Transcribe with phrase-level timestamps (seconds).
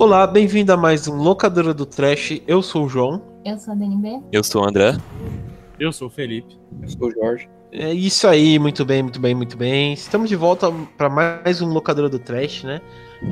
[0.00, 2.40] Olá, bem-vindo a mais um Locadora do Trash.
[2.46, 3.20] Eu sou o João.
[3.44, 4.22] Eu sou a DNB.
[4.30, 4.96] Eu sou o André.
[5.76, 6.56] Eu sou o Felipe.
[6.80, 7.48] Eu sou o Jorge.
[7.72, 9.92] É isso aí, muito bem, muito bem, muito bem.
[9.92, 12.80] Estamos de volta para mais um Locadora do Trash, né?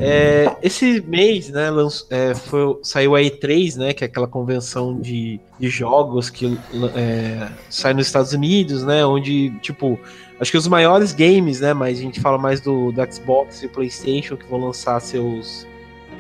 [0.00, 4.98] É, esse mês, né, lanç, é, foi, saiu a E3, né, que é aquela convenção
[5.00, 6.58] de, de jogos que
[6.96, 9.96] é, sai nos Estados Unidos, né, onde, tipo,
[10.40, 13.68] acho que os maiores games, né, mas a gente fala mais do, do Xbox e
[13.68, 15.64] PlayStation que vão lançar seus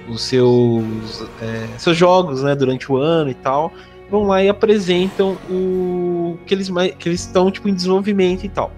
[0.08, 3.72] os seus é, seus jogos, né, durante o ano e tal,
[4.10, 8.72] vão lá e apresentam o que eles que eles estão tipo em desenvolvimento e tal.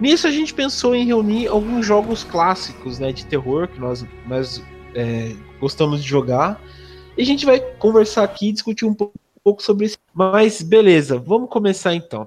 [0.00, 4.62] Nisso a gente pensou em reunir alguns jogos clássicos, né, de terror que nós nós
[4.94, 6.60] é, gostamos de jogar.
[7.16, 9.98] E a gente vai conversar aqui, discutir um pouco sobre isso.
[10.12, 12.26] Mas beleza, vamos começar então.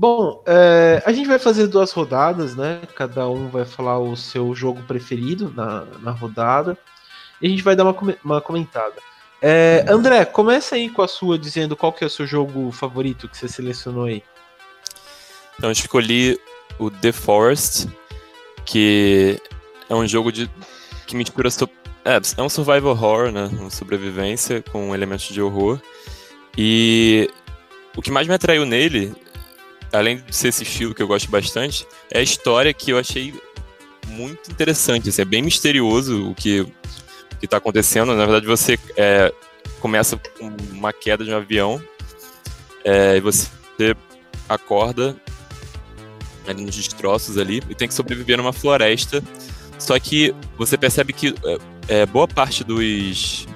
[0.00, 2.80] Bom, é, a gente vai fazer duas rodadas, né?
[2.94, 6.74] Cada um vai falar o seu jogo preferido na, na rodada.
[7.38, 8.94] E a gente vai dar uma, uma comentada.
[9.42, 13.28] É, André, começa aí com a sua dizendo qual que é o seu jogo favorito
[13.28, 14.22] que você selecionou aí.
[15.58, 16.40] Então eu escolhi
[16.78, 17.86] o The Forest,
[18.64, 19.38] que
[19.86, 20.50] é um jogo de
[21.06, 21.68] que mistura so,
[22.06, 25.78] é, é um survival horror, né, uma sobrevivência com elementos de horror.
[26.56, 27.28] E
[27.94, 29.14] o que mais me atraiu nele
[29.92, 33.34] além de ser esse estilo que eu gosto bastante, é a história que eu achei
[34.06, 35.08] muito interessante.
[35.08, 36.66] Assim, é bem misterioso o que
[37.40, 38.14] que está acontecendo.
[38.14, 39.32] Na verdade, você é,
[39.80, 41.82] começa com uma queda de um avião
[42.84, 43.48] é, e você
[44.48, 45.16] acorda
[46.46, 49.22] ali nos destroços ali e tem que sobreviver numa floresta.
[49.78, 51.34] Só que você percebe que
[51.88, 53.48] é, é boa parte dos,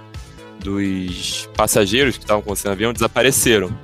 [0.60, 3.76] dos passageiros que estavam com você no avião desapareceram.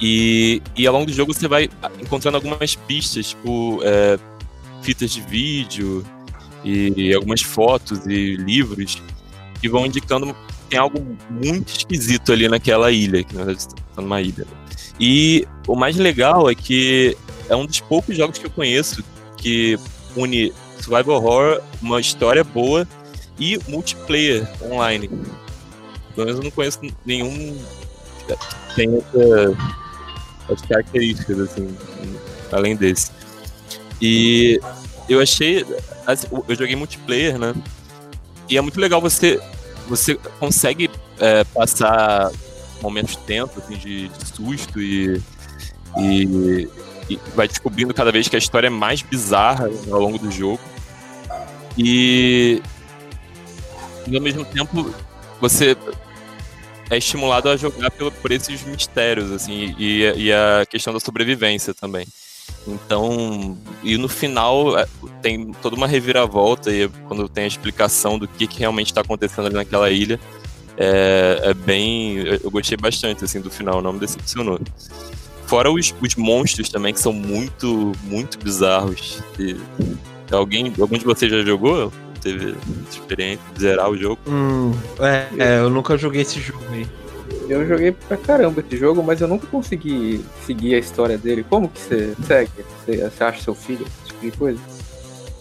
[0.00, 1.68] E, e ao longo do jogo você vai
[2.00, 4.18] encontrando algumas pistas, tipo é,
[4.82, 6.04] fitas de vídeo
[6.64, 9.02] e algumas fotos e livros
[9.60, 10.34] que vão indicando
[10.68, 14.46] tem algo muito esquisito ali naquela ilha, que na verdade está numa ilha.
[14.98, 17.16] E o mais legal é que
[17.48, 19.02] é um dos poucos jogos que eu conheço
[19.36, 19.78] que
[20.16, 22.86] une survival horror, uma história boa
[23.38, 25.08] e multiplayer online.
[26.14, 27.58] Pelo menos eu não conheço nenhum
[28.26, 29.56] que tenha essa
[30.52, 31.76] as características, assim,
[32.52, 33.10] além desse.
[34.00, 34.60] E
[35.08, 35.64] eu achei.
[36.06, 37.54] Assim, eu joguei multiplayer, né?
[38.48, 39.40] E é muito legal você.
[39.88, 42.30] Você consegue é, passar
[42.80, 45.20] momentos tensos, assim, de, de susto e,
[45.98, 46.68] e,
[47.08, 50.60] e, vai descobrindo cada vez que a história é mais bizarra ao longo do jogo.
[51.76, 52.62] E,
[54.06, 54.94] e ao mesmo tempo
[55.40, 55.76] você
[56.90, 61.72] é estimulado a jogar pelo, por esses mistérios, assim, e, e a questão da sobrevivência
[61.72, 62.06] também.
[62.66, 64.86] Então, e no final é,
[65.22, 69.46] tem toda uma reviravolta e quando tem a explicação do que, que realmente está acontecendo
[69.46, 70.20] ali naquela ilha,
[70.76, 74.58] é, é, bem, eu gostei bastante assim do final, não me decepcionou.
[75.46, 79.22] Fora os, os monstros também que são muito, muito bizarros.
[79.38, 79.56] E,
[80.30, 81.92] alguém, algum de vocês já jogou?
[82.20, 82.54] Teve
[82.90, 84.18] experiência de zerar o jogo?
[84.26, 86.86] Hum, é, é, eu nunca joguei esse jogo aí.
[87.48, 91.44] Eu joguei pra caramba esse jogo, mas eu nunca consegui seguir a história dele.
[91.48, 92.50] Como que você segue?
[92.84, 93.86] Você, você acha seu filho?
[93.86, 94.60] Esse tipo de coisa?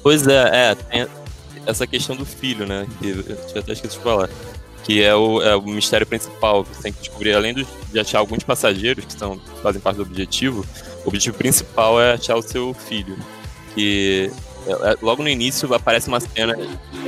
[0.01, 1.07] Pois é, é, tem
[1.65, 2.87] essa questão do filho, né?
[2.99, 4.29] Que eu tinha até esquecido de falar.
[4.83, 6.63] Que é o, é o mistério principal.
[6.63, 10.65] Você tem que descobrir, além de achar alguns passageiros que são, fazem parte do objetivo,
[11.05, 13.17] o objetivo principal é achar o seu filho.
[13.75, 14.31] Que
[15.01, 16.55] logo no início aparece uma cena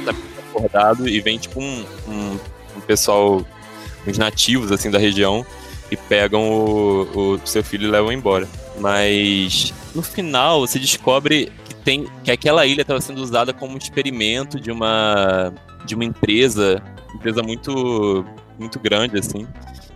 [0.06, 0.14] tá
[0.50, 2.40] acordado e vem tipo um, um,
[2.78, 3.46] um, pessoal,
[4.06, 5.46] uns nativos assim da região
[5.90, 8.48] e pegam o, o seu filho e levam embora.
[8.80, 13.78] Mas no final você descobre que tem que aquela ilha estava sendo usada como um
[13.78, 15.54] experimento de uma
[15.86, 16.82] de uma empresa,
[17.14, 18.26] empresa muito
[18.60, 19.48] muito grande assim,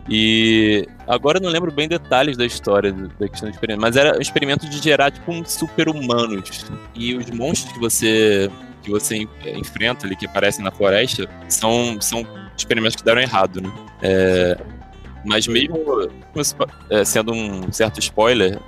[0.07, 4.17] e agora eu não lembro bem detalhes da história da questão do experimento, mas era
[4.17, 6.65] um experimento de gerar tipo um super-humanos.
[6.93, 8.49] E os monstros que você
[8.83, 12.25] que você enfrenta ali, que aparecem na floresta, são, são
[12.55, 13.71] experimentos que deram errado, né?
[13.99, 14.57] É,
[15.25, 16.07] mas mesmo
[16.91, 18.59] é, sendo um certo spoiler,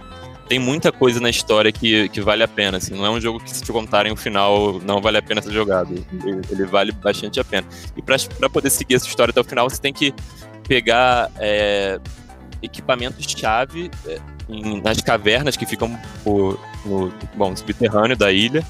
[0.49, 3.39] tem muita coisa na história que, que vale a pena, assim, não é um jogo
[3.39, 6.91] que se te contarem o final não vale a pena ser jogado, ele, ele vale
[6.91, 7.67] bastante a pena.
[7.95, 10.13] E para poder seguir essa história até o final, você tem que
[10.67, 11.99] pegar é,
[12.61, 14.19] equipamentos-chave é,
[14.83, 18.65] nas cavernas que ficam por, no bom, subterrâneo da ilha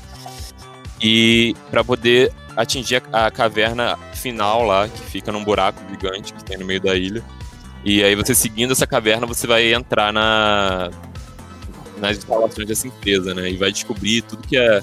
[1.01, 6.57] e para poder atingir a, caverna final lá, que fica num buraco gigante que tem
[6.57, 7.23] no meio da ilha.
[7.83, 10.89] E aí você seguindo essa caverna, você vai entrar na
[11.99, 13.49] nas instalações dessa empresa, né?
[13.49, 14.81] E vai descobrir tudo que é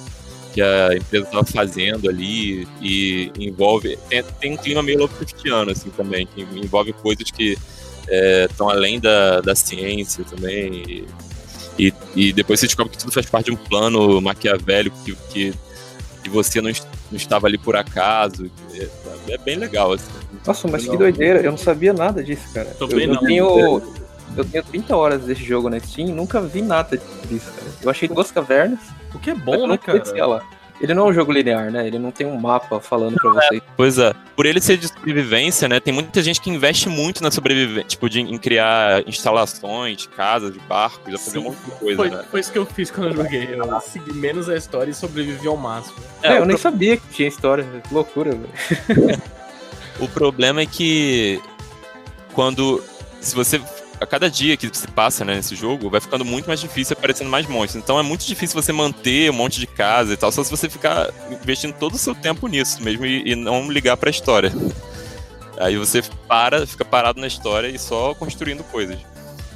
[0.55, 5.91] que a empresa estava fazendo ali e envolve tem, tem, um clima meio Lovecraftiano assim
[5.91, 7.59] também que envolve coisas que
[8.49, 11.05] estão é, além da, da ciência também
[11.77, 15.55] e, e, depois você descobre que tudo faz parte de um plano maquiavélico que, que,
[16.23, 16.71] que você não,
[17.11, 18.89] não estava ali por acaso é,
[19.29, 20.11] é bem legal assim.
[20.47, 22.67] Nossa, mas que doideira, eu não sabia nada disso, cara.
[22.79, 23.21] Também eu, não.
[23.21, 23.83] Tenho,
[24.37, 27.71] eu tenho 30 horas desse jogo na Steam e nunca vi nada disso, cara.
[27.83, 28.81] Eu achei duas cavernas.
[29.15, 30.03] O que é bom, né, cara?
[30.27, 30.43] Lá.
[30.81, 31.87] Ele não é um jogo linear, né?
[31.87, 33.63] Ele não tem um mapa falando pra você.
[33.77, 34.13] Pois é.
[34.35, 35.79] Por ele ser de sobrevivência, né?
[35.79, 40.59] Tem muita gente que investe muito na sobrevivência, tipo, de, em criar instalações, casas, de
[40.61, 42.25] barcos, já fazer um monte de coisa, foi, né?
[42.31, 43.49] Foi isso que eu fiz quando eu joguei.
[43.55, 45.97] Eu segui menos a história e sobrevivi ao máximo.
[46.23, 46.63] É, é eu nem pro...
[46.63, 47.65] sabia que tinha história.
[47.87, 49.23] Que loucura, velho.
[50.01, 51.41] o problema é que
[52.33, 52.83] quando.
[53.21, 53.61] Se você
[54.01, 57.31] a cada dia que se passa né, nesse jogo, vai ficando muito mais difícil aparecendo
[57.31, 57.83] mais monstros.
[57.83, 60.69] Então é muito difícil você manter um monte de casa e tal, só se você
[60.69, 64.53] ficar investindo todo o seu tempo nisso mesmo e, e não ligar para a história.
[65.59, 68.99] Aí você para, fica parado na história e só construindo coisas.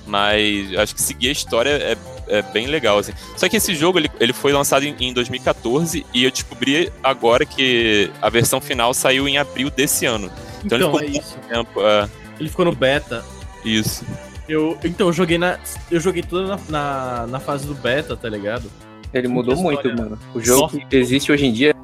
[0.07, 1.97] Mas acho que seguir a história é,
[2.29, 3.13] é bem legal, assim.
[3.37, 7.45] Só que esse jogo ele, ele foi lançado em, em 2014 e eu descobri agora
[7.45, 10.31] que a versão final saiu em abril desse ano.
[10.65, 11.39] Então, então ele ficou é isso.
[11.49, 12.09] Tempo, é...
[12.41, 13.25] Ele ficou no beta.
[13.65, 14.05] Isso.
[14.49, 15.59] Eu, então, eu joguei na.
[15.91, 18.71] Eu joguei tudo na, na, na fase do beta, tá ligado?
[19.13, 20.19] Ele mudou muito, mano.
[20.35, 21.75] O jogo que existe hoje em dia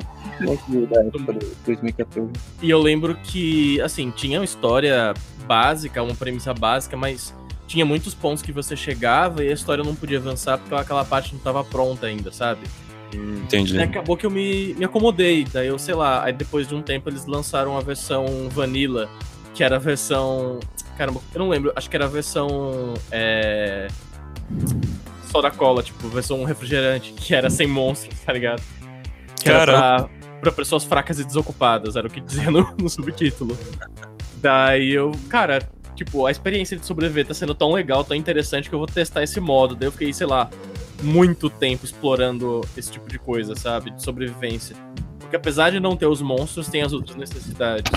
[0.41, 2.33] é da época 2014.
[2.63, 5.15] E eu lembro que, assim, tinha uma história
[5.47, 7.35] básica, uma premissa básica, mas
[7.67, 11.35] tinha muitos pontos que você chegava e a história não podia avançar porque aquela parte
[11.35, 12.63] não tava pronta ainda, sabe?
[13.13, 13.77] Entendi.
[13.77, 15.45] E acabou que eu me, me acomodei.
[15.45, 19.09] Daí eu, sei lá, aí depois de um tempo eles lançaram a versão Vanilla,
[19.55, 20.61] que era a versão
[20.97, 21.73] Caramba, eu não lembro.
[21.75, 22.95] Acho que era a versão.
[23.11, 23.89] É...
[25.25, 28.63] Só da cola, tipo, versão refrigerante, que era sem monstros, tá ligado?
[29.43, 30.09] Que era pra,
[30.41, 33.59] pra, pessoas fracas e desocupadas, era o que dizia no, no subtítulo.
[34.37, 38.75] Daí eu, cara, tipo, a experiência de sobreviver tá sendo tão legal, tão interessante que
[38.75, 39.75] eu vou testar esse modo.
[39.75, 40.49] Daí eu fiquei, sei lá,
[41.03, 43.91] muito tempo explorando esse tipo de coisa, sabe?
[43.91, 44.77] De sobrevivência.
[45.19, 47.91] Porque apesar de não ter os monstros, tem as outras necessidades.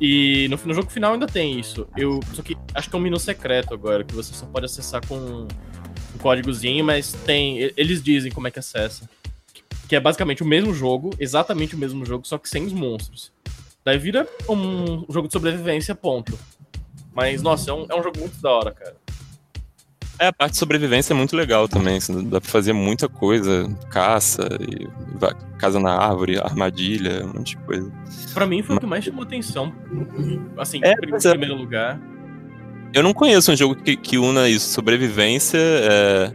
[0.00, 1.86] E no, no, jogo final ainda tem isso.
[1.96, 5.06] Eu, só que acho que é um menu secreto agora, que você só pode acessar
[5.06, 7.58] com um códigozinho, mas tem.
[7.76, 9.08] Eles dizem como é que acessa.
[9.88, 13.32] Que é basicamente o mesmo jogo, exatamente o mesmo jogo, só que sem os monstros.
[13.84, 16.38] Daí vira um jogo de sobrevivência, ponto.
[17.12, 18.96] Mas, nossa, é um, é um jogo muito da hora, cara.
[20.20, 21.96] É, a parte de sobrevivência é muito legal também.
[21.96, 23.66] Assim, dá pra fazer muita coisa.
[23.88, 24.86] Caça, e,
[25.56, 27.90] casa na árvore, armadilha, um monte de coisa.
[28.34, 28.76] Pra mim foi Mas...
[28.76, 29.72] o que mais chamou atenção.
[30.58, 31.30] Assim, é, em é.
[31.30, 31.98] primeiro lugar.
[32.92, 36.30] Eu não conheço um jogo que, que una isso: sobrevivência, é,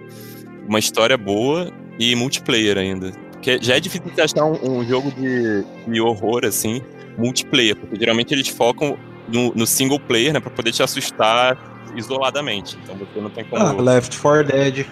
[0.67, 3.11] uma história boa e multiplayer ainda.
[3.33, 6.81] Porque já é difícil de achar um, um jogo de, de horror, assim,
[7.19, 12.77] multiplayer, porque geralmente eles focam no, no single player, né, pra poder te assustar isoladamente.
[12.83, 13.61] Então você não tem como.
[13.61, 14.85] Ah, Left 4 Dead.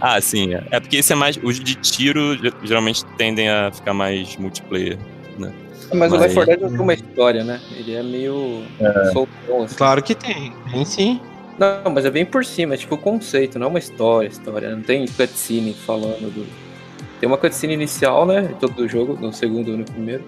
[0.00, 0.54] ah, sim.
[0.54, 0.64] É.
[0.70, 1.38] é porque esse é mais.
[1.42, 4.98] Os de tiro geralmente tendem a ficar mais multiplayer,
[5.38, 5.52] né?
[5.94, 6.12] Mas, mas...
[6.12, 7.60] o Left 4 Dead não tem uma história, né?
[7.76, 9.10] Ele é meio é.
[9.12, 9.76] soltão, assim.
[9.76, 10.52] Claro que tem.
[10.70, 11.20] Tem sim.
[11.58, 14.74] Não, mas é bem por cima, é tipo o conceito, não é uma história, história.
[14.74, 16.46] Não tem cutscene falando do.
[17.20, 18.50] Tem uma cutscene inicial, né?
[18.50, 20.24] Em todo o jogo, no segundo e no primeiro.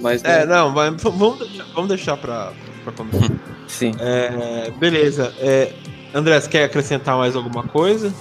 [0.00, 2.52] Mas, é, não, mas vamos deixar, vamos deixar pra,
[2.82, 3.30] pra começar.
[3.68, 3.92] Sim.
[3.98, 5.34] É, beleza.
[5.38, 5.72] É,
[6.14, 8.12] André, você quer acrescentar mais alguma coisa?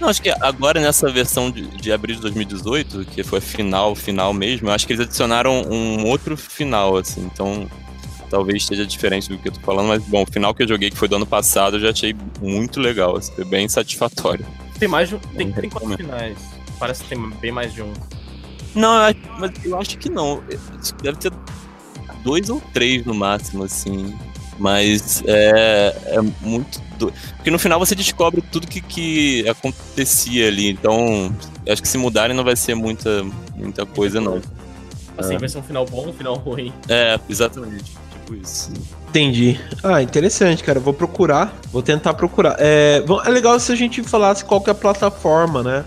[0.00, 4.32] Não, acho que agora nessa versão de, de abril de 2018, que foi final, final
[4.32, 7.68] mesmo, eu acho que eles adicionaram um outro final, assim, então
[8.30, 10.88] talvez esteja diferente do que eu tô falando, mas bom, o final que eu joguei,
[10.88, 14.46] que foi do ano passado, eu já achei muito legal, assim, foi bem satisfatório.
[14.78, 15.18] Tem mais de um.
[15.18, 16.38] Tem, tem quantos finais?
[16.78, 17.92] Parece que tem bem mais de um.
[18.74, 18.94] Não,
[19.38, 20.42] mas eu acho que não.
[21.02, 21.30] Deve ter
[22.22, 24.14] dois ou três no máximo, assim.
[24.58, 26.80] Mas é, é muito.
[26.98, 27.12] Do...
[27.36, 30.68] Porque no final você descobre tudo que, que acontecia ali.
[30.68, 31.34] Então,
[31.66, 33.24] acho que se mudarem não vai ser muita,
[33.56, 34.40] muita coisa, não.
[35.16, 35.38] Assim, é.
[35.38, 36.72] vai ser um final bom, um final ruim.
[36.88, 37.84] É, exatamente.
[38.12, 38.70] Tipo isso.
[39.08, 39.58] Entendi.
[39.82, 40.78] Ah, interessante, cara.
[40.78, 41.58] Vou procurar.
[41.72, 42.56] Vou tentar procurar.
[42.58, 45.84] É, é legal se a gente falasse qual que é a plataforma, né?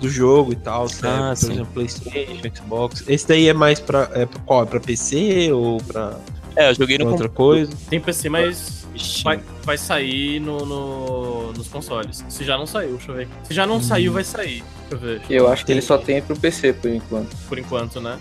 [0.00, 1.22] Do jogo e tal, sabe?
[1.22, 1.52] Ah, por sim.
[1.52, 3.04] exemplo, PlayStation, Xbox.
[3.06, 4.62] Esse daí é mais pra, é pra qual?
[4.62, 6.18] É pra PC ou pra.
[6.56, 7.72] É, eu joguei no outra coisa.
[7.88, 8.86] Tem PC, mas
[9.22, 12.24] vai, vai sair no, no, nos consoles.
[12.28, 13.28] Se já não saiu, deixa eu ver.
[13.44, 13.82] Se já não hum.
[13.82, 14.64] saiu, vai sair.
[14.88, 15.22] Deixa eu ver.
[15.28, 17.36] Eu acho que ele só tem pro PC por enquanto.
[17.48, 18.18] Por enquanto, né?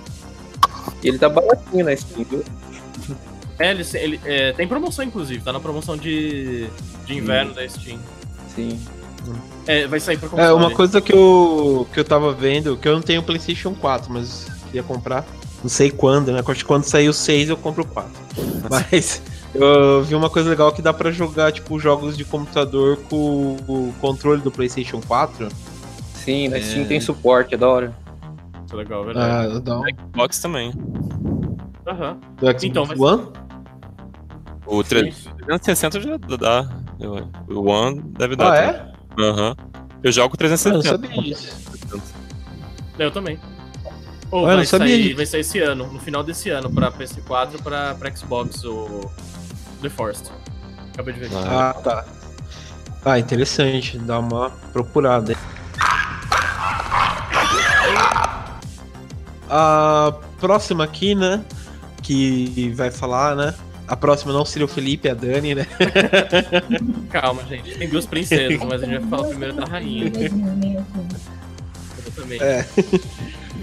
[1.02, 2.44] E ele tá baratinho na Steam, viu?
[3.58, 5.44] É, ele, ele é, tem promoção, inclusive.
[5.44, 6.68] Tá na promoção de,
[7.06, 7.56] de inverno hum.
[7.56, 8.00] da Steam.
[8.56, 8.80] Sim.
[9.68, 10.48] É, vai sair pra console.
[10.50, 14.12] É, uma coisa que eu, que eu tava vendo, que eu não tenho PlayStation 4,
[14.12, 15.26] mas ia comprar,
[15.64, 16.42] não sei quando, né?
[16.66, 18.12] Quando sair o 6 eu compro o 4.
[18.70, 19.22] Mas
[19.54, 23.94] eu vi uma coisa legal que dá pra jogar, tipo, jogos de computador com o
[24.00, 25.50] controle do PlayStation 4.
[26.14, 27.94] Sim, na Steam tem suporte, é da hora.
[28.56, 29.56] Muito legal, é verdade.
[29.58, 29.84] Ah, dá um,
[30.14, 30.72] Xbox também.
[31.88, 32.18] Aham.
[32.38, 33.28] do Xbox Então, mas- One?
[34.66, 35.12] O tre-
[35.46, 36.70] 360 já dá.
[37.50, 38.54] O One deve dar.
[38.54, 38.82] Ah, também.
[38.82, 38.94] é?
[39.20, 39.56] Aham.
[40.02, 40.84] Eu jogo Eu não 360.
[40.84, 41.58] sabia disso.
[42.98, 43.40] Eu também.
[44.32, 46.70] Ou Ah, eu vai, não sabia sair, vai sair esse ano, no final desse ano,
[46.70, 49.12] pra PS4 e pra, pra Xbox, o
[49.82, 50.32] The Forest.
[50.94, 51.30] Acabei de ver.
[51.34, 51.70] Ah.
[51.70, 52.06] Ah, tá.
[53.04, 53.98] Ah, interessante.
[53.98, 55.36] Dá uma procurada.
[59.50, 61.44] A próxima aqui, né?
[62.04, 63.54] Que vai falar, né?
[63.90, 65.66] A próxima não seria o Felipe, é a Dani, né?
[67.10, 67.76] Calma, gente.
[67.76, 70.12] Tem duas princesas, mas a gente vai falar primeiro da rainha.
[71.98, 72.44] Exatamente.
[72.44, 72.66] É.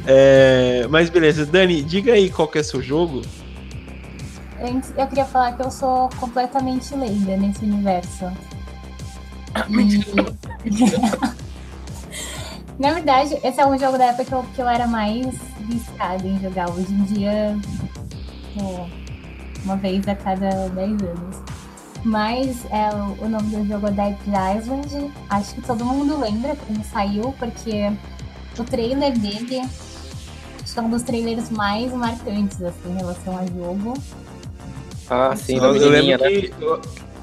[0.09, 3.23] É, mas beleza, Dani, diga aí qual que é seu jogo.
[4.61, 8.27] Antes, eu queria falar que eu sou completamente leiga nesse universo.
[10.67, 10.75] E...
[12.79, 16.27] Na verdade, esse é um jogo da época que eu, que eu era mais viciada
[16.27, 16.69] em jogar.
[16.71, 17.57] Hoje em dia,
[18.59, 18.87] é,
[19.67, 21.37] uma vez a cada 10 anos.
[22.05, 22.89] Mas é,
[23.21, 24.17] o, nome do jogo é Dead
[24.57, 25.13] Island.
[25.29, 27.93] Acho que todo mundo lembra quando saiu, porque
[28.57, 29.61] o trailer dele
[30.63, 33.95] acho que é um dos trailers mais marcantes assim, em relação ao jogo.
[35.11, 36.31] Ah, sim, eu, da eu lembro né?
[36.31, 36.55] que.
[36.61, 36.81] eu-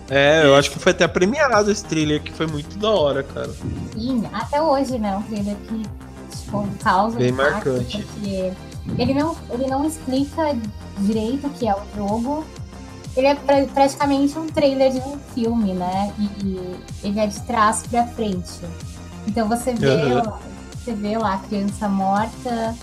[0.10, 3.50] é, eu acho que foi até premiado esse trailer, que foi muito da hora, cara.
[3.94, 5.16] Sim, até hoje, né?
[5.16, 5.84] Um trailer que
[6.30, 8.02] tipo, causa Bem impacto, marcante.
[8.02, 8.52] Porque
[8.98, 10.56] ele não, ele não explica
[11.00, 12.46] direito o que é o jogo.
[13.16, 16.12] Ele é pra- praticamente um trailer de um filme, né?
[16.20, 18.60] E ele é de trás pra frente.
[19.28, 20.34] Então você vê, Uhum.
[20.74, 22.76] você vê lá a criança morta,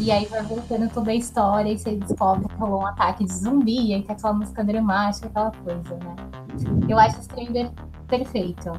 [0.00, 3.32] e aí vai voltando toda a história, e você descobre que rolou um ataque de
[3.32, 6.16] zumbi, e aí tem aquela música dramática, aquela coisa, né?
[6.88, 7.70] Eu acho esse trailer
[8.08, 8.72] perfeito.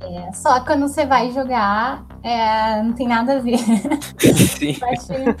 [0.00, 3.58] É, só que quando você vai jogar, é, não tem nada a ver.
[4.58, 4.76] Sim.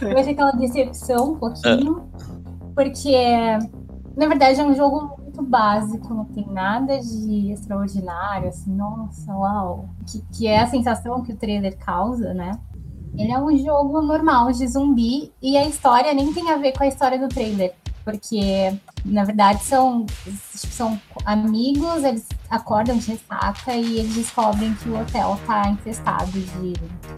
[0.00, 2.10] Eu achei aquela decepção um pouquinho,
[2.74, 3.16] porque
[4.16, 9.88] na verdade é um jogo muito básico, não tem nada de extraordinário, assim, nossa, uau.
[10.06, 12.58] Que, que é a sensação que o trailer causa, né?
[13.16, 16.84] Ele é um jogo normal de zumbi e a história nem tem a ver com
[16.84, 17.74] a história do trailer.
[18.04, 18.72] Porque,
[19.04, 20.06] na verdade, são,
[20.54, 26.72] são amigos, eles acordam de ressaca e eles descobrem que o hotel tá infestado de,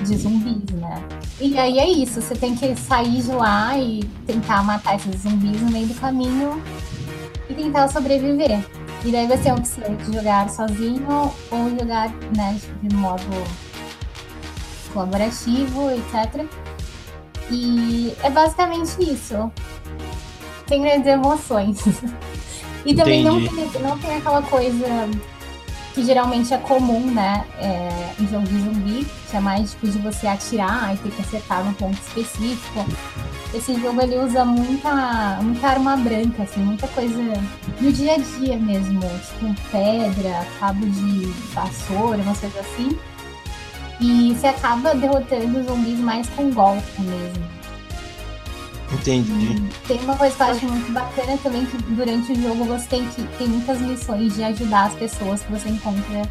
[0.05, 1.03] de zumbis, né?
[1.41, 5.61] E aí é isso, você tem que sair de lá e tentar matar esses zumbis
[5.61, 6.61] no meio do caminho
[7.49, 8.65] e tentar sobreviver.
[9.05, 13.25] E daí você tem a opção de jogar sozinho ou jogar né, de modo
[14.93, 16.45] colaborativo, etc.
[17.51, 19.51] E é basicamente isso.
[20.67, 21.83] Tem grandes emoções.
[22.85, 25.09] e também não tem, não tem aquela coisa
[25.95, 29.99] que geralmente é comum, né, é, em jogo de zumbi, que é mais tipo de
[29.99, 32.87] você atirar e ter que acertar num ponto específico.
[33.53, 37.19] Esse jogo ele usa muita, muita arma branca, assim, muita coisa
[37.81, 42.97] no dia a dia mesmo, tipo pedra, cabo de vassoura, umas coisas assim.
[44.01, 47.60] E você acaba derrotando os zumbis mais com golpe mesmo.
[48.93, 49.63] Entendi.
[49.87, 53.07] Tem uma coisa que eu acho muito bacana também, que durante o jogo você tem,
[53.09, 56.23] que, tem muitas missões de ajudar as pessoas que você encontra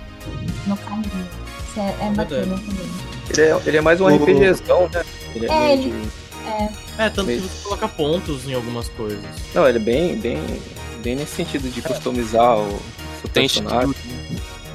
[0.68, 1.28] no caminho.
[1.70, 2.90] Isso é, é bacana também.
[3.30, 5.04] Ele é, ele é mais um O- RPGzão, né?
[5.36, 6.10] Ele é, É, ele- de-
[6.98, 9.24] É, tanto que você coloca pontos em algumas coisas.
[9.54, 10.42] Não, ele é bem, bem,
[11.04, 12.80] bem nesse sentido de customizar o
[13.22, 13.94] seu Tem personagem.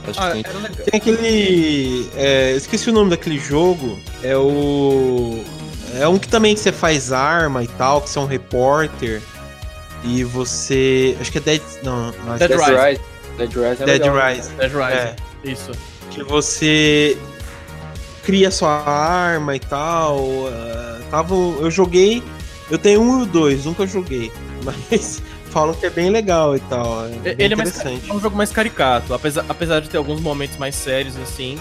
[0.07, 0.45] Acho Ah, que tem.
[0.51, 0.85] era legal.
[0.87, 2.09] Tem aquele.
[2.15, 3.99] é, esqueci o nome daquele jogo.
[4.23, 5.43] É o.
[6.01, 9.23] É um que também que você faz arma e tal, que você é um repórter.
[10.03, 11.17] E você.
[11.21, 11.63] Acho que é Dead.
[11.83, 12.71] Não, não é Dead Dead Rise.
[12.73, 13.01] Rise.
[13.39, 14.33] Dead Rise é Dead legal, né?
[14.35, 14.51] Rise.
[14.51, 14.97] Dead Rise.
[14.97, 15.17] É.
[15.45, 15.71] Isso.
[16.11, 17.17] Que você
[18.23, 20.19] cria sua arma e tal.
[20.49, 22.23] ah, tava, eu joguei.
[22.71, 24.33] Eu tenho um e o dois, nunca joguei.
[24.91, 27.07] Mas falam que é bem legal e tal.
[27.25, 28.11] É Ele é mais interessante.
[28.11, 31.59] É um jogo mais caricato, apesar, apesar de ter alguns momentos mais sérios assim.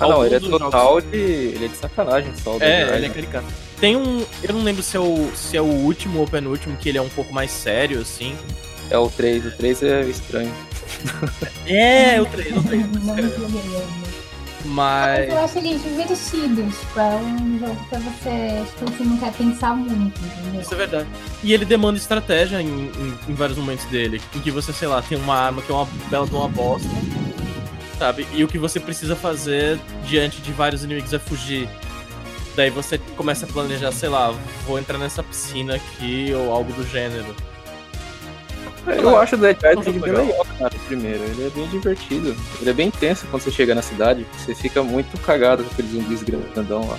[0.00, 1.16] Ah, não, ele é total de.
[1.16, 2.56] Ele é de sacanagem só.
[2.56, 3.46] o Dead É, ele é caricato.
[3.78, 4.24] Tem um.
[4.42, 7.02] Eu não lembro se é o, se é o último ou penúltimo, que ele é
[7.02, 8.36] um pouco mais sério, assim.
[8.90, 10.52] É o 3, o 3 é estranho.
[11.66, 12.86] É, o 3, o 3.
[13.04, 14.10] Não joguei ainda.
[14.64, 15.28] Mas.
[15.30, 19.74] Eu acho ele divertido, tipo, é um jogo pra você, tipo, você não quer pensar
[19.74, 20.60] muito, entendeu?
[20.60, 21.06] Isso é verdade.
[21.42, 24.20] E ele demanda estratégia em, em- em vários momentos dele.
[24.34, 26.88] Em que você, sei lá, tem uma arma que é uma bela de uma bosta.
[28.00, 28.26] Sabe?
[28.32, 31.68] E o que você precisa fazer diante de vários inimigos é fugir.
[32.56, 34.34] Daí você começa a planejar, sei lá,
[34.66, 37.36] vou entrar nessa piscina aqui ou algo do gênero.
[38.86, 40.46] Eu acho o Dead É Island bem legal.
[40.58, 41.22] cara, primeiro.
[41.22, 42.34] Ele é bem divertido.
[42.58, 44.26] Ele é bem intenso quando você chega na cidade.
[44.38, 46.98] Você fica muito cagado com aqueles zumbis grandão lá.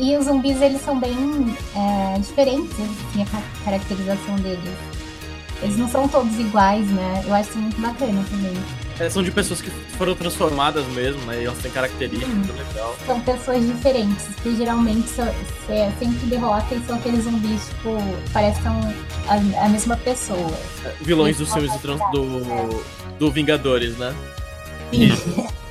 [0.00, 4.64] E os zumbis, eles são bem é, diferentes, assim, a ca- caracterização deles.
[5.62, 7.22] Eles não são todos iguais, né?
[7.26, 8.54] Eu acho isso muito bacana também.
[9.00, 11.42] É, são de pessoas que foram transformadas mesmo, né?
[11.42, 12.96] E elas têm características, muito legal.
[13.06, 15.26] São pessoas diferentes, que geralmente são,
[15.66, 17.96] cê sempre derrota e são aqueles zumbis, tipo,
[18.32, 18.62] parecem
[19.28, 20.56] a, a mesma pessoa.
[20.84, 22.84] É, Vilões dos filmes do, do,
[23.18, 24.14] do Vingadores, né?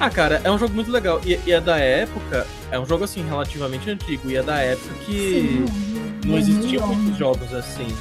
[0.00, 1.20] Ah, cara, é um jogo muito legal.
[1.26, 4.94] E, e é da época, é um jogo assim relativamente antigo, e é da época
[5.04, 5.66] que Sim,
[6.24, 6.94] não existiam 2011.
[6.96, 7.94] muitos jogos assim.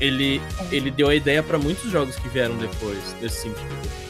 [0.00, 0.40] Ele,
[0.72, 4.00] ele deu a ideia pra muitos jogos que vieram depois desse sentido.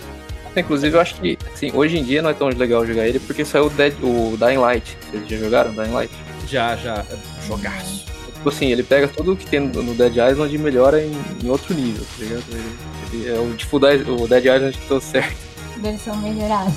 [0.56, 3.44] Inclusive, eu acho que, assim, hoje em dia não é tão legal jogar ele porque
[3.44, 4.96] saiu o, Dead, o Dying Light.
[5.10, 6.12] Vocês já jogaram Dying Light?
[6.48, 8.04] Já, já, é jogaço.
[8.34, 11.12] Tipo assim, ele pega tudo que tem no Dead Island e melhora em,
[11.44, 12.44] em outro nível, tá ligado?
[12.50, 12.78] Ele,
[13.12, 15.36] ele é o tipo o Dead Island que deu certo.
[15.78, 16.72] Versão melhorada.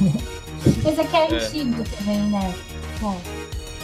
[0.83, 1.35] Mas aqui é É.
[1.35, 2.53] antigo também, né?
[3.01, 3.19] Bom,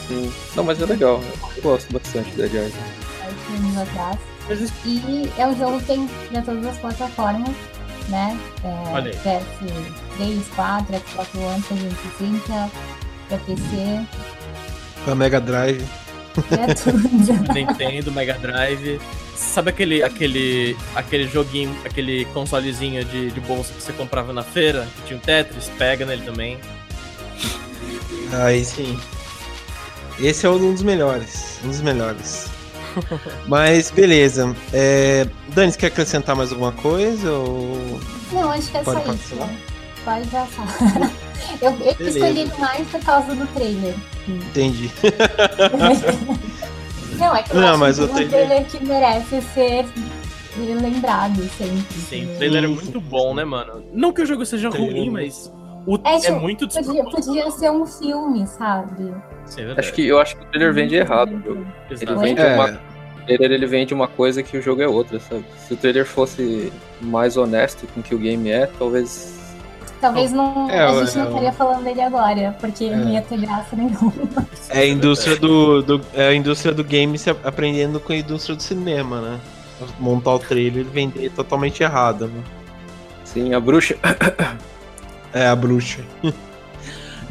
[0.07, 0.31] Sim.
[0.55, 1.21] Não, mas é legal.
[1.55, 2.74] Eu gosto bastante do Dead Island.
[3.21, 4.17] há anos atrás.
[4.86, 7.56] E é um jogo que tem pra todas as plataformas,
[8.08, 8.38] né?
[8.63, 9.39] É, Olha aí.
[10.20, 12.72] PS3, 4, Xbox One 360,
[13.27, 14.06] pra PC,
[15.06, 15.86] Pra Mega Drive.
[16.48, 17.53] pra tudo.
[17.53, 19.00] Nintendo, Mega Drive.
[19.35, 24.85] Sabe aquele, aquele, aquele joguinho, aquele consolezinho de, de bolsa que você comprava na feira,
[24.98, 25.70] que tinha um Tetris?
[25.77, 26.57] Pega nele também.
[28.33, 29.00] Aí sim.
[30.20, 31.59] Esse é um dos melhores.
[31.64, 32.48] Um dos melhores.
[33.47, 34.55] Mas beleza.
[34.73, 35.27] É...
[35.49, 37.31] Dani, você quer acrescentar mais alguma coisa?
[37.31, 37.99] Ou...
[38.31, 39.23] Não, acho que é Pode só isso.
[39.35, 39.49] continuar?
[40.05, 41.11] Pode passar.
[41.61, 42.19] Eu, eu Beleza.
[42.19, 43.95] escolhi mais por causa do trailer.
[44.27, 44.91] Entendi.
[47.17, 49.41] Não, é que eu Não, acho mas que o é um trailer- trailer que merece
[49.53, 49.85] ser
[50.57, 51.85] lembrado sempre.
[52.09, 53.83] Sim, o trailer é muito bom, né, mano?
[53.93, 55.51] Não que o jogo seja Trailer ruim, é mas
[55.95, 59.13] o, É, é, tipo, muito Podia, podia ser um filme, sabe?
[59.45, 59.79] Sim, é.
[59.79, 61.29] Acho que, eu acho que o trailer vende errado.
[61.35, 61.65] o jogo.
[61.89, 62.55] Ele vende, É.
[62.55, 62.79] uma,
[63.21, 65.43] o trailer ele vende uma coisa que o jogo é outra, sabe?
[65.67, 66.71] Se o trailer fosse
[67.01, 69.37] mais honesto com o que o game é, talvez.
[70.01, 71.27] Talvez não, É, a gente não é.
[71.27, 72.95] estaria falando dele agora, porque É.
[72.95, 74.13] não ia ter graça nenhuma.
[74.69, 78.55] É a indústria do, do- é a indústria do game se aprendendo com a indústria
[78.55, 79.39] do cinema, né?
[79.99, 82.41] Montar o trailer e vender totalmente errado, né?
[83.25, 83.97] Sim, a bruxa.
[85.33, 86.01] É a bruxa.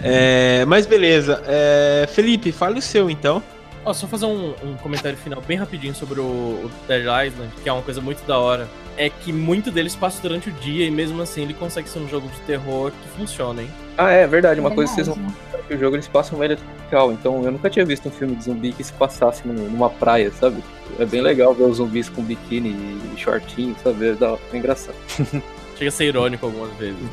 [0.00, 1.42] É, mas beleza.
[1.46, 3.42] É, Felipe, fale o seu então.
[3.84, 7.68] Ó, só fazer um, um comentário final bem rapidinho sobre o, o Dead Island, que
[7.68, 8.68] é uma coisa muito da hora.
[8.96, 12.08] É que muito deles passa durante o dia e mesmo assim ele consegue ser um
[12.08, 13.68] jogo de terror que funciona, hein?
[13.96, 14.61] Ah, é verdade.
[14.61, 15.37] Uma coisa que vocês não Verdade.
[15.54, 17.11] é que o jogo eles passam uma ilha tropical.
[17.11, 20.30] Então eu nunca tinha visto um filme de zumbi que se passasse num- numa praia,
[20.30, 20.62] sabe?
[20.98, 24.11] É bem legal ver os zumbis com biquíni e shortinho, sabe?
[24.11, 24.94] É, da- é engraçado.
[25.76, 27.00] Chega a ser irônico algumas vezes.
[27.00, 27.08] né?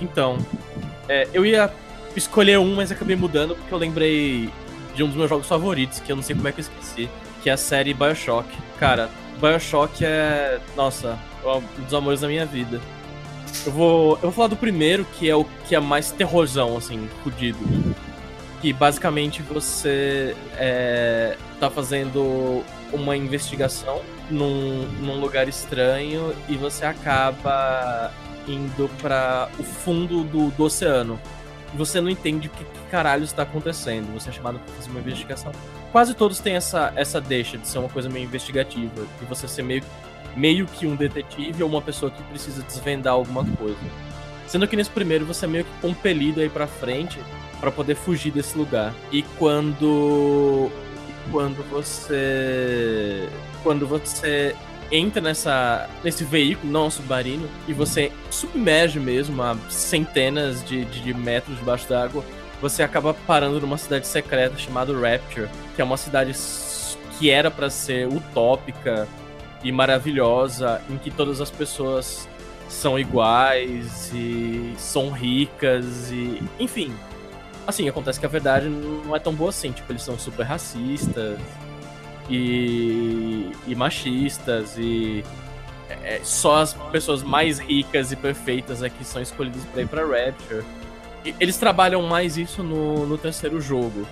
[0.00, 0.38] Então,
[1.08, 1.70] é, eu ia
[2.16, 4.50] escolher um, mas acabei mudando porque eu lembrei
[4.94, 7.08] de um dos meus jogos favoritos, que eu não sei como é que eu esqueci,
[7.42, 8.48] que é a série Bioshock.
[8.78, 12.80] Cara, Bioshock é, nossa, um dos amores da minha vida.
[13.66, 17.08] Eu vou, eu vou falar do primeiro, que é o que é mais terrorzão, assim,
[17.22, 17.58] fudido.
[18.60, 22.62] Que basicamente você é, tá fazendo
[22.92, 28.12] uma investigação num, num lugar estranho e você acaba
[28.46, 31.20] indo para o fundo do, do oceano.
[31.72, 34.12] E você não entende o que, que caralho está acontecendo.
[34.14, 35.52] Você é chamado para fazer uma investigação.
[35.92, 39.06] Quase todos têm essa, essa deixa de ser uma coisa meio investigativa.
[39.20, 39.82] De você ser meio,
[40.36, 43.78] meio que um detetive ou uma pessoa que precisa desvendar alguma coisa.
[44.46, 47.20] Sendo que nesse primeiro você é meio que compelido aí pra frente
[47.60, 48.92] para poder fugir desse lugar.
[49.12, 50.70] E quando
[51.30, 53.28] quando você
[53.62, 54.54] quando você
[54.90, 61.00] entra nessa nesse veículo, não um submarino, e você submerge mesmo a centenas de, de,
[61.00, 62.24] de metros debaixo d'água,
[62.60, 66.34] você acaba parando numa cidade secreta chamada Rapture, que é uma cidade
[67.18, 69.06] que era para ser utópica
[69.62, 72.28] e maravilhosa, em que todas as pessoas
[72.68, 76.92] são iguais e são ricas e enfim,
[77.66, 79.72] assim, acontece que a verdade não é tão boa assim.
[79.72, 81.38] Tipo, eles são super racistas
[82.30, 85.24] e, e machistas e
[85.88, 90.02] é, só as pessoas mais ricas e perfeitas é que são escolhidas pra ir pra
[90.02, 90.64] Rapture.
[91.24, 94.06] E eles trabalham mais isso no, no terceiro jogo.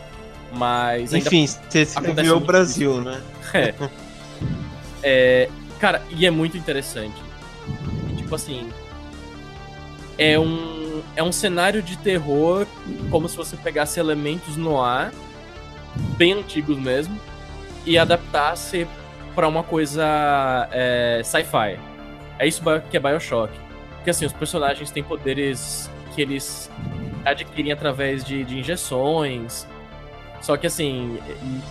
[0.52, 3.22] Mas Enfim, você escreveu o Brasil, né?
[5.02, 7.16] é, Cara, e é muito interessante.
[8.10, 8.68] E, tipo assim.
[10.16, 12.66] É um, é um cenário de terror
[13.08, 15.12] como se você pegasse elementos no ar,
[16.16, 17.16] bem antigos mesmo,
[17.84, 18.86] e adaptasse
[19.34, 21.78] para uma coisa é, sci-fi.
[22.38, 23.52] É isso que é Bioshock.
[23.96, 26.70] Porque assim, os personagens têm poderes que eles
[27.24, 29.66] adquirem através de, de injeções.
[30.40, 31.18] Só que assim,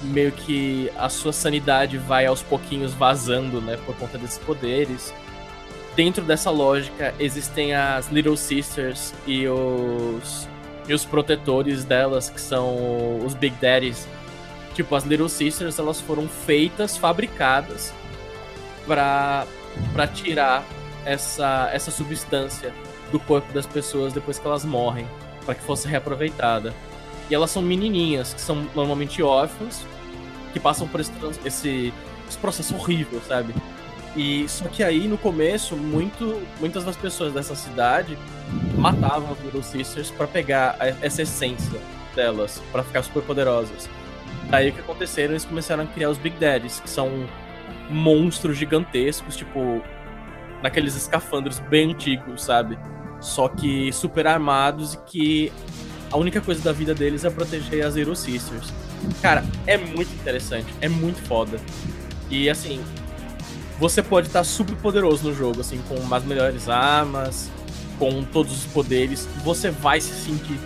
[0.03, 5.13] meio que a sua sanidade vai aos pouquinhos vazando, né, por conta desses poderes.
[5.95, 10.47] Dentro dessa lógica existem as Little Sisters e os
[10.87, 14.07] e os protetores delas, que são os Big Daddies.
[14.77, 17.91] Tipo, as Little Sisters, elas foram feitas, fabricadas
[18.85, 19.47] para
[19.91, 20.63] para tirar
[21.03, 22.71] essa essa substância
[23.11, 25.07] do corpo das pessoas depois que elas morrem,
[25.43, 26.75] para que fosse reaproveitada.
[27.27, 29.83] E elas são menininhas, que são normalmente órfãs,
[30.53, 31.11] que passam por esse,
[31.43, 31.91] esse,
[32.29, 33.55] esse processo horrível, sabe?
[34.15, 38.15] E só que aí no começo, muito, muitas das pessoas dessa cidade
[38.77, 41.81] matavam as Little Sisters para pegar essa essência
[42.13, 43.89] delas, para ficar super poderosas.
[44.49, 47.27] Daí o que aconteceram, eles começaram a criar os Big Daddies, que são
[47.89, 49.81] monstros gigantescos, tipo
[50.62, 52.77] naqueles escafandros bem antigos, sabe?
[53.19, 55.53] Só que super armados e que
[56.12, 58.73] a única coisa da vida deles é proteger as Zero Sisters.
[59.21, 61.60] Cara, é muito interessante, é muito foda.
[62.29, 62.83] E assim,
[63.79, 67.51] você pode estar super poderoso no jogo, assim, com as melhores armas,
[67.99, 70.60] com todos os poderes, você vai se sentir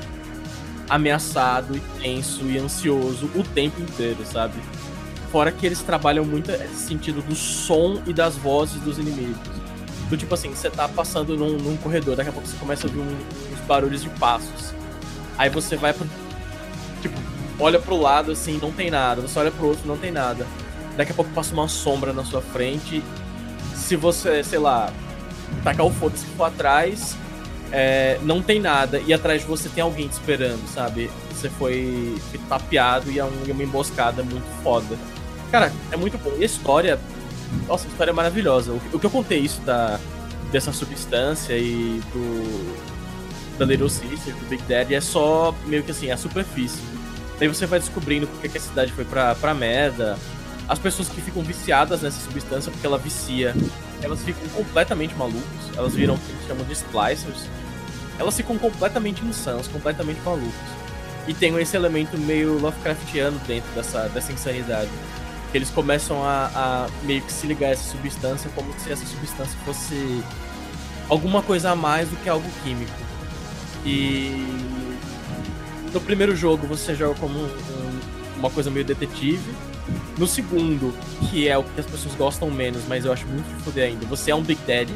[0.91, 4.55] ameaçado e tenso e ansioso o tempo inteiro, sabe?
[5.31, 9.37] Fora que eles trabalham muito esse sentido do som e das vozes dos inimigos.
[10.09, 12.89] Do tipo assim, você tá passando num, num corredor, daqui a pouco você começa a
[12.89, 14.73] ouvir um, uns barulhos de passos.
[15.37, 16.05] Aí você vai pro.
[17.01, 17.17] Tipo,
[17.57, 19.21] olha pro lado assim, não tem nada.
[19.21, 20.45] Você olha pro outro, não tem nada.
[20.97, 23.01] Daqui a pouco passa uma sombra na sua frente.
[23.73, 24.91] Se você, sei lá,
[25.63, 27.15] tacar o foda-se for atrás,
[27.71, 28.99] é, não tem nada.
[29.05, 31.09] E atrás de você tem alguém te esperando, sabe?
[31.31, 32.15] Você foi,
[32.49, 34.97] tapeado e é, um, é uma emboscada muito foda.
[35.51, 36.31] Cara, é muito bom.
[36.37, 36.99] E a história.
[37.67, 38.71] Nossa, a história é maravilhosa.
[38.71, 39.99] O, o que eu contei isso da,
[40.51, 42.91] dessa substância e do.
[43.57, 46.81] Da Little Sister, do Big Daddy, é só meio que assim, a superfície.
[47.37, 50.17] Daí você vai descobrindo porque que a cidade foi pra, pra merda,
[50.67, 53.53] as pessoas que ficam viciadas nessa substância porque ela vicia,
[54.01, 55.43] elas ficam completamente malucas,
[55.75, 57.49] elas viram o que eles chamam de splicers,
[58.21, 60.53] elas ficam completamente insanas, completamente malucas.
[61.27, 64.89] E tem esse elemento meio Lovecraftiano dentro dessa, dessa insanidade.
[65.51, 69.05] Que eles começam a, a meio que se ligar a essa substância como se essa
[69.05, 70.23] substância fosse
[71.09, 72.91] alguma coisa a mais do que algo químico.
[73.83, 74.45] E
[75.91, 77.99] no primeiro jogo você joga como um, um,
[78.37, 79.51] uma coisa meio detetive,
[80.17, 80.93] no segundo,
[81.29, 84.05] que é o que as pessoas gostam menos, mas eu acho muito de foder ainda,
[84.05, 84.93] você é um Big Daddy.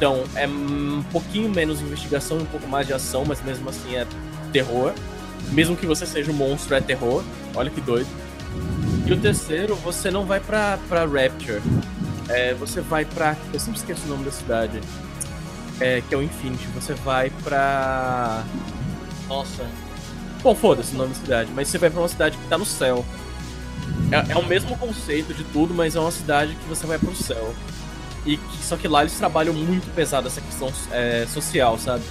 [0.00, 4.06] Então é um pouquinho menos investigação, um pouco mais de ação, mas mesmo assim é
[4.50, 4.94] terror.
[5.52, 7.22] Mesmo que você seja um monstro, é terror.
[7.54, 8.08] Olha que doido.
[9.06, 11.60] E o terceiro, você não vai pra, pra Rapture.
[12.30, 13.36] É, você vai pra.
[13.52, 14.80] Eu sempre esqueço o nome da cidade.
[15.78, 16.66] É, que é o Infinity.
[16.74, 18.42] Você vai pra.
[19.28, 19.66] Nossa.
[20.42, 21.50] Bom, foda-se o nome da cidade.
[21.54, 23.04] Mas você vai pra uma cidade que tá no céu.
[24.10, 27.14] É, é, o mesmo conceito de tudo, mas é uma cidade que você vai pro
[27.14, 27.54] céu.
[28.24, 32.04] E que, só que lá eles trabalham muito pesado essa questão é, social, sabe?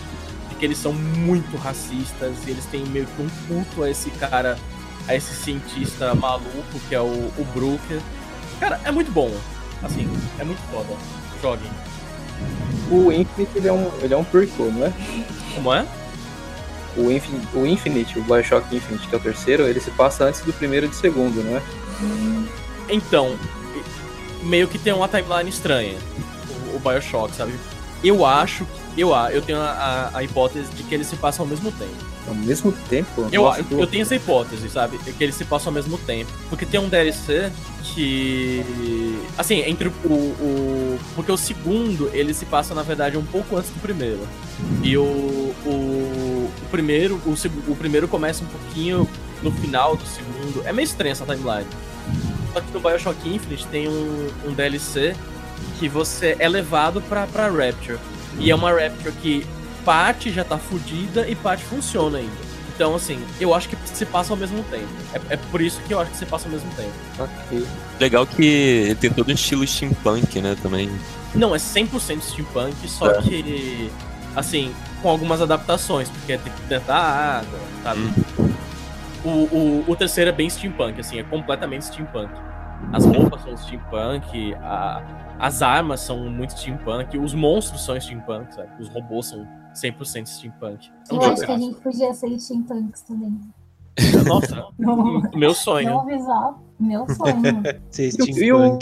[0.50, 4.10] De que eles são muito racistas e eles têm meio que um culto a esse
[4.12, 4.58] cara,
[5.08, 8.00] a esse cientista maluco que é o, o Brooker.
[8.60, 9.32] Cara, é muito bom.
[9.84, 10.90] Assim, é muito foda.
[11.42, 11.72] Joguem.
[12.92, 14.94] O Infinite ele é um, ele é um prequel, não é?
[15.54, 15.86] Como é?
[16.98, 20.42] O Infinite, o Infinite, o Bioshock Infinite, que é o terceiro, ele se passa antes
[20.42, 21.62] do primeiro e do segundo, não é?
[22.90, 23.38] Então,
[24.44, 25.98] meio que tem uma timeline estranha,
[26.74, 27.54] o, o Bioshock, sabe?
[28.04, 28.66] Eu acho,
[28.98, 32.10] eu, eu tenho a, a, hipótese de que eles se passam ao mesmo tempo.
[32.28, 33.28] Ao mesmo tempo?
[33.32, 34.98] Eu, Nossa, eu, eu tenho essa hipótese, sabe?
[35.00, 36.32] Que eles se passam ao mesmo tempo.
[36.50, 37.52] Porque tem um DLC
[37.84, 38.64] que.
[39.38, 41.00] Assim, entre o, o.
[41.16, 44.20] Porque o segundo, ele se passa, na verdade, um pouco antes do primeiro.
[44.84, 45.04] E o.
[45.04, 47.16] O, o primeiro.
[47.26, 47.34] O,
[47.72, 49.10] o primeiro começa um pouquinho
[49.42, 50.62] no final do segundo.
[50.66, 51.66] É meio estranha essa timeline.
[52.54, 55.16] Só que no Bioshock Infinite tem um, um DLC
[55.78, 58.00] que você é levado pra, pra Rapture.
[58.40, 59.46] E é uma Rapture que
[59.86, 62.50] parte já tá fodida e parte funciona ainda.
[62.76, 64.88] Então, assim, eu acho que se passa ao mesmo tempo.
[65.14, 66.94] É, é por isso que eu acho que se passa ao mesmo tempo.
[67.20, 67.68] Ok.
[68.00, 70.90] Legal que ele tem todo um estilo steampunk, né, também.
[71.36, 73.22] Não, é 100% steampunk, só é.
[73.22, 73.92] que,
[74.34, 78.00] assim, com algumas adaptações, porque tem que dentro da água, sabe?
[78.00, 78.50] Hum.
[79.24, 82.32] O, o, o terceiro é bem steampunk, assim, é completamente steampunk.
[82.94, 88.70] as roupas são steampunk, a, as armas são muito steampunk, os monstros são steampunk, sabe?
[88.80, 90.90] Os robôs são 100% steampunk.
[91.10, 93.40] É um Eu acho que a gente podia ser steampunks também.
[94.26, 95.90] Nossa, Não, meu sonho.
[95.90, 96.56] não avisar.
[96.80, 97.36] Meu sonho.
[98.38, 98.78] E, o-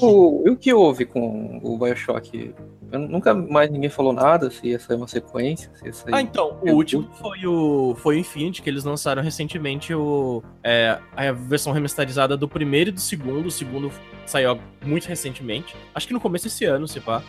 [0.46, 2.54] e o, que houve com o Bioshock?
[2.92, 6.14] Eu nunca mais ninguém falou nada, se ia sair uma sequência, se ia sair...
[6.14, 10.42] Ah, então, o Eu- último foi o, foi o Infinity, que eles lançaram recentemente o,
[10.64, 13.48] é, a versão remasterizada do primeiro e do segundo.
[13.48, 13.92] O segundo
[14.26, 15.76] saiu muito recentemente.
[15.94, 17.22] Acho que no começo desse ano, se pá.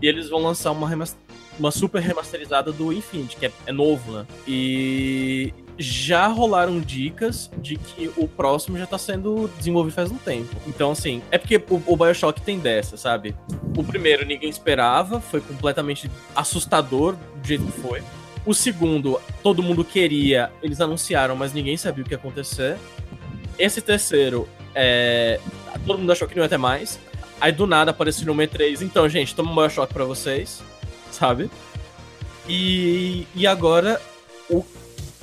[0.00, 1.16] E eles vão lançar uma, remas-
[1.58, 4.26] uma super remasterizada do Infinity, que é, é novo, né?
[4.48, 10.54] E já rolaram dicas de que o próximo já tá sendo desenvolvido faz um tempo.
[10.66, 13.34] Então, assim, é porque o, o Bioshock tem dessa, sabe?
[13.76, 18.02] O primeiro ninguém esperava, foi completamente assustador do jeito que foi.
[18.44, 22.78] O segundo, todo mundo queria, eles anunciaram, mas ninguém sabia o que ia acontecer.
[23.58, 25.40] Esse terceiro, é,
[25.86, 26.98] todo mundo achou que não ia ter mais.
[27.40, 30.62] Aí do nada apareceu no E3, então, gente, toma um Bioshock pra vocês,
[31.10, 31.50] sabe?
[32.48, 34.00] E, e agora,
[34.48, 34.62] o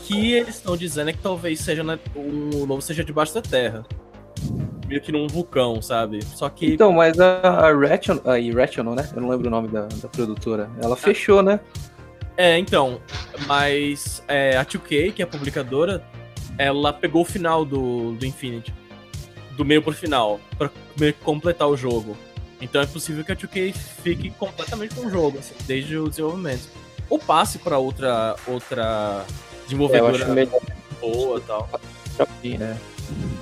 [0.03, 3.85] que eles estão dizendo é que talvez seja na, o novo seja debaixo da terra.
[4.87, 6.23] Meio que num vulcão, sabe?
[6.23, 6.73] Só que.
[6.73, 9.09] Então, mas a, a Rational, a Irrational, né?
[9.15, 10.69] Eu não lembro o nome da, da produtora.
[10.81, 11.59] Ela fechou, né?
[12.35, 12.99] É, então,
[13.47, 16.03] mas é, a 2K, que é a publicadora,
[16.57, 18.73] ela pegou o final do, do Infinity.
[19.55, 22.17] Do meio pro final, pra meio que completar o jogo.
[22.59, 26.67] Então é possível que a 2K fique completamente com o jogo, assim, desde o desenvolvimento.
[27.09, 29.25] Ou passe pra outra, outra
[29.65, 30.61] desenvolvedora melhor
[31.01, 31.69] boa e tal.
[32.43, 32.77] mim, né?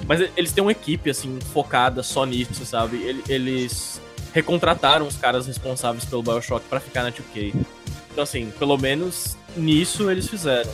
[0.07, 2.97] Mas eles têm uma equipe, assim, focada só nisso, sabe?
[3.03, 4.01] Ele- Eles
[4.33, 7.53] recontrataram os caras responsáveis pelo Bioshock pra ficar na 2K.
[8.11, 10.71] Então, assim, pelo menos nisso eles fizeram.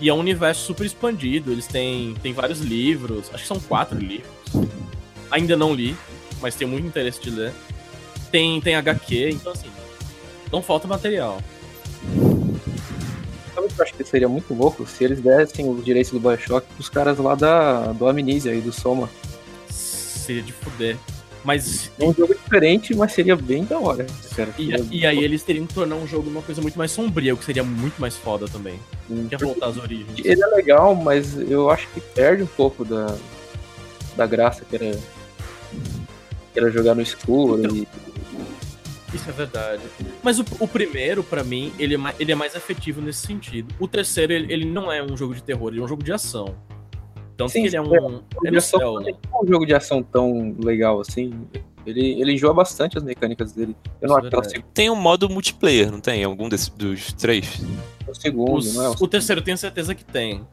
[0.00, 3.98] E é um universo super expandido, eles têm, têm vários livros, acho que são quatro
[3.98, 4.30] livros.
[5.30, 5.94] Ainda não li,
[6.40, 7.52] mas tenho muito interesse de ler.
[8.30, 9.68] Tem, tem HQ, então, assim,
[10.50, 11.42] não falta material.
[13.60, 14.86] Sabe o que eu acho que seria muito louco?
[14.86, 18.72] Se eles dessem os direitos do Bioshock pros caras lá da, do Amnesia e do
[18.72, 19.08] Soma.
[19.68, 20.96] Seria de fuder.
[21.44, 24.06] Mas É um jogo diferente, mas seria bem da hora.
[24.34, 24.54] Cara.
[24.58, 27.36] E, e aí eles teriam que tornar um jogo uma coisa muito mais sombria, o
[27.36, 28.78] que seria muito mais foda também.
[29.28, 30.18] Que é voltar às origens.
[30.24, 33.14] Ele é legal, mas eu acho que perde um pouco da,
[34.16, 34.98] da graça que era,
[36.52, 37.58] que era jogar no escuro.
[37.58, 37.88] Então, e,
[39.12, 39.82] Isso é verdade.
[40.22, 43.74] Mas o, o primeiro, pra mim, ele é, mais, ele é mais efetivo nesse sentido.
[43.78, 46.12] O terceiro, ele, ele não é um jogo de terror, ele é um jogo de
[46.12, 46.54] ação.
[47.36, 47.82] Tanto Sim, que ele é é.
[47.82, 48.22] um.
[48.44, 49.12] É no ação céu, né?
[49.30, 51.32] não é um jogo de ação tão legal assim.
[51.86, 53.74] Ele, ele enjoa bastante as mecânicas dele.
[54.00, 54.64] Eu não é acho que verdade.
[54.74, 56.22] Tem um modo multiplayer, não tem?
[56.22, 57.60] Algum desses dos três?
[58.06, 58.88] o segundo, Os- não é?
[59.00, 60.46] o terceiro, eu tenho certeza que tem.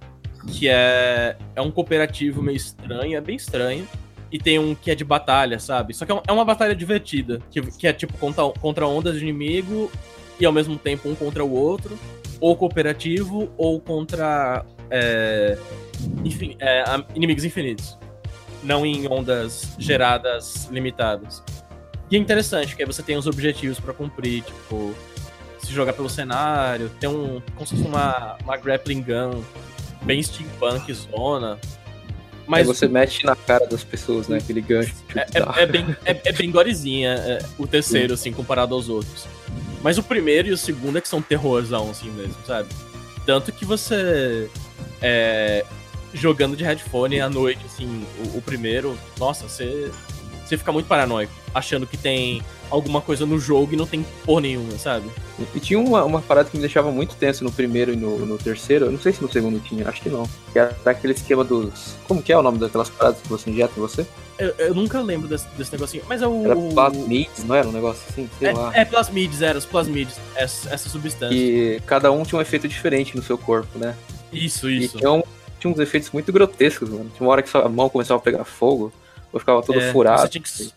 [0.48, 3.86] Que é, é um cooperativo meio estranho, é bem estranho.
[4.32, 5.94] E tem um que é de batalha, sabe?
[5.94, 7.42] Só que é é uma batalha divertida.
[7.50, 9.92] Que, que é tipo contra, contra ondas de inimigo
[10.40, 11.98] e ao mesmo tempo um contra o outro.
[12.40, 15.58] Ou cooperativo, ou contra é,
[16.24, 16.84] enfim, é,
[17.16, 17.98] inimigos infinitos.
[18.64, 21.44] Não em ondas geradas limitadas.
[22.10, 24.96] E é interessante, porque aí você tem os objetivos pra cumprir, tipo,
[25.60, 27.42] se jogar pelo cenário, tem um.
[27.56, 29.44] como se fosse uma, uma grappling gun
[30.04, 31.60] bem steampunk zona.
[32.48, 34.38] Aí Mas você mete na cara das pessoas, né?
[34.38, 34.94] Aquele gancho.
[35.14, 39.26] é, é- é bem, é, é bem gorezinha é, o terceiro, assim, comparado aos outros.
[39.84, 42.70] Mas o primeiro e o segundo é que são terrorzão, assim mesmo, sabe?
[43.26, 44.50] Tanto que você.
[45.02, 45.66] é,
[46.14, 49.92] jogando de headphone à noite, assim, o, o primeiro, nossa, você.
[50.48, 54.42] Você fica muito paranoico, achando que tem alguma coisa no jogo e não tem porra
[54.42, 55.10] nenhuma, sabe?
[55.54, 58.38] E tinha uma, uma parada que me deixava muito tenso no primeiro e no, no
[58.38, 58.86] terceiro.
[58.86, 60.28] Eu não sei se no segundo tinha, acho que não.
[60.54, 61.96] Que era aquele esquema dos.
[62.08, 64.06] Como que é o nome daquelas paradas que você injeta em você?
[64.40, 66.46] Eu, eu nunca lembro desse, desse negocinho, mas é o.
[66.46, 68.30] Era plasmids, não era um negócio assim?
[68.40, 68.72] Sei lá.
[68.74, 71.36] É, é plasmides, era os plasmides, essa, essa substância.
[71.36, 73.96] E cada um tinha um efeito diferente no seu corpo, né?
[74.32, 74.98] Isso, isso.
[74.98, 75.24] tinha, um-
[75.60, 77.10] tinha uns efeitos muito grotescos, mano.
[77.16, 78.92] Tinha uma hora que sua mão começava a pegar fogo,
[79.34, 80.22] eu ficava todo É, furado.
[80.22, 80.72] Você tinha que,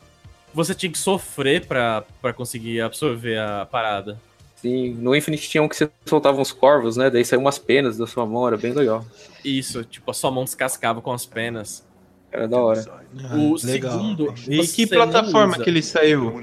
[0.53, 4.19] você tinha que sofrer pra, pra conseguir absorver a parada.
[4.57, 7.09] Sim, no Infinite tinha um que você soltava uns corvos, né?
[7.09, 9.05] Daí saiu umas penas da sua mão, era bem legal.
[9.43, 11.83] Isso, tipo, a sua mão descascava com as penas.
[12.31, 12.85] Era da hora.
[13.25, 15.65] Ah, o segundo, E você que plataforma usa.
[15.65, 16.41] que ele saiu?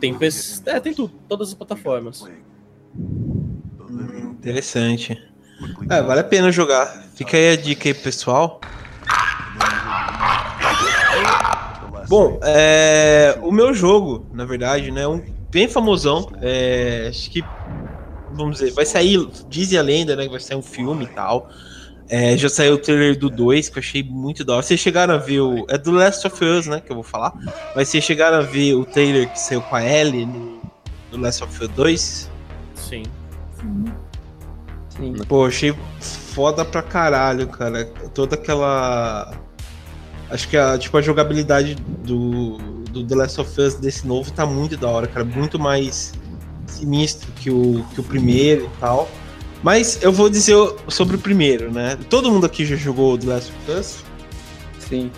[0.00, 0.62] Tem PC.
[0.66, 2.24] É, tem tudo, todas as plataformas.
[4.30, 5.20] Interessante.
[5.90, 6.86] É, vale a pena jogar.
[7.14, 8.60] Fica aí a dica aí, pessoal.
[12.08, 16.30] Bom, é, o meu jogo, na verdade, né, é um bem famosão.
[16.40, 17.44] É, acho que,
[18.32, 21.50] vamos dizer, vai sair, dizem a lenda, né, que vai sair um filme e tal.
[22.10, 24.62] É, já saiu o trailer do 2, que eu achei muito da hora.
[24.62, 25.66] Vocês chegaram a ver o.
[25.68, 26.80] É do Last of Us, né?
[26.80, 27.34] Que eu vou falar.
[27.76, 30.62] Mas vocês chegaram a ver o trailer que saiu com a Ellie no,
[31.12, 32.30] no Last of Us 2?
[32.74, 33.02] Sim.
[34.88, 35.14] Sim.
[35.28, 37.84] Pô, achei foda pra caralho, cara.
[38.14, 39.30] Toda aquela.
[40.30, 42.58] Acho que a, tipo, a jogabilidade do,
[42.90, 45.24] do The Last of Us desse novo tá muito da hora, cara.
[45.24, 46.12] Muito mais
[46.66, 49.08] sinistro que o, que o primeiro e tal.
[49.62, 50.54] Mas eu vou dizer
[50.88, 51.98] sobre o primeiro, né?
[52.08, 54.04] Todo mundo aqui já jogou The Last of Us?
[54.78, 55.10] Sim.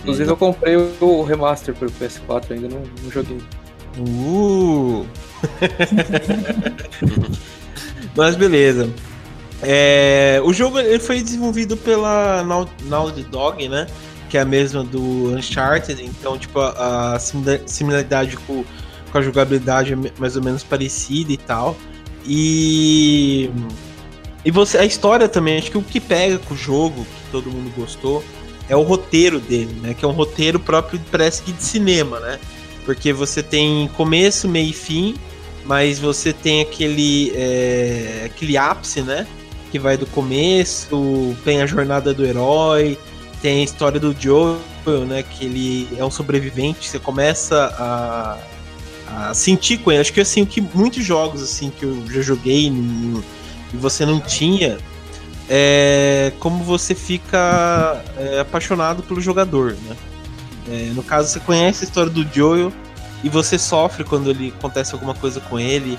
[0.00, 3.38] Inclusive eu comprei o remaster pro PS4, ainda não, não joguei.
[3.98, 5.06] Uh!
[8.16, 8.88] Mas beleza.
[9.62, 13.86] É, o jogo ele foi desenvolvido pela Nau- Naughty Dog, né?
[14.30, 16.02] Que é a mesma do Uncharted.
[16.04, 18.64] Então, tipo, a, a simila- similaridade com,
[19.10, 21.76] com a jogabilidade é mais ou menos parecida e tal.
[22.24, 23.50] E.
[24.44, 27.50] E você, a história também, acho que o que pega com o jogo, que todo
[27.50, 28.24] mundo gostou,
[28.68, 29.94] é o roteiro dele, né?
[29.94, 32.38] Que é um roteiro próprio, parece que de cinema, né?
[32.84, 35.16] Porque você tem começo, meio e fim,
[35.64, 39.26] mas você tem aquele, é, aquele ápice, né?
[39.70, 42.98] Que vai do começo, tem a jornada do herói,
[43.42, 44.58] tem a história do Joel,
[45.06, 45.22] né?
[45.22, 48.38] Que ele é um sobrevivente, você começa a,
[49.28, 50.00] a sentir com ele.
[50.00, 54.20] Acho que assim, o que muitos jogos assim que eu já joguei e você não
[54.20, 54.78] tinha,
[55.48, 59.96] é como você fica é, apaixonado pelo jogador, né?
[60.70, 62.72] É, no caso, você conhece a história do Joel
[63.24, 65.98] e você sofre quando ele acontece alguma coisa com ele,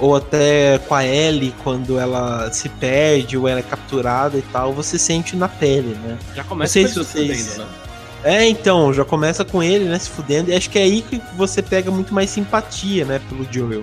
[0.00, 4.72] ou até com a Ellie quando ela se perde ou ela é capturada e tal,
[4.72, 6.18] você sente na pele, né?
[6.34, 7.74] Já começa Não sei com se vocês- fudendo, né?
[8.22, 11.20] É, então, já começa com ele, né, se fudendo, e acho que é aí que
[11.36, 13.82] você pega muito mais simpatia, né, pelo Joel.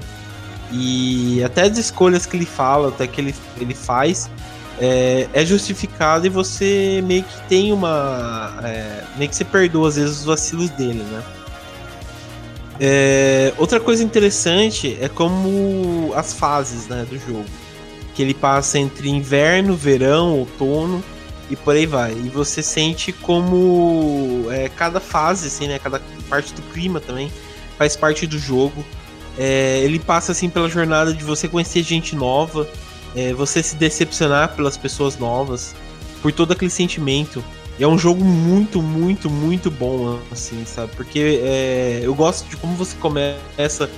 [0.71, 4.29] E até as escolhas que ele fala, até que ele, ele faz,
[4.79, 8.59] é, é justificado e você meio que tem uma.
[8.63, 11.23] é, meio que você perdoa às vezes os vacilos dele, né?
[12.79, 17.45] É, outra coisa interessante é como as fases né, do jogo.
[18.13, 21.03] Que ele passa entre inverno, verão, outono
[21.49, 22.13] e por aí vai.
[22.13, 25.79] E você sente como é, cada fase, assim, né?
[25.79, 27.31] Cada parte do clima também
[27.77, 28.83] faz parte do jogo.
[29.37, 32.67] É, ele passa assim pela jornada de você conhecer gente nova,
[33.15, 35.75] é, você se decepcionar pelas pessoas novas,
[36.21, 37.43] por todo aquele sentimento.
[37.79, 40.91] E é um jogo muito, muito, muito bom, assim, sabe?
[40.95, 43.89] Porque é, eu gosto de como você começa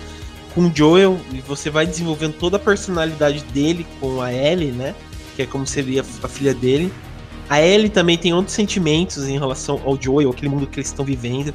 [0.53, 4.93] com o Joel e você vai desenvolvendo toda a personalidade dele com a Ellie, né?
[5.35, 6.91] Que é como seria a filha dele.
[7.49, 11.05] A Ellie também tem outros sentimentos em relação ao Joel, aquele mundo que eles estão
[11.05, 11.53] vivendo.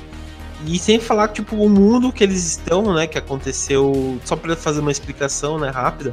[0.66, 3.06] E sem falar, tipo, o mundo que eles estão, né?
[3.06, 4.18] Que aconteceu.
[4.24, 6.10] Só pra fazer uma explicação, né, rápida.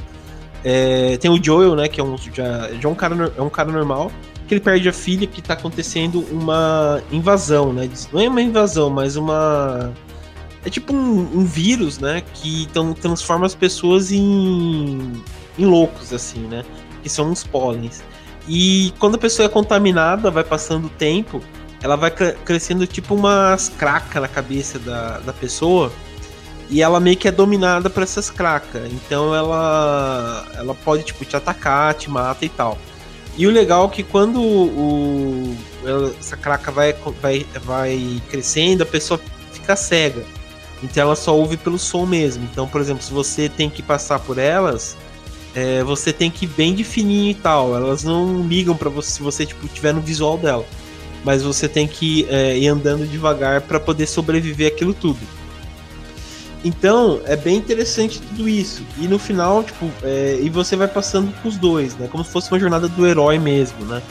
[0.64, 1.88] é, tem o Joel, né?
[1.88, 4.12] Que é um, já, já é um cara, é um cara normal.
[4.52, 7.90] Que ele perde a filha, que tá acontecendo uma invasão, né?
[8.12, 9.94] Não é uma invasão, mas uma.
[10.66, 12.22] É tipo um, um vírus, né?
[12.34, 15.24] Que tão, transforma as pessoas em,
[15.58, 16.66] em loucos, assim, né?
[17.02, 18.04] Que são uns pólens.
[18.46, 21.42] E quando a pessoa é contaminada, vai passando o tempo,
[21.82, 25.94] ela vai cre- crescendo tipo umas cracas na cabeça da, da pessoa.
[26.70, 28.92] E ela meio que é dominada por essas cracas.
[28.92, 32.78] Então ela ela pode tipo te atacar, te mata e tal.
[33.38, 35.56] E o legal é que quando o,
[36.20, 39.20] essa craca vai, vai, vai crescendo, a pessoa
[39.52, 40.24] fica cega.
[40.84, 42.48] Então ela só ouve pelo som mesmo.
[42.52, 44.98] Então, por exemplo, se você tem que passar por elas,
[45.56, 47.76] é, você tem que ir bem de fininho e tal.
[47.76, 50.66] Elas não ligam pra você se você tipo tiver no visual dela.
[51.24, 55.20] Mas você tem que é, ir andando devagar pra poder sobreviver aquilo tudo.
[56.64, 58.86] Então, é bem interessante tudo isso.
[58.98, 62.08] E no final, tipo, é, e você vai passando com os dois, né?
[62.12, 64.02] Como se fosse uma jornada do herói mesmo, né?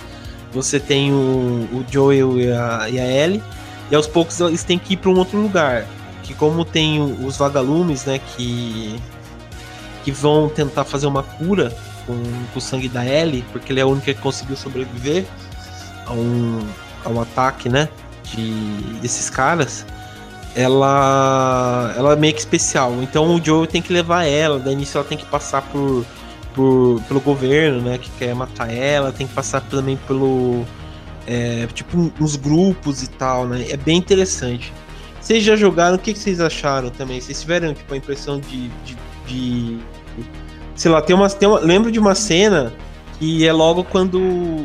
[0.52, 3.42] Você tem o, o Joel e a, e a Ellie,
[3.88, 5.86] e aos poucos eles têm que ir para um outro lugar.
[6.24, 8.18] Que como tem os vagalumes, né?
[8.18, 8.98] Que,
[10.02, 11.72] que vão tentar fazer uma cura
[12.04, 12.14] com,
[12.52, 15.24] com o sangue da Ellie, porque ele é a única que conseguiu sobreviver
[16.04, 16.58] a um,
[17.04, 17.88] a um ataque, né?
[18.24, 18.50] De,
[19.00, 19.86] desses caras
[20.54, 22.94] ela ela é meio que especial.
[23.02, 26.04] Então o Joe tem que levar ela, daí nisso ela tem que passar por,
[26.54, 30.64] por pelo governo, né, que quer matar ela, tem que passar também pelo
[31.26, 33.66] é, tipo uns grupos e tal, né?
[33.70, 34.72] É bem interessante.
[35.20, 35.96] Vocês já jogaram?
[35.96, 37.20] O que, que vocês acharam também?
[37.20, 38.96] Vocês tiveram tipo a impressão de, de,
[39.26, 39.78] de-
[40.74, 42.72] sei lá, tem uma, tem uma lembro de uma cena
[43.18, 44.18] que é logo quando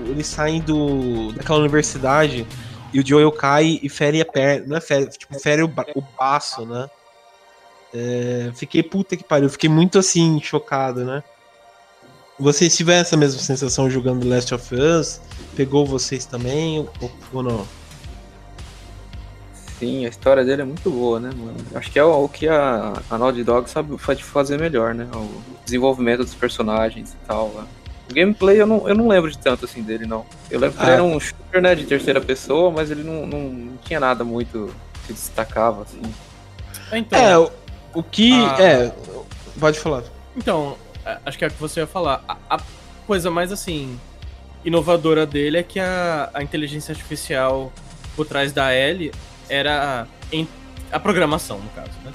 [0.07, 2.47] eles saem do daquela universidade
[2.95, 5.65] e o Joel cai e fere a perna, não é fere, tipo, fere o,
[5.95, 6.89] o baço, né?
[7.93, 11.23] É, fiquei puta que pariu, fiquei muito assim, chocado, né?
[12.37, 15.21] vocês tiveram essa mesma sensação jogando Last of Us?
[15.55, 17.67] Pegou vocês também ou, ou não?
[19.79, 21.57] Sim, a história dele é muito boa, né, mano?
[21.73, 25.05] Acho que é o, o que a, a Naughty Dog sabe fazer melhor, né?
[25.13, 27.49] O desenvolvimento dos personagens e tal.
[27.49, 27.65] Né?
[28.09, 30.25] O gameplay eu não, eu não lembro de tanto assim dele, não.
[30.49, 30.93] Eu lembro que ele Ah.
[30.95, 34.73] era um shooter, né, de terceira pessoa, mas ele não, não, não tinha nada muito
[35.07, 36.01] que destacava, assim.
[36.93, 37.51] Então, É, o,
[37.95, 38.31] o que.
[38.33, 38.61] Ah.
[38.61, 38.91] É,
[39.59, 40.03] pode falar.
[40.37, 42.23] Então, a- acho que é o que você ia falar.
[42.27, 42.59] A, a
[43.07, 43.99] coisa mais assim
[44.63, 47.71] inovadora dele é que a, a inteligência artificial
[48.15, 49.11] por trás da L
[49.49, 50.47] era em-
[50.91, 52.11] a programação, no caso, né?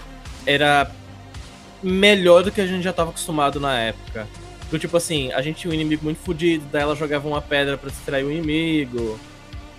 [0.46, 0.90] Era
[1.82, 4.26] melhor do que a gente já estava acostumado na época.
[4.70, 7.76] Do tipo assim, a gente tinha um inimigo muito fodido, daí ela jogava uma pedra
[7.76, 9.18] pra distrair o inimigo,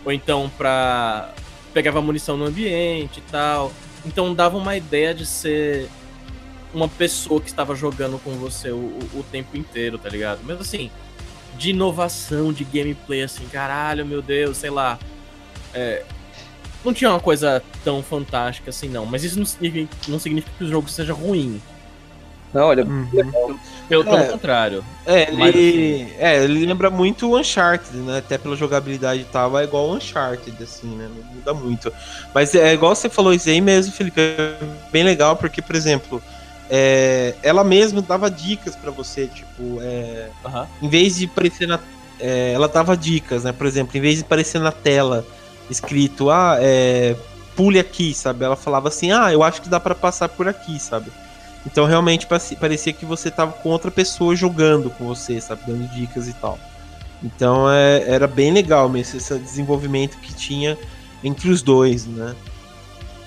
[0.04, 1.34] ou então pra
[1.74, 3.72] pegava munição no ambiente e tal.
[4.06, 5.88] Então dava uma ideia de ser
[6.74, 10.40] uma pessoa que estava jogando com você o, o, o tempo inteiro, tá ligado?
[10.44, 10.92] Mas assim,
[11.58, 14.98] de inovação, de gameplay, assim, caralho, meu Deus, sei lá.
[15.74, 16.04] É,
[16.84, 19.06] não tinha uma coisa tão fantástica assim, não.
[19.06, 21.62] Mas isso não significa, não significa que o jogo seja ruim.
[22.54, 24.24] Não, olha, Pelo, pelo É.
[24.26, 24.84] contrário.
[25.06, 28.18] É, ele, Mas, assim- é, ele lembra muito o Uncharted, né?
[28.18, 31.10] Até pela jogabilidade e tal, é igual o Uncharted, assim, né?
[31.14, 31.94] Não muda muito.
[32.34, 34.58] Mas é igual você falou isso aí mesmo, Felipe, é
[34.92, 36.22] bem legal, porque, por exemplo,
[36.70, 40.68] é, ela mesma dava dicas pra você, tipo, é, Aham.
[40.82, 41.80] em vez de aparecer na.
[42.20, 43.52] é, ela dava dicas, né?
[43.52, 45.26] Por exemplo, em vez de aparecer na tela
[45.70, 47.16] escrito, ah, é,
[47.56, 48.44] pule aqui, sabe?
[48.46, 51.12] Ela falava assim, ah, eu acho que dá pra passar por aqui, sabe?
[51.66, 55.62] Então realmente parecia- que você tava com outra pessoa jogando com você, sabe?
[55.66, 56.58] Dando dicas e tal.
[57.24, 60.78] Então é, era bem legal mesmo esse desenvolvimento que tinha
[61.24, 62.36] entre os dois, né?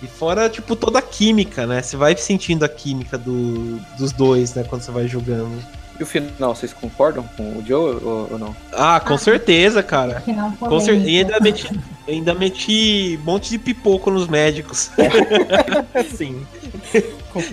[0.03, 1.81] E fora, tipo, toda a química, né?
[1.81, 4.65] Você vai sentindo a química do, dos dois, né?
[4.65, 5.65] Quando você vai jogando.
[5.99, 8.57] E o final, vocês concordam com o Joe ou, ou não?
[8.73, 9.19] Ah, com Ah.
[9.19, 10.21] certeza, cara.
[10.21, 14.91] Final Com cer- E ainda meti, ainda meti um monte de pipoco nos médicos.
[16.17, 16.45] Sim.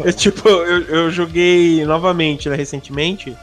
[0.04, 3.36] Eu, tipo, eu, eu joguei novamente, né, recentemente.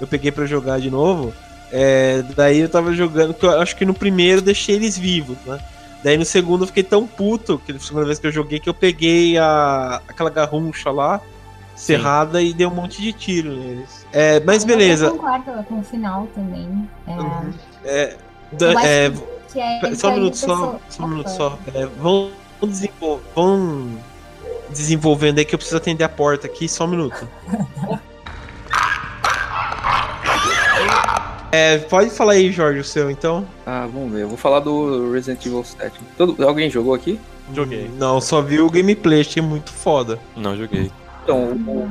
[0.00, 1.32] Eu peguei pra jogar de novo.
[1.70, 5.36] É, daí eu tava jogando, que eu acho que no primeiro eu deixei eles vivos,
[5.46, 5.58] né?
[6.04, 8.68] Daí no segundo eu fiquei tão puto, que a segunda vez que eu joguei, que
[8.68, 11.20] eu peguei a, aquela garruncha lá,
[11.74, 14.06] cerrada, e dei um monte de tiro neles.
[14.12, 15.06] É, mas beleza.
[15.06, 16.88] Eu concordo com o final também.
[17.06, 17.52] É, Uhum.
[17.84, 18.16] É,
[18.52, 19.12] da- é,
[19.52, 21.58] que é Só um minuto só, só um minuto só.
[21.74, 22.30] É, vão,
[22.62, 23.98] desenvol- vão
[24.70, 27.28] desenvolvendo aí que eu preciso atender a porta aqui, só um minuto.
[31.54, 33.46] É, pode falar aí, Jorge, o seu então?
[33.66, 34.22] Ah, vamos ver.
[34.22, 36.00] Eu vou falar do Resident Evil 7.
[36.16, 37.20] Todo, alguém jogou aqui?
[37.54, 37.90] Joguei.
[37.98, 40.18] Não, só vi o gameplay, achei muito foda.
[40.34, 40.90] Não joguei.
[41.22, 41.88] Então, o-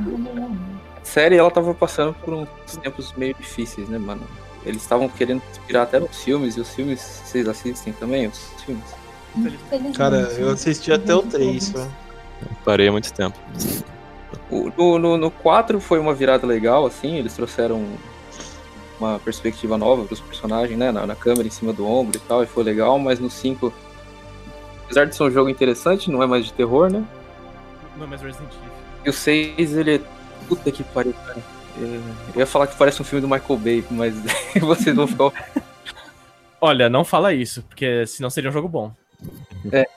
[1.02, 2.48] a série ela tava passando por uns
[2.82, 4.22] tempos meio difíceis, né, mano?
[4.66, 8.84] Eles estavam querendo inspirar até nos filmes, e os filmes, vocês assistem também, os filmes?
[9.98, 11.88] Cara, eu assisti até o 3 só.
[12.66, 13.38] Parei há muito tempo.
[14.50, 17.84] O- No, no, no 4 foi uma virada legal, assim, eles trouxeram
[19.00, 22.44] uma perspectiva nova pros personagens, né, na, na câmera em cima do ombro e tal,
[22.44, 23.74] e foi legal, mas no 5,
[24.84, 27.04] apesar de ser um jogo interessante, não é mais de terror, né?
[27.98, 28.71] Não é mais Resident Evil.
[29.06, 30.02] E o 6, ele é.
[30.48, 31.40] Puta que pariu, cara.
[31.78, 32.00] É,
[32.36, 34.14] Eu ia falar que parece um filme do Michael Bay, mas
[34.60, 35.32] vocês vão ficar.
[36.60, 38.92] Olha, não fala isso, porque senão seria um jogo bom.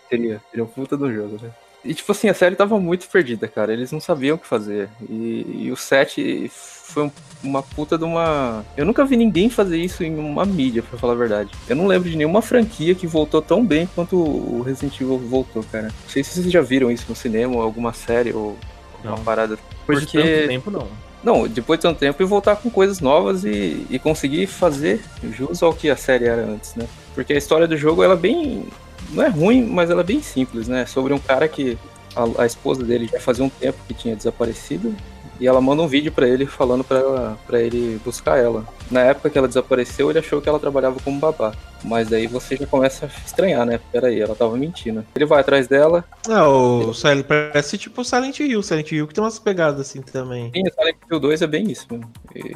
[0.08, 1.50] Seria, seria um puta do jogo, né?
[1.84, 3.70] E tipo assim, a série tava muito perdida, cara.
[3.72, 4.88] Eles não sabiam o que fazer.
[5.08, 8.64] E, e o 7 foi um- uma puta de uma.
[8.74, 11.50] Eu nunca vi ninguém fazer isso em uma mídia, pra falar a verdade.
[11.68, 15.62] Eu não lembro de nenhuma franquia que voltou tão bem quanto o Resident Evil voltou,
[15.64, 15.88] cara.
[15.88, 18.56] Não sei se vocês já viram isso no cinema, ou alguma série, ou
[19.04, 19.18] Não.
[19.18, 19.56] parada.
[19.86, 20.18] Por Porque.
[20.18, 20.88] tanto tempo, não.
[21.22, 25.02] Não, depois de tanto tempo e voltar com coisas novas e, e conseguir fazer
[25.32, 26.86] jus ao que a série era antes, né?
[27.14, 28.66] Porque a história do jogo, ela é bem.
[29.10, 30.84] Não é ruim, mas ela é bem simples, né?
[30.84, 31.78] Sobre um cara que
[32.14, 34.94] a, a esposa dele já fazia um tempo que tinha desaparecido
[35.40, 38.64] e ela manda um vídeo pra ele falando pra ele buscar ela.
[38.90, 41.52] Na época que ela desapareceu, ele achou que ela trabalhava como babá.
[41.82, 43.80] Mas aí você já começa a estranhar, né?
[43.90, 45.04] Peraí, ela tava mentindo.
[45.14, 49.14] Ele vai atrás dela, Ah, o Silent parece tipo o Silent Hill, Silent Hill que
[49.14, 50.52] tem umas pegadas assim também.
[50.54, 51.86] Sim, Silent Hill 2 é bem isso.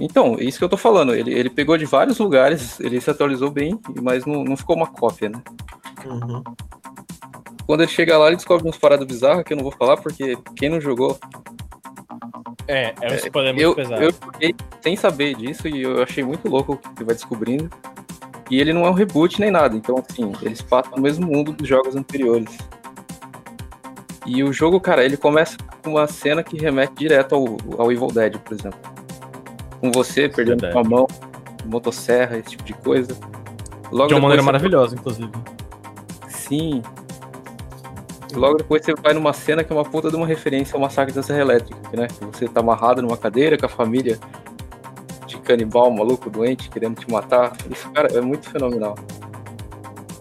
[0.01, 1.15] Então, é isso que eu tô falando.
[1.15, 4.87] Ele, ele pegou de vários lugares, ele se atualizou bem, mas não, não ficou uma
[4.87, 5.43] cópia, né?
[6.07, 6.43] Uhum.
[7.69, 10.39] Quando ele chega lá, ele descobre uns paradas bizarras que eu não vou falar, porque
[10.57, 11.19] quem não jogou.
[12.67, 14.03] É, é um spoiler muito Eu, pesado.
[14.03, 17.71] eu joguei sem saber disso e eu achei muito louco o que vai descobrindo.
[18.51, 21.53] E ele não é um reboot nem nada, então assim, eles passam no mesmo mundo
[21.53, 22.57] dos jogos anteriores.
[24.25, 28.09] E o jogo, cara, ele começa com uma cena que remete direto ao, ao Evil
[28.09, 28.81] Dead, por exemplo.
[29.79, 31.07] com você, perdendo a mão,
[31.67, 33.15] motosserra, esse tipo de coisa.
[33.93, 35.33] Logo De uma maneira maravilhosa, inclusive.
[36.29, 36.83] Sim.
[38.35, 41.15] Logo depois você vai numa cena que é uma puta de uma referência ao massacre
[41.15, 42.09] da Serra Elétrica, né?
[42.33, 44.19] Você tá amarrado numa cadeira com a família
[45.27, 47.57] de canibal, maluco, doente, querendo te matar.
[47.71, 48.97] Isso, cara, é muito fenomenal.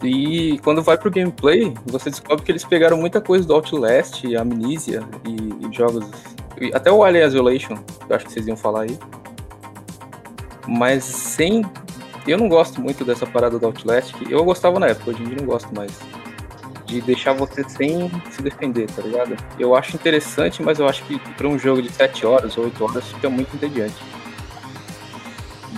[0.03, 5.03] E quando vai pro gameplay, você descobre que eles pegaram muita coisa do Outlast, Amnesia
[5.26, 6.05] e, e jogos.
[6.74, 7.78] Até o Alien Isolation,
[8.08, 8.97] eu acho que vocês iam falar aí.
[10.68, 11.66] Mas sem.
[12.28, 14.14] Eu não gosto muito dessa parada do Outlast.
[14.14, 15.91] que Eu gostava na época, hoje em dia não gosto mais
[16.88, 19.36] de deixar você sem se defender, tá ligado?
[19.60, 22.84] Eu acho interessante, mas eu acho que pra um jogo de 7 horas ou 8
[22.84, 23.96] horas fica muito entediante.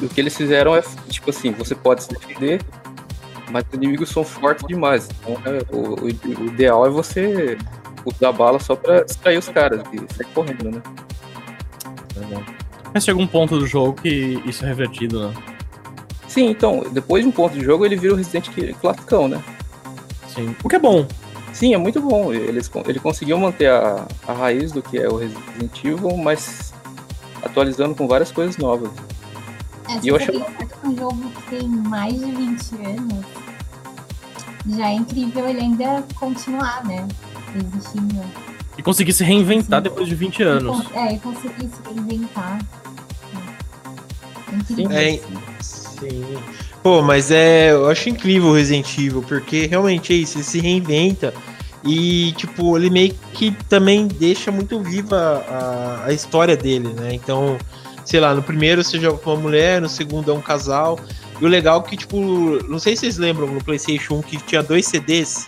[0.02, 2.62] O que eles fizeram é, tipo assim, você pode se defender,
[3.52, 5.10] mas os inimigos são fortes demais.
[5.22, 7.58] Então, é, o, o- o ideal é você
[8.06, 10.82] usar bala só pra distrair os caras e sair correndo, né?
[12.94, 15.34] Mas chega um ponto do jogo que isso é revertido, né?
[16.28, 19.42] Sim, então, depois de um ponto de jogo, ele vira o Resident Evil classicão, né?
[20.40, 20.56] Sim.
[20.64, 21.06] O que é bom.
[21.54, 22.34] Sim, é muito bom.
[22.34, 26.74] Eles, ele conseguiu manter a, a raiz do que é o Resident Evil, mas
[27.44, 28.92] atualizando com várias coisas novas.
[29.90, 30.46] É, E se eu você achei-
[30.84, 33.26] um jogo que tem mais de 20 anos,
[34.78, 37.08] já é incrível ele ainda continuar, né?
[37.56, 38.22] Existindo.
[38.78, 39.84] E conseguir se reinventar Sim.
[39.84, 40.86] depois de 20 E anos.
[40.94, 42.60] É, e conseguir se reinventar.
[44.52, 44.92] É incrível.
[44.98, 45.22] É, assim.
[46.00, 46.38] Sim.
[46.90, 47.70] Pô, mas é.
[47.70, 51.32] Eu acho incrível o Resident Evil, porque realmente é isso, ele se reinventa.
[51.84, 57.14] E, tipo, ele meio que também deixa muito viva a, a história dele, né?
[57.14, 57.60] Então,
[58.04, 61.00] sei lá, no primeiro você joga com uma mulher, no segundo é um casal.
[61.40, 62.18] E o legal é que, tipo,
[62.68, 65.46] não sei se vocês lembram no PlayStation 1 que tinha dois CDs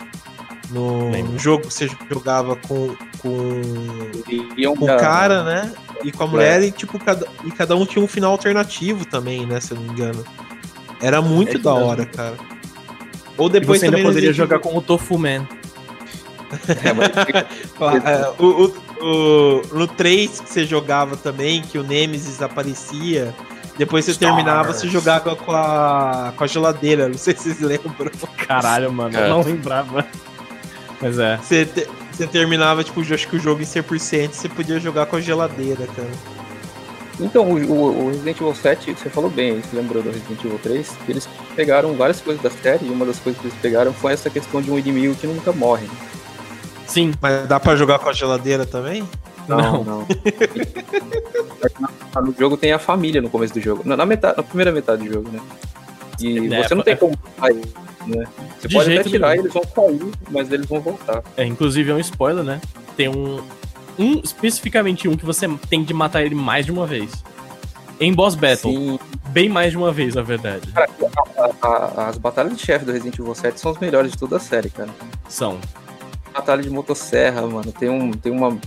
[0.70, 3.60] no, jogo que você jogava com, com
[4.56, 5.72] E é um com o cara, né?
[6.04, 9.44] E com a mulher, e tipo, cada, e cada um tinha um final alternativo também,
[9.44, 9.58] né?
[9.58, 10.24] Se eu não me engano.
[11.02, 11.86] Era muito É da mesmo.
[11.88, 12.34] hora, cara.
[13.36, 15.46] Ou E depois você ainda poderia jogar com o Tofu Man.
[16.84, 17.10] É, mas
[18.04, 18.74] é, o, o,
[19.04, 23.34] o- no 3 que você jogava também, que o Nemesis aparecia.
[23.78, 24.34] Depois você Stars.
[24.34, 27.08] terminava, você jogava com a, com a geladeira.
[27.08, 28.10] Não sei se vocês lembram.
[28.46, 29.24] Caralho, mano, É.
[29.24, 30.06] eu não lembrava.
[31.00, 31.38] Mas é.
[31.38, 35.16] Você, te- você terminava, tipo, acho que o jogo em 100%, você podia jogar com
[35.16, 36.10] a geladeira, cara.
[37.22, 40.58] Então, o, o- o Resident Evil 7, você falou bem, você lembrou do Resident Evil
[40.62, 43.92] 3, que eles pegaram várias coisas da série, e uma das coisas que eles pegaram
[43.92, 45.86] foi essa questão de um inimigo que nunca morre.
[46.86, 47.12] Sim.
[47.20, 49.06] Mas dá pra jogar com a geladeira também?
[49.48, 49.82] Não.
[49.82, 50.06] não.
[52.22, 55.12] no jogo tem a família no começo do jogo, na, metade, na primeira metade do
[55.14, 55.40] jogo, né?
[56.20, 57.62] E É, você não tem como sair,
[58.06, 58.24] né?
[58.60, 60.00] Você De pode até tirar e eles vão cair,
[60.30, 61.22] mas eles vão voltar.
[61.36, 62.60] É, inclusive é um spoiler, né?
[62.96, 63.40] Tem um.
[63.98, 67.10] Um, especificamente um que você tem de matar ele mais de uma vez.
[68.00, 68.72] Em boss battle.
[68.72, 70.66] Sim, Bem mais de uma vez, na verdade.
[70.72, 70.90] cara,
[71.62, 74.36] a- a- as batalhas de chefe do Resident Evil 7 são as melhores de toda
[74.36, 74.90] a série, cara.
[75.28, 75.58] São.
[76.34, 77.70] batalha de motosserra, mano.
[77.72, 78.10] Tem um.
[78.10, 78.58] Tem uma.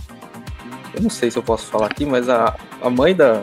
[0.94, 3.42] Eu não sei se eu posso falar aqui, mas a, a mãe da,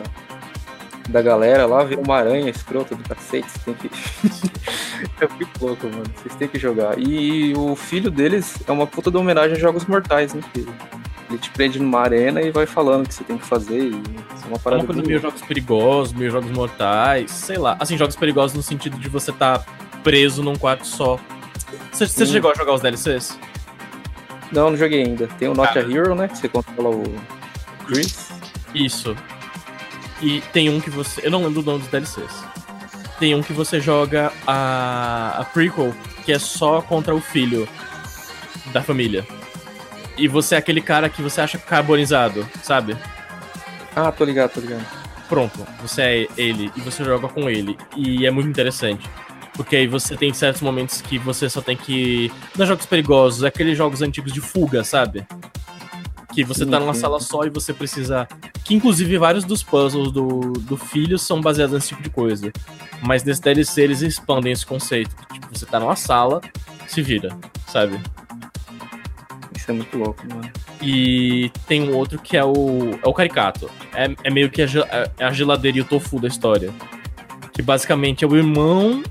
[1.08, 3.48] da galera lá vira uma aranha escrota do cacete.
[3.50, 3.90] Você tem que.
[5.20, 6.04] é muito louco, mano.
[6.16, 6.98] Vocês têm que jogar.
[6.98, 10.42] E o filho deles é uma puta de homenagem a jogos mortais, né?
[10.52, 10.66] Que
[11.28, 13.78] ele te prende numa arena e vai falando o que você tem que fazer.
[13.78, 17.58] E isso é uma É parada uma coisa meio jogos perigosos, meio jogos mortais, sei
[17.58, 17.76] lá.
[17.78, 19.64] Assim, jogos perigosos no sentido de você estar
[20.02, 21.18] preso num quarto só.
[21.92, 23.38] Você, você chegou a jogar os DLCs?
[24.52, 25.26] Não, não joguei ainda.
[25.38, 26.28] Tem o Not a Hero, né?
[26.28, 27.02] Que você controla o
[27.86, 28.30] Chris.
[28.74, 29.16] Isso.
[30.24, 31.20] E tem um que você.
[31.26, 32.44] Eu não lembro o nome dos DLCs.
[33.18, 35.94] Tem um que você joga a, a prequel,
[36.24, 37.68] que é só contra o filho
[38.72, 39.26] da família.
[40.16, 42.96] E você é aquele cara que você acha carbonizado, sabe?
[43.94, 44.84] Ah, tô ligado, tô ligado.
[45.28, 47.76] Pronto, você é ele e você joga com ele.
[47.94, 49.06] E é muito interessante.
[49.52, 52.32] Porque aí você tem certos momentos que você só tem que.
[52.56, 55.26] Não é jogos perigosos, é aqueles jogos antigos de fuga, sabe?
[56.34, 58.26] Que você tá numa sala só e você precisa.
[58.64, 62.52] Que inclusive vários dos puzzles do, do filho são baseados nesse tipo de coisa.
[63.02, 65.14] Mas nesse DLC eles expandem esse conceito.
[65.32, 66.40] Tipo, você tá numa sala,
[66.88, 68.00] se vira, sabe?
[69.54, 70.50] Isso é muito louco, mano.
[70.82, 73.70] E tem um outro que é o, é o Caricato.
[73.94, 74.84] É, é meio que a, ge-
[75.18, 76.72] é a geladeira e o tofu da história.
[77.52, 79.02] Que basicamente é o irmão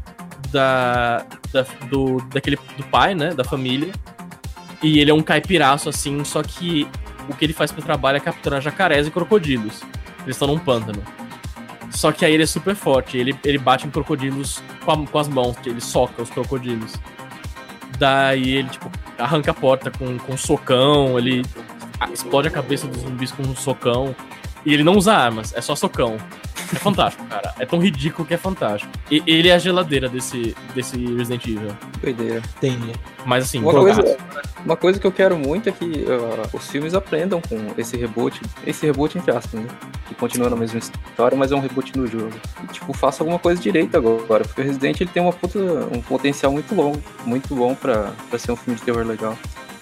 [0.51, 3.33] da, da- do, daquele, do pai, né?
[3.33, 3.91] Da família.
[4.81, 6.85] E ele é um caipiraço, assim, só que
[7.29, 9.81] o que ele faz pro trabalho é capturar jacarés e crocodilos.
[10.23, 11.01] Eles estão num pântano.
[11.91, 13.17] Só que aí ele é super forte.
[13.17, 16.93] Ele, ele bate em crocodilos com, a- com as mãos, ele soca os crocodilos.
[17.97, 21.43] Daí ele, tipo, arranca a porta com, com um socão, ele
[22.11, 24.15] explode a cabeça dos zumbis com um socão.
[24.65, 26.17] E ele não usa armas, é só socão.
[26.71, 27.53] É fantástico, cara.
[27.59, 28.91] É tão ridículo que é fantástico.
[29.09, 31.75] E ele é a geladeira desse, desse Resident Evil.
[32.01, 32.41] Doideira.
[32.57, 32.93] Entendi.
[33.25, 34.17] Mas assim, Uma coisa,
[34.65, 38.41] uma coisa que eu quero muito é que uh, os filmes aprendam com esse reboot.
[38.65, 39.67] Esse reboot, entre aspas, né?
[40.07, 42.33] Que continua na mesma história, mas é um reboot no jogo.
[42.63, 44.43] E, tipo, faça alguma coisa direito agora.
[44.43, 46.95] Porque o Resident ele tem uma puta, um potencial muito bom,
[47.25, 49.37] muito bom pra, pra ser um filme de terror legal.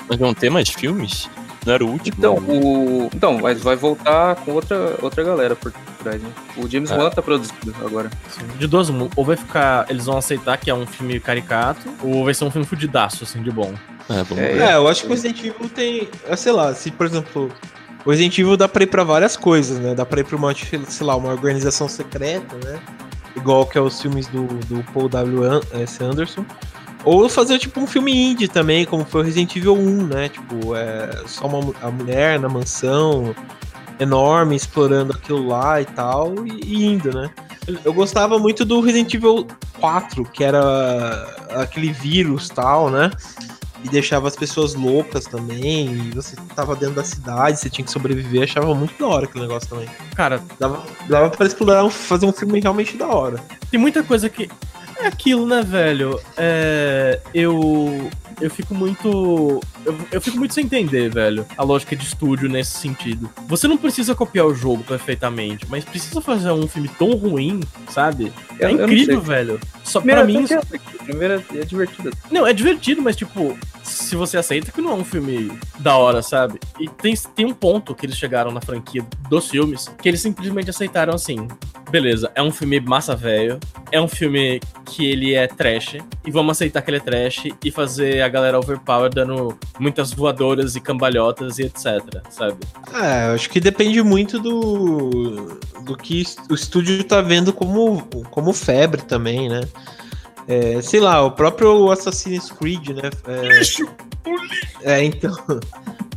[0.07, 1.29] Mas vão ter mais filmes?
[1.65, 2.15] Não era o último?
[2.17, 3.09] Então, o.
[3.13, 6.29] Então, mas vai voltar com outra, outra galera por trás, né?
[6.57, 6.97] O James É.
[6.97, 8.09] Wan tá produzindo agora.
[8.57, 9.85] De duas, ou vai ficar.
[9.89, 13.43] Eles vão aceitar que é um filme caricato, ou vai ser um filme fudidaço, assim,
[13.43, 13.73] de bom.
[14.09, 14.61] É, vamos É, ver.
[14.61, 16.09] É, eu acho que o Resident Evil tem.
[16.29, 17.51] ah, Sei lá, se por exemplo.
[18.03, 19.93] O Resident Evil dá pra ir pra várias coisas, né?
[19.93, 22.79] Dá pra ir pra uma, sei lá, uma organização secreta, né?
[23.35, 25.43] Igual que é os filmes do, do Paul W.
[26.01, 26.43] Anderson.
[27.03, 30.29] Ou fazer tipo um filme indie também, como foi o Resident Evil 1, né?
[30.29, 33.35] Tipo, é só uma, a mulher na mansão
[33.99, 37.29] enorme, explorando aquilo lá e tal, e, e indo, né?
[37.83, 39.47] Eu gostava muito do Resident Evil
[39.79, 43.11] 4, que era aquele vírus tal, né?
[43.83, 45.91] E deixava as pessoas loucas também.
[45.91, 48.43] E você tava dentro da cidade, você tinha que sobreviver.
[48.43, 49.89] Achava muito da hora aquele negócio também.
[50.15, 53.39] Cara, Dava, dava pra explorar, fazer um filme realmente da hora.
[53.69, 54.49] tem muita coisa que.
[55.01, 56.19] É aquilo, né, velho?
[56.37, 57.19] É.
[57.33, 58.09] Eu.
[58.39, 59.59] Eu fico muito.
[59.85, 63.29] Eu, eu fico muito sem entender, velho, a lógica de estúdio nesse sentido.
[63.47, 68.33] Você não precisa copiar o jogo perfeitamente, mas precisa fazer um filme tão ruim, sabe?
[68.59, 69.27] É Eu- eu incrível, sei.
[69.35, 69.59] velho.
[69.83, 70.45] Só Primeira, pra mim.
[70.49, 72.09] é- primeira é divertida.
[72.31, 73.55] Não, é divertido, mas tipo,
[73.91, 76.59] se você aceita que não é um filme da hora, sabe?
[76.79, 80.69] E tem, tem um ponto que eles chegaram na franquia dos filmes que eles simplesmente
[80.69, 81.47] aceitaram assim.
[81.89, 83.59] Beleza, é um filme massa velho,
[83.91, 87.69] é um filme que ele é trash, e vamos aceitar que ele é trash e
[87.69, 92.57] fazer a galera overpower dando muitas voadoras e cambalhotas e etc, sabe?
[92.93, 98.53] É, eu acho que depende muito do, do que o estúdio tá vendo como, como
[98.53, 99.61] febre também, né?
[100.47, 103.09] É, sei lá, o próprio Assassin's Creed, né?
[104.83, 105.31] É, é, então.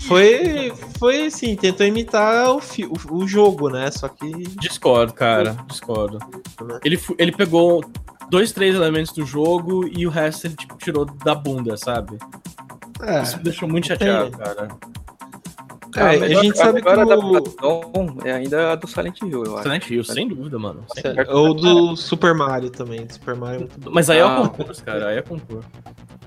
[0.07, 3.91] Foi, foi assim, tentou imitar o, fi- o, o jogo, né?
[3.91, 4.31] Só que.
[4.61, 6.19] Discordo, cara, discordo.
[6.85, 7.83] Ele, ele pegou
[8.29, 12.19] dois, três elementos do jogo e o resto ele tipo, tirou da bunda, sabe?
[13.01, 14.69] É, Isso me deixou muito chateado, cara.
[15.97, 19.55] É, a, melhor- gente sabe que o, adaptação é ainda a do Silent Hill, eu
[19.55, 19.63] acho.
[19.63, 20.85] Silent Hill, sem dúvida, mano.
[20.95, 21.33] sem dúvida.
[21.33, 23.07] ou do Super Mario também.
[23.07, 23.91] Do Super Mario muito bom.
[23.93, 24.41] Mas aí é Ah.
[24.41, 25.69] o concurso, cara, aí é concurso.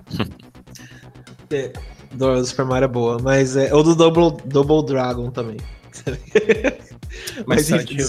[1.49, 1.72] É,
[2.11, 3.74] do, Super Mario é boa, mas é.
[3.74, 5.57] Ou do Double, Double Dragon também.
[7.45, 8.07] Mas Mas Silent Hill.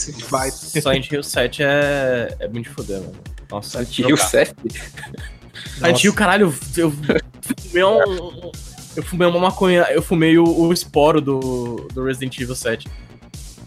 [0.50, 3.14] Silent Hill 7 é, é muito foder, mano.
[3.50, 4.24] Nossa, Silent Hill jogar.
[4.28, 4.54] 7?
[5.78, 8.50] Silent Hill, caralho, eu fumei um...
[8.98, 12.88] Eu fumei uma maconha, eu fumei o, o esporo do, do Resident Evil 7.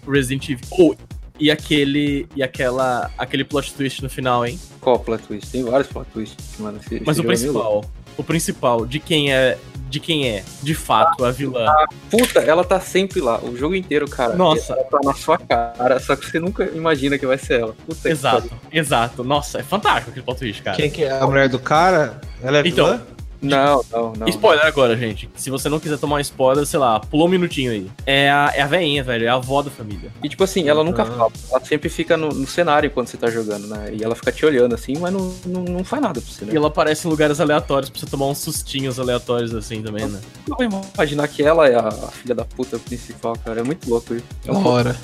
[0.05, 0.67] Resident Evil.
[0.71, 0.93] Oh,
[1.39, 2.27] e aquele.
[2.35, 3.09] E aquela.
[3.17, 4.59] aquele plot twist no final, hein?
[4.81, 5.49] Qual plot twist?
[5.49, 6.79] Tem vários plot twists, mano.
[6.85, 7.85] Esse- Mas esse o é principal.
[8.17, 9.57] O principal, de quem é.
[9.89, 11.65] De quem é, de fato, a vilã.
[12.09, 14.35] Puta, ela tá sempre lá, o jogo inteiro, cara.
[14.35, 14.73] Nossa.
[14.73, 17.75] Ela tá na sua cara, só que você nunca imagina que vai ser ela.
[17.85, 19.23] Puta Exato, exato.
[19.23, 20.75] Nossa, é fantástico aquele plot twist, cara.
[20.77, 22.19] Quem que é a mulher do cara?
[22.41, 23.01] Ela é Então, vilã?
[23.41, 24.27] Não, não, não.
[24.27, 25.27] Spoiler agora, gente.
[25.35, 27.89] Se você não quiser tomar um spoiler, sei lá, pulou um minutinho aí.
[28.05, 29.25] É a, é a veinha, velho.
[29.25, 30.11] É a avó da família.
[30.23, 31.05] E tipo assim, ela nunca Ah.
[31.07, 31.31] fala.
[31.49, 33.91] Ela sempre fica no, no cenário quando você tá jogando, né?
[33.93, 36.53] E ela fica te olhando assim, mas não, não, não faz nada pra você, né?
[36.53, 40.19] E ela aparece em lugares aleatórios pra você tomar uns sustinhos aleatórios assim também, né?
[40.47, 43.61] Eu vou imaginar que ela é a, a filha da puta principal, cara.
[43.61, 44.25] É muito louco isso.
[44.45, 44.95] É Da um hora.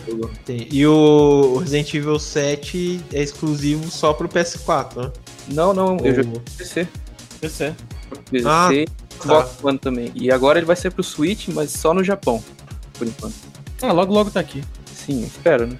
[0.71, 5.11] E o Resident Evil 7 é exclusivo só pro PS4, né?
[5.49, 6.87] Não, não, eu joguei no PC.
[7.41, 7.73] PC.
[8.29, 8.87] PC Ah, e
[9.21, 10.11] Xbox One também.
[10.15, 12.43] E agora ele vai ser pro Switch, mas só no Japão,
[12.97, 13.35] por enquanto.
[13.81, 14.63] Ah, logo logo tá aqui.
[14.93, 15.77] Sim, espero, né?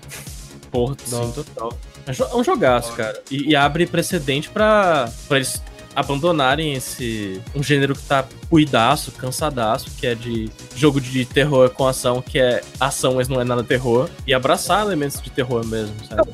[0.72, 1.26] Porra, Não.
[1.26, 1.74] sim, total.
[2.06, 3.22] É jo- é um jogaço, cara.
[3.30, 5.62] E, e abre precedente pra, pra eles
[5.96, 7.42] abandonarem esse.
[7.56, 12.38] um gênero que tá cuidaço, cansadaço, que é de jogo de terror com ação, que
[12.40, 14.08] é ação, mas não é nada terror.
[14.26, 16.30] E abraçar elementos de terror mesmo, sabe?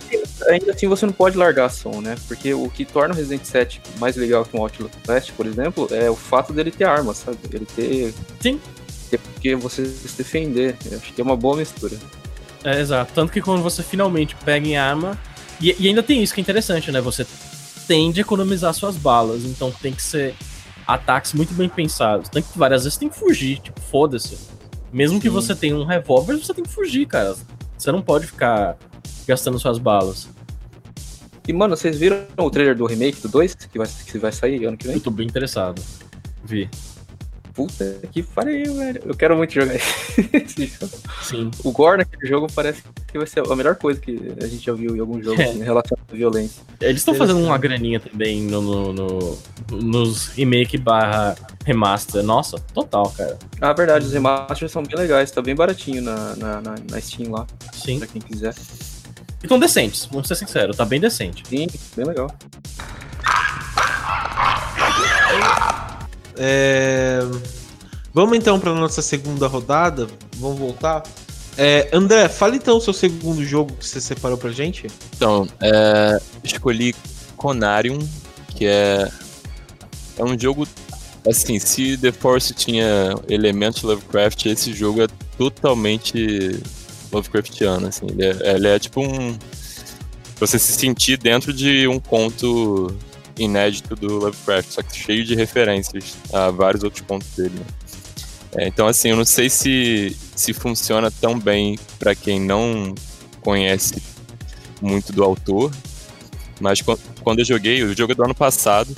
[0.50, 2.16] Ainda assim, você não pode largar a ação, né?
[2.28, 6.10] Porque o que torna o Resident 7 mais legal que um Outlast, por exemplo, é
[6.10, 7.38] o fato dele ter arma, sabe?
[7.52, 8.14] Ele ter.
[8.40, 8.60] Sim.
[9.10, 10.76] ter porque você se defender.
[10.90, 11.98] Eu acho que é uma boa mistura.
[12.64, 13.12] É, exato.
[13.14, 15.18] Tanto que quando você finalmente pega em arma.
[15.62, 17.00] E, e ainda tem isso que é interessante, né?
[17.02, 17.26] Você
[17.88, 19.44] tende a economizar suas balas.
[19.44, 20.36] Então tem que ser
[20.88, 22.30] ataques muito bem pensados.
[22.30, 24.38] Tem que, várias vezes tem que fugir, tipo, foda-se.
[24.92, 25.34] Mesmo que Sim.
[25.34, 27.36] você tenha um revólver, você tem que fugir, cara.
[27.78, 28.78] Você não pode ficar
[29.28, 30.28] gastando suas balas.
[31.48, 34.64] E, mano, vocês viram o trailer do remake do 2, que vai, que vai sair
[34.66, 34.96] ano que vem?
[34.96, 35.82] Eu tô bem interessado.
[36.44, 36.70] Vi.
[37.54, 39.02] Puta que pariu, velho.
[39.06, 39.76] Eu quero muito jogar
[40.34, 40.92] esse jogo.
[41.22, 41.52] Sim.
[41.64, 44.74] O Gore naquele jogo parece que vai ser a melhor coisa que a gente já
[44.74, 45.46] viu em algum jogo É.
[45.46, 46.64] assim, relacionado à violência.
[46.82, 49.38] Eles estão fazendo uma graninha também no, no- no-
[49.70, 52.24] nos remake barra remaster.
[52.24, 53.38] Nossa, total, cara.
[53.62, 57.30] Ah, verdade, os remasters são bem legais, tá bem baratinho na, na, na, na Steam
[57.32, 58.00] lá, Sim.
[58.00, 58.56] pra quem quiser.
[59.44, 61.44] E tão decentes, vamos ser sinceros, tá bem decente.
[61.48, 62.34] Sim, bem legal.
[66.38, 67.20] É,
[68.14, 70.08] Vamos então para nossa segunda rodada.
[70.38, 71.02] Vamos voltar.
[71.58, 74.86] É, André, fala então o seu segundo jogo que você separou pra gente.
[75.16, 76.94] Então, é, escolhi
[77.36, 77.98] Conarium,
[78.56, 79.10] que é,
[80.18, 80.68] é um jogo.
[81.28, 86.62] Assim, se The Force tinha elementos Lovecraft, esse jogo é totalmente
[87.14, 87.88] Lovecraftiano.
[87.88, 89.38] Assim, ele, é, ele é tipo um.
[90.40, 92.96] Você se sentir dentro de um conto
[93.38, 97.54] inédito do Lovecraft, só que cheio de referências a vários outros contos dele.
[97.56, 97.66] né?
[98.56, 102.94] É, então, assim, eu não sei se, se funciona tão bem pra quem não
[103.42, 103.96] conhece
[104.82, 105.72] muito do autor,
[106.60, 108.96] mas quan- quando eu joguei, o jogo é do ano passado,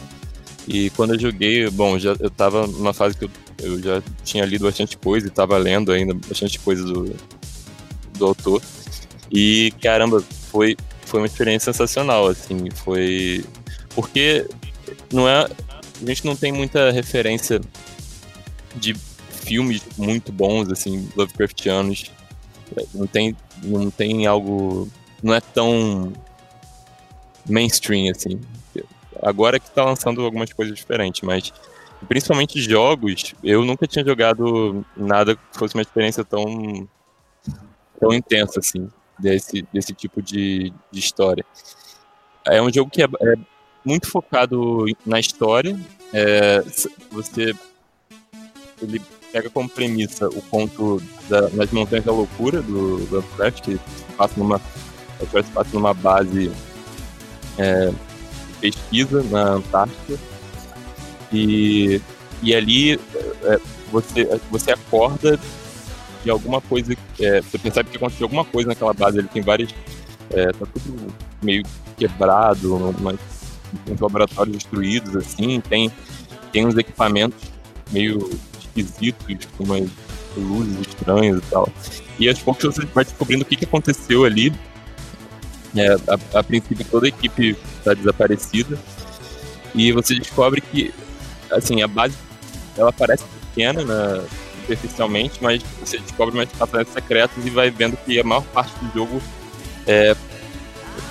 [0.68, 3.30] e quando eu joguei, bom, já, eu tava numa fase que eu,
[3.61, 7.16] eu já tinha lido bastante coisa e tava lendo ainda bastante coisa do,
[8.16, 8.61] do autor,
[9.32, 13.45] e caramba, foi, foi uma experiência sensacional, assim, foi.
[13.93, 14.47] Porque
[15.11, 15.45] não é.
[16.01, 17.61] A gente não tem muita referência
[18.76, 22.11] de filmes muito bons, assim, Lovecraftianos.
[22.93, 24.89] Não tem, não tem algo.
[25.24, 26.13] Não é tão
[27.49, 28.39] mainstream, assim.
[29.22, 31.53] Agora que tá lançando algumas coisas diferentes, mas
[32.07, 36.88] principalmente jogos, eu nunca tinha jogado nada que fosse uma experiência tão,
[38.05, 38.87] tão intensa, assim,
[39.17, 41.43] desse, desse tipo de, de história.
[42.45, 43.35] É um jogo que é, é
[43.83, 45.77] muito focado na história.
[46.13, 46.61] É,
[47.11, 47.53] você
[48.81, 49.01] ele
[49.31, 53.79] pega como premissa o conto da, nas Montanhas da Loucura do Lovecraft, que
[54.15, 54.61] passa numa,
[55.53, 56.51] passa numa base
[57.57, 60.19] é, de pesquisa na Antártida.
[61.33, 61.99] E,
[62.43, 63.59] e ali é,
[63.91, 65.39] você, você acorda
[66.32, 66.95] alguma coisa.
[67.19, 69.19] É, você percebe que aconteceu alguma coisa naquela base.
[69.19, 69.69] Ele tem várias.
[70.32, 71.63] É, tá tudo meio
[71.97, 73.19] quebrado, mas
[73.89, 75.91] uns laboratórios destruídos, assim, tem,
[76.51, 77.38] tem uns equipamentos
[77.91, 79.89] meio esquisitos, com umas
[80.36, 81.69] luzes estranhas e tal.
[82.19, 84.53] E aos poucos você vai descobrindo o que, que aconteceu ali.
[85.76, 88.78] É, a, a princípio toda a equipe está desaparecida.
[89.73, 90.93] E você descobre que
[91.51, 92.15] assim, a base
[92.78, 94.23] ela parece pequena na,
[94.66, 98.91] superficialmente, mas você descobre umas passagens secretas e vai vendo que a maior parte do
[98.93, 99.22] jogo
[99.86, 100.16] é,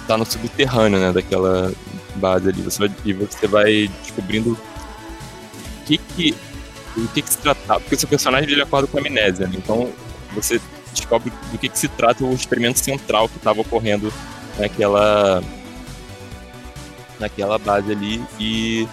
[0.06, 1.72] tá no subterrâneo, né, daquela
[2.16, 2.62] base ali.
[2.62, 6.34] Você vai, e você vai descobrindo o que que,
[7.14, 7.80] que que se tratava.
[7.80, 9.54] Porque seu personagem ele acorda com amnésia, né?
[9.56, 9.90] então
[10.32, 10.60] você
[10.92, 14.12] descobre do que que se trata o experimento central que estava ocorrendo
[14.58, 15.42] naquela
[17.18, 18.88] naquela base ali e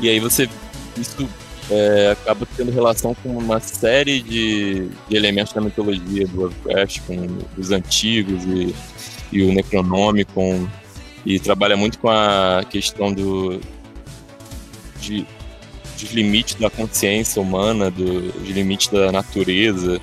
[0.00, 0.48] e aí você
[0.96, 1.28] isso
[1.70, 7.38] é, acaba tendo relação com uma série de, de elementos da mitologia do Lovecraft, com
[7.58, 8.74] os antigos e,
[9.32, 10.68] e o Necronomicon,
[11.24, 13.60] e trabalha muito com a questão do
[15.00, 15.26] de,
[16.00, 20.00] dos limites da consciência humana, do, dos limites da natureza,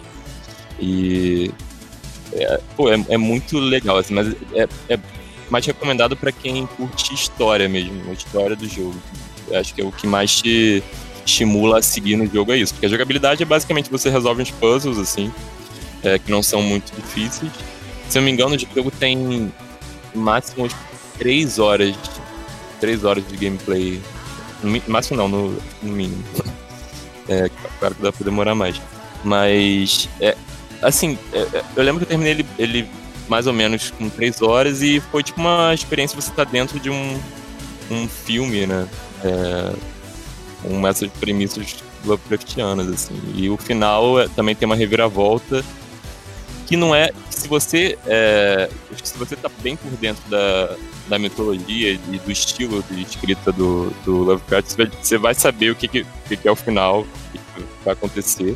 [0.80, 1.52] e
[2.34, 5.00] é, pô, é, é muito legal, assim, mas é, é
[5.50, 8.96] mais recomendado para quem curte história mesmo, a história do jogo.
[9.54, 10.84] Acho que é o que mais te
[11.26, 12.74] estimula a seguir no jogo é isso.
[12.74, 15.32] Porque a jogabilidade é basicamente você resolve uns puzzles, assim,
[16.04, 17.52] é, que não são muito difíceis.
[18.10, 19.52] Se eu não me engano, o jogo tem
[20.14, 20.68] máximo
[21.18, 21.96] 3 horas.
[22.80, 24.02] 3 horas de gameplay.
[24.62, 26.24] No máximo não, no, no mínimo.
[27.30, 27.50] É,
[27.80, 28.82] claro que dá pra demorar mais.
[29.24, 30.36] Mas é,
[30.82, 32.90] assim, é, é, eu lembro que eu terminei ele, ele
[33.30, 36.90] mais ou menos com 3 horas e foi tipo uma experiência você estar dentro de
[36.90, 37.18] um,
[37.90, 38.86] um filme, né?
[39.24, 39.74] É,
[40.64, 43.20] com essas premissas Lovecraftianas, assim.
[43.36, 45.64] E o final é- também tem uma reviravolta
[46.66, 47.12] que não é.
[47.30, 47.98] Se você.
[48.06, 50.76] É, acho que se você tá bem por dentro da,
[51.08, 55.72] da mitologia e do estilo de escrita do, do Lovecraft, você vai, você vai saber
[55.72, 56.06] o que, que,
[56.38, 57.40] que é o final, o que
[57.84, 58.56] vai acontecer.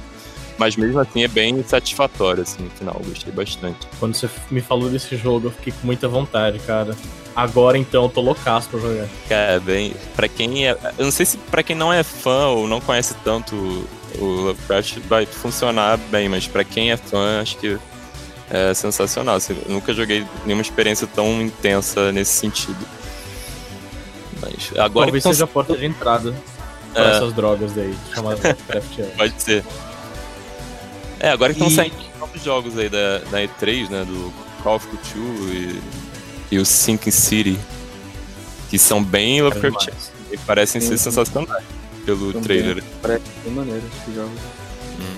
[0.58, 3.00] Mas mesmo assim é bem satisfatório, assim, no final.
[3.06, 3.88] Gostei bastante.
[4.00, 6.96] Quando você me falou desse jogo, eu fiquei com muita vontade, cara.
[7.36, 9.08] Agora então, eu tô loucaço pra jogar.
[9.30, 10.76] Cara, bem, pra quem é.
[10.98, 13.56] Eu não sei se pra quem não é fã ou não conhece tanto
[14.18, 17.78] o Lovecraft vai funcionar bem, mas pra quem é fã, acho que
[18.50, 19.36] é sensacional.
[19.36, 22.84] Assim, eu nunca joguei nenhuma experiência tão intensa nesse sentido.
[24.42, 26.34] Mas agora Talvez que seja a porta de entrada.
[26.94, 27.18] pra É.
[27.18, 29.12] essas drogas daí, chamadas craft ale.
[29.18, 29.64] Pode ser.
[31.20, 34.04] É, agora que estão E- saindo novos jogos aí da, da E3, né?
[34.06, 34.32] Do
[34.64, 35.82] Call of Duty e,
[36.52, 37.60] e o Sinking City.
[38.70, 40.12] Que são bem Lovecraft demais.
[40.32, 41.06] e parecem ser Sim.
[41.06, 41.64] sensacionais
[42.06, 42.42] pelo Também.
[42.44, 42.84] trailer.
[43.02, 44.32] Parece bem maneiro esse jogo.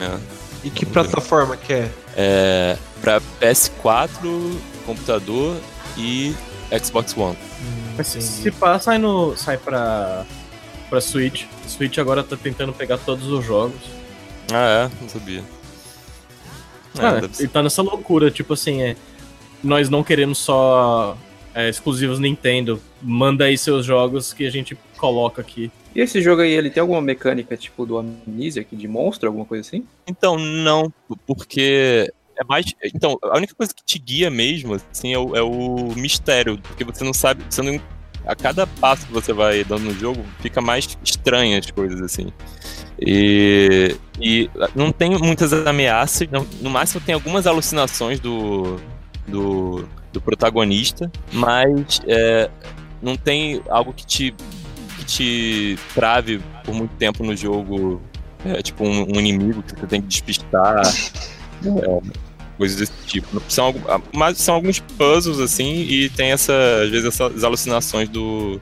[0.01, 0.19] É.
[0.63, 1.91] E que plataforma que é?
[2.15, 5.57] É, pra PS4, computador
[5.97, 6.35] e
[6.83, 7.37] Xbox One.
[7.97, 10.25] Mas se, se pá, sai, no, sai pra,
[10.89, 11.45] pra Switch.
[11.67, 13.79] Switch agora tá tentando pegar todos os jogos.
[14.51, 15.01] Ah, é?
[15.01, 15.43] Não sabia.
[16.95, 17.43] É, Cara, deve ser.
[17.43, 18.95] e tá nessa loucura, tipo assim, é,
[19.63, 21.17] nós não queremos só
[21.53, 22.81] é, exclusivos Nintendo.
[23.01, 25.71] Manda aí seus jogos que a gente coloca aqui.
[25.95, 29.45] E esse jogo aí, ele tem alguma mecânica tipo do Amnesia, aqui, de monstro, alguma
[29.45, 29.85] coisa assim?
[30.07, 30.93] Então, não,
[31.25, 32.65] porque é mais.
[32.93, 36.83] Então, a única coisa que te guia mesmo, assim, é o, é o mistério, porque
[36.83, 37.43] você não sabe.
[37.49, 37.79] Você não,
[38.29, 42.27] a cada passo que você vai dando no jogo, fica mais estranha as coisas, assim.
[43.01, 48.77] E, e não tem muitas ameaças, não- no máximo tem algumas alucinações do,
[49.27, 52.49] do, do protagonista, mas é,
[53.01, 54.35] não tem algo que te,
[54.97, 57.99] que te trave por muito tempo no jogo
[58.45, 60.81] é, tipo um, um inimigo que você tem que despistar,
[61.65, 62.19] é,
[62.59, 63.41] coisas desse tipo.
[63.47, 66.53] São, ah, mas são alguns puzzles assim e tem essa,
[66.83, 68.59] às vezes essas alucinações do,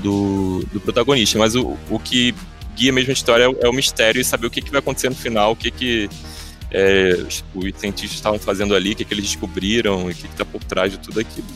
[0.00, 1.38] do, do protagonista.
[1.38, 2.34] Mas o, o que
[2.74, 4.80] guia mesmo a história é o, é o mistério e saber o que, que vai
[4.80, 6.10] acontecer no final, o que que
[6.72, 10.26] é, os, os cientistas estavam fazendo ali, o que, que eles descobriram e o que
[10.26, 11.46] está por trás de tudo aquilo.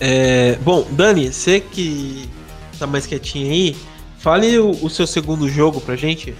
[0.00, 2.26] É, bom, Dani, você que
[2.78, 3.76] tá mais quietinho aí,
[4.18, 6.34] fale o, o seu segundo jogo pra gente.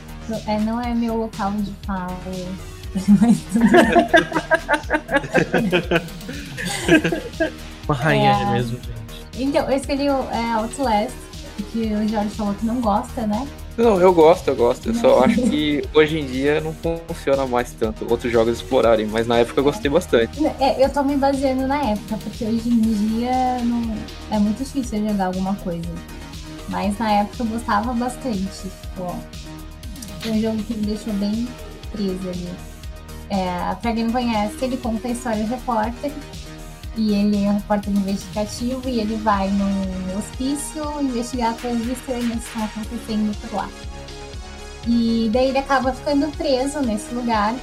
[0.46, 2.16] É, não é meu local de fala.
[7.86, 8.44] Uma rainha É.
[8.52, 9.42] mesmo, gente.
[9.42, 11.12] Então, eu escolhi o é, Outlast,
[11.72, 13.46] que o Jorge falou que não gosta, né?
[13.76, 14.88] Não, eu gosto, eu gosto.
[14.88, 19.28] Eu só acho que hoje em dia não funciona mais tanto outros jogos explorarem, mas
[19.28, 20.44] na época eu gostei bastante.
[20.58, 23.94] É, eu tô me baseando na época, porque hoje em dia não,
[24.32, 25.88] é muito difícil jogar alguma coisa.
[26.68, 28.38] Mas na época eu gostava bastante.
[28.40, 29.14] Tipo,
[30.30, 31.48] um jogo que me deixou bem
[31.92, 32.48] presa ali.
[33.30, 36.12] É, pra quem não conhece, ele conta a história do repórter.
[36.96, 42.48] E ele é um repórter investigativo e ele vai num hospício investigar coisas estranhas que
[42.48, 43.68] estão acontecendo por lá.
[44.86, 47.54] E daí ele acaba ficando preso nesse lugar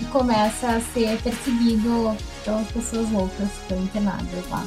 [0.00, 4.64] e começa a ser perseguido pelas pessoas loucas que estão internadas lá.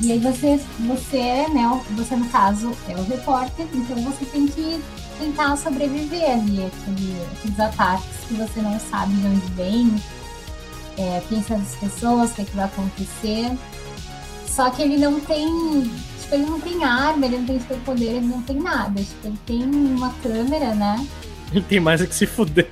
[0.00, 4.80] E aí você, você, né, você no caso é o repórter, então você tem que
[5.22, 9.94] tentar sobreviver ali, aquele, aqueles ataques que você não sabe de onde vem,
[10.98, 13.56] é, quem são as pessoas, o que, é que vai acontecer.
[14.46, 15.46] Só que ele não tem.
[16.20, 19.00] Tipo, ele não tem arma, ele não tem superpoder, ele não tem nada.
[19.00, 21.06] Tipo, ele tem uma câmera, né?
[21.52, 22.68] Ele tem mais é que se fuder.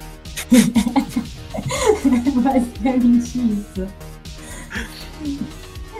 [2.35, 3.87] Basicamente isso.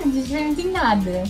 [0.03, 1.25] A gente não tem nada.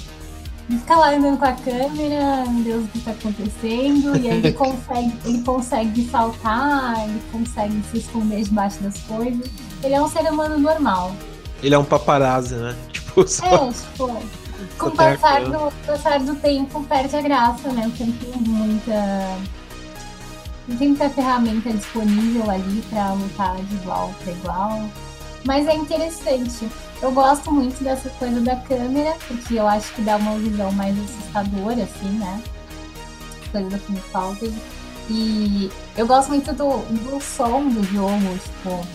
[0.71, 4.17] Fica lá andando com a câmera, meu Deus, o que tá acontecendo?
[4.17, 9.51] E aí ele consegue, ele consegue saltar, ele consegue se esconder debaixo das coisas.
[9.83, 11.15] Ele é um ser humano normal.
[11.63, 12.77] Ele é um paparazzi, né?
[12.93, 13.47] Tipo, só.
[13.47, 14.23] É, tipo,
[14.79, 17.83] com o passar do, passar do tempo perde a graça, né?
[17.89, 19.37] Porque não tem muita.
[20.69, 24.85] Não tem muita ferramenta disponível ali pra lutar de igual para igual.
[25.45, 26.69] Mas é interessante.
[27.03, 30.95] Eu gosto muito dessa coisa da câmera, porque eu acho que dá uma visão mais
[30.99, 32.43] assustadora, assim, né?
[33.51, 34.53] Coisa da Film Falcon.
[35.09, 38.87] E eu gosto muito do, do som do jogo, tipo.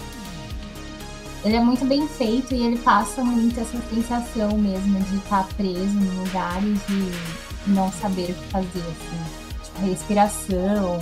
[1.44, 5.98] Ele é muito bem feito e ele passa muito essa sensação mesmo de estar preso
[5.98, 9.64] em lugares e não saber o que fazer, assim.
[9.64, 11.00] Tipo, respiração,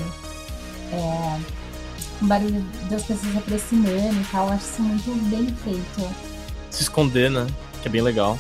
[0.92, 1.40] é,
[2.22, 4.48] o barulho das pessoas aproximando e tal.
[4.48, 6.33] Eu acho isso muito bem feito.
[6.74, 7.46] Se esconder, né?
[7.82, 8.38] Que é bem legal.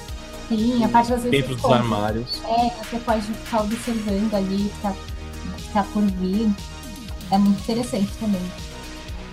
[0.49, 2.41] Sim, a parte se Dentro dos armários.
[2.45, 4.93] É, você pode ficar observando ali o tá,
[5.57, 6.49] que tá por vir.
[7.31, 8.41] É muito interessante também.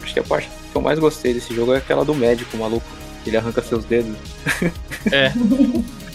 [0.03, 2.87] Acho que a parte que eu mais gostei desse jogo é aquela do médico maluco,
[3.25, 4.17] que ele arranca seus dedos.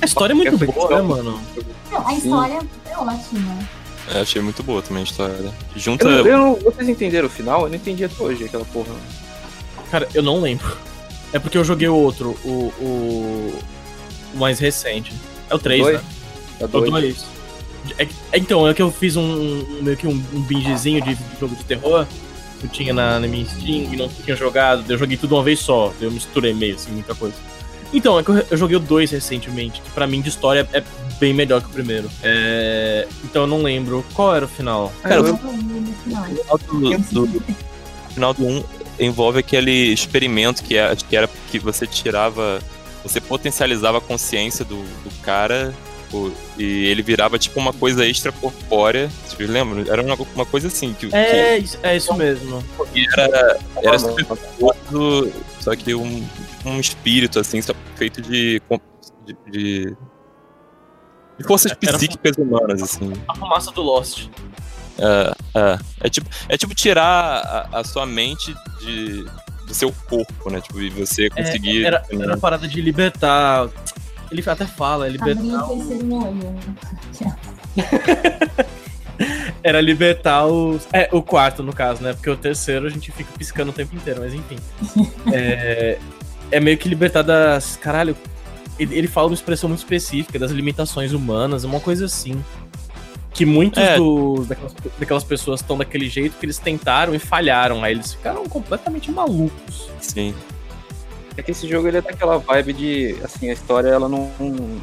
[0.02, 1.42] A história é muito Essa boa, né, mano?
[1.92, 2.18] Não, a Sim.
[2.18, 3.60] história é ótima.
[4.14, 5.54] É, achei muito boa também a história.
[5.76, 6.06] Junta.
[6.08, 7.64] Eu eu não- vocês entenderam o final?
[7.64, 8.94] Eu não entendi até hoje aquela porra.
[9.90, 10.78] Cara, eu não lembro.
[11.34, 13.60] É porque eu joguei o outro, o, o,
[14.34, 15.14] o mais recente.
[15.50, 15.96] É o 3, Dois?
[15.98, 16.04] né?
[16.60, 16.92] É É o doido.
[16.92, 17.26] 2.
[17.98, 21.02] É, que- é, então, é que eu fiz um, um- meio que um, um bingezinho
[21.02, 22.06] de, de jogo de terror
[22.60, 24.84] que eu tinha na, na minha Steam e não tinha jogado.
[24.92, 25.94] Eu joguei tudo uma vez só.
[26.02, 27.36] Eu misturei meio, assim, muita coisa.
[27.94, 30.84] Então, é que eu, eu joguei o 2 recentemente, que pra mim de história é
[31.20, 32.10] bem melhor que o primeiro.
[32.24, 34.92] É, Então eu não lembro qual era o final.
[35.04, 35.40] Cara, Eu eu- não.
[36.54, 36.58] O final
[38.10, 38.64] o final do 1
[39.00, 42.60] envolve aquele experimento que, é, que era que você tirava.
[43.04, 45.74] Você potencializava a consciência do, do cara
[46.14, 49.10] o- e ele virava tipo uma coisa extracorpórea.
[49.28, 49.86] Vocês lembram?
[49.92, 52.64] Era uma, uma coisa assim, que, É, isso- é isso mesmo.
[52.94, 56.26] que era, era super poderoso, só que um,
[56.66, 58.62] um espírito, assim, só feito de.
[59.26, 59.96] de, de,
[61.38, 63.12] de forças Era- psíquicas humanas, assim.
[63.28, 64.28] A fumaça do Lost.
[64.98, 69.26] É, é, é tipo, é tipo tirar a, a sua mente de,
[69.68, 70.62] do seu corpo, né?
[70.62, 71.84] Tipo, e você conseguir.
[71.84, 73.70] É, Era, era a parada de libertar.
[74.32, 75.70] Ele até fala, é libertar.
[75.70, 76.60] o?
[79.64, 80.88] Era libertar os.
[80.94, 82.14] É, o quarto, no caso, né?
[82.14, 84.58] Porque o terceiro a gente fica piscando o tempo inteiro, mas enfim.
[85.34, 85.98] É,
[86.52, 87.76] é meio que libertar das.
[87.76, 88.16] Caralho.
[88.78, 92.44] Ele, ele fala uma expressão muito específica das limitações humanas, uma coisa assim.
[93.36, 93.98] Que muitos É.
[93.98, 97.84] dos, daquelas, daquelas pessoas estão daquele jeito que eles tentaram e falharam.
[97.84, 99.90] Aí eles ficaram completamente malucos.
[100.00, 100.34] Sim.
[101.38, 104.80] É que esse jogo ele é daquela vibe de, assim, a história ela não, não,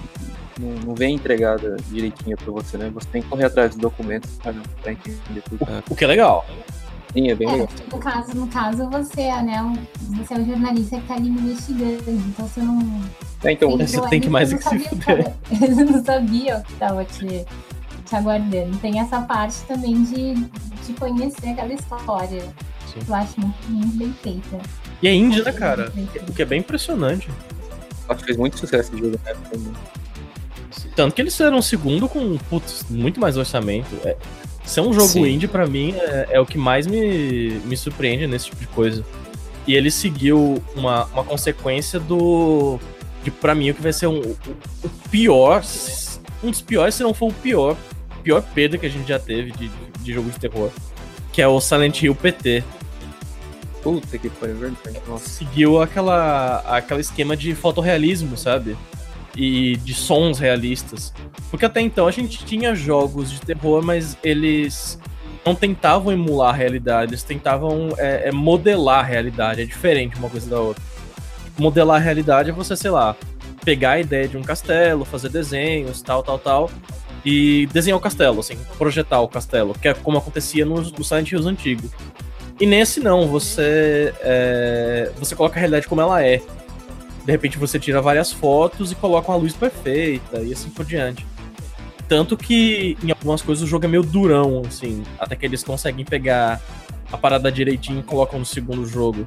[0.86, 2.90] não vem entregada direitinho pra você, né?
[2.92, 5.66] Você tem que correr atrás dos documentos pra, pra entender tudo.
[5.88, 6.44] O que é legal.
[7.14, 7.68] Sim, é bem É, legal.
[7.90, 9.74] no caso, no caso, você é, né, um,
[10.16, 13.00] você é o jornalista que tá ali investigando, então você não.
[13.44, 14.88] É, então, Você tem que mais que se o fuder.
[14.88, 15.34] que tava-
[15.74, 17.44] Você não sabia o que tava te,
[18.12, 18.76] te aguardando.
[18.78, 22.42] Tem essa parte também de, de conhecer aquela história.
[22.92, 23.00] Sim.
[23.08, 24.58] Eu acho muito, muito bem feita.
[25.02, 25.90] E é indie, né, cara?
[26.28, 27.30] O que é bem impressionante.
[28.08, 29.56] acho que fez muito sucesso esse jogo na época.
[29.56, 29.72] né?
[30.94, 33.88] Tanto que eles fizeram um segundo com putz, muito mais orçamento.
[34.04, 34.14] É,
[34.62, 35.26] ser um jogo Sim.
[35.26, 39.04] indie, pra mim, é, é o que mais me, me surpreende nesse tipo de coisa.
[39.66, 42.78] E ele seguiu uma, uma consequência do.
[43.24, 44.36] De, pra mim, o que vai ser um, o,
[44.84, 45.62] o pior.
[46.44, 47.76] Um dos piores, se não for o pior.
[48.22, 49.70] Pior perda que a gente já teve de,
[50.00, 50.70] de jogo de terror.
[51.32, 52.62] Que é o Silent Hill PT.
[53.82, 55.00] Puta que pariu, é verdade.
[55.08, 55.28] Nossa.
[55.28, 58.76] seguiu aquela aquele esquema de fotorrealismo, sabe?
[59.34, 61.12] E de sons realistas.
[61.50, 64.98] Porque até então a gente tinha jogos de terror, mas eles
[65.44, 69.62] não tentavam emular a realidade, eles tentavam é, é, modelar a realidade.
[69.62, 70.82] É diferente uma coisa da outra.
[71.58, 73.16] Modelar a realidade é você, sei lá,
[73.64, 76.70] pegar a ideia de um castelo, fazer desenhos, tal, tal, tal,
[77.24, 81.30] e desenhar o castelo, assim, projetar o castelo, que é como acontecia nos, nos Silent
[81.30, 81.90] Hills antigos.
[82.60, 86.42] E nesse não, você é, você coloca a realidade como ela é.
[87.24, 91.24] De repente você tira várias fotos e coloca uma luz perfeita e assim por diante.
[92.08, 96.04] Tanto que em algumas coisas o jogo é meio durão, assim, até que eles conseguem
[96.04, 96.60] pegar
[97.10, 99.26] a parada direitinho e colocam no segundo jogo.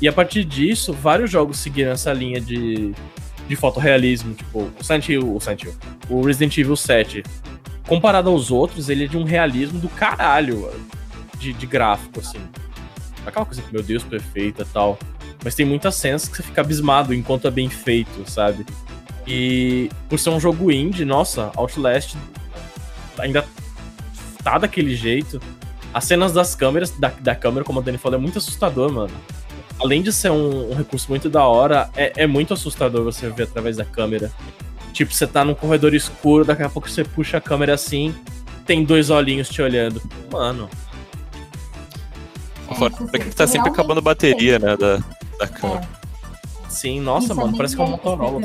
[0.00, 2.94] E a partir disso, vários jogos seguiram essa linha de,
[3.48, 5.74] de fotorrealismo, tipo o Silent Hill, o Silent Hill,
[6.10, 7.22] o Resident Evil 7.
[7.86, 10.70] Comparado aos outros, ele é de um realismo do caralho
[11.38, 12.38] de, de gráfico, assim.
[13.24, 14.98] Aquela coisa que, meu Deus, perfeita tal.
[15.42, 18.66] Mas tem muitas cenas que você fica abismado enquanto é bem feito, sabe?
[19.26, 22.16] E por ser um jogo indie, nossa, Outlast
[23.18, 23.44] ainda
[24.42, 25.40] tá daquele jeito.
[25.92, 29.14] As cenas das câmeras, da, da câmera, como a Dani falou, é muito assustador, mano.
[29.80, 33.44] Além de ser um, um recurso muito da hora, é, é muito assustador você ver
[33.44, 34.30] através da câmera.
[34.92, 38.14] Tipo, você tá num corredor escuro, daqui a pouco você puxa a câmera assim,
[38.66, 40.02] tem dois olhinhos te olhando.
[40.32, 40.68] Mano,
[42.70, 44.76] É, Fora que tá você sempre acabando a bateria, né?
[44.76, 44.98] Da,
[45.38, 45.88] da câmera.
[46.68, 48.40] sim, nossa, Isso é mano, bem parece que é um Motorola.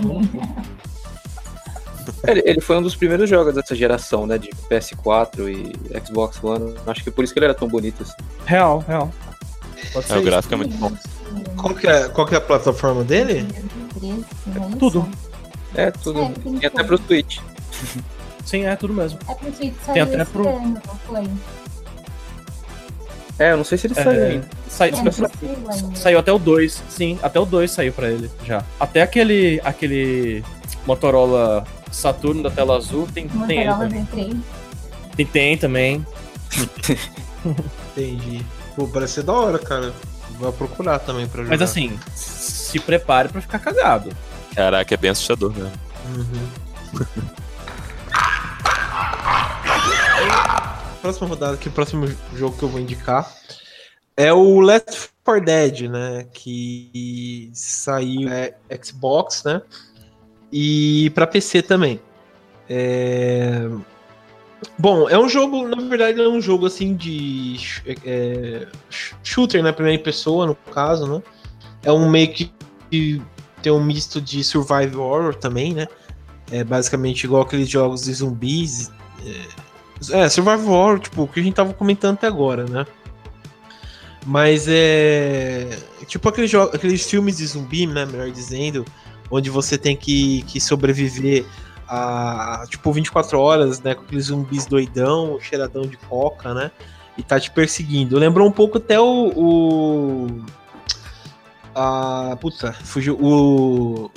[2.27, 4.37] Ele, ele foi um dos primeiros jogos dessa geração, né?
[4.37, 6.73] De PS4 e Xbox One.
[6.87, 8.13] Acho que por isso que ele era tão bonito assim.
[8.45, 9.11] Real, real.
[9.91, 10.25] Pode É, o isso.
[10.25, 10.91] gráfico é muito bom.
[11.57, 13.47] Qual que é, qual que é a plataforma dele?
[14.79, 15.07] Tudo.
[15.75, 16.21] É, tudo.
[16.21, 16.85] É, tem Tem até tudo.
[16.85, 17.39] pro Switch.
[18.45, 19.17] Sim, é tudo mesmo.
[19.29, 20.81] É porque Tem saiu até esse pro- ano?
[23.39, 24.47] É, eu não sei se ele É, saiu ainda.
[24.67, 25.29] Sai- É, saiu
[25.95, 28.63] saiu até o 2, sim, até o 2 saiu pra ele já.
[28.79, 30.43] Até aquele aquele
[30.85, 34.05] Motorola Saturno da tela azul tem tem, ele Motorola também.
[34.05, 34.37] V3.
[35.15, 36.05] tem, tem também.
[37.95, 38.45] Entendi.
[38.75, 39.93] Pô, parece ser da hora, cara.
[40.43, 41.57] Vou procurar também pra jogar.
[41.57, 44.09] Mas assim, se prepare pra ficar cagado.
[44.53, 45.71] Caraca, é bem assustador mesmo.
[46.15, 46.49] Uhum.
[51.01, 53.29] Próxima rodada aqui, o próximo jogo que eu vou indicar
[54.15, 56.25] é o Left 4 Dead, né?
[56.33, 59.61] Que saiu é, Xbox, né?
[60.51, 61.99] E pra PC também.
[62.69, 63.67] É...
[64.77, 67.57] Bom, é um jogo, na verdade, é um jogo assim de
[68.05, 69.71] é, sh- shooter, né?
[69.71, 71.21] Primeira pessoa, no caso, né?
[71.83, 72.51] É um meio que
[73.61, 75.87] tem um misto de survival horror também, né?
[76.51, 78.91] É basicamente igual aqueles jogos de zumbis.
[80.11, 82.85] É, é survival horror, tipo, o que a gente tava comentando até agora, né?
[84.25, 85.77] Mas é.
[86.07, 88.05] Tipo aqueles, aqueles filmes de zumbi, né?
[88.05, 88.85] Melhor dizendo,
[89.29, 91.45] onde você tem que, que sobreviver
[91.87, 93.95] a, tipo 24 horas, né?
[93.95, 96.71] Com aqueles zumbis doidão, cheiradão de coca, né?
[97.17, 98.17] E tá te perseguindo.
[98.17, 99.31] Lembrou um pouco até o.
[99.35, 100.45] o
[101.75, 102.37] a.
[102.39, 103.17] Puta, fugiu.
[103.21, 104.11] O.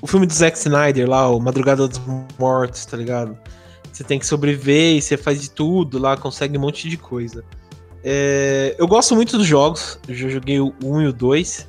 [0.00, 2.00] O filme do Zack Snyder lá, o Madrugada dos
[2.38, 3.36] Mortos, tá ligado?
[3.92, 7.44] Você tem que sobreviver e você faz de tudo lá, consegue um monte de coisa.
[8.04, 11.68] É, eu gosto muito dos jogos, eu já joguei o 1 e o 2,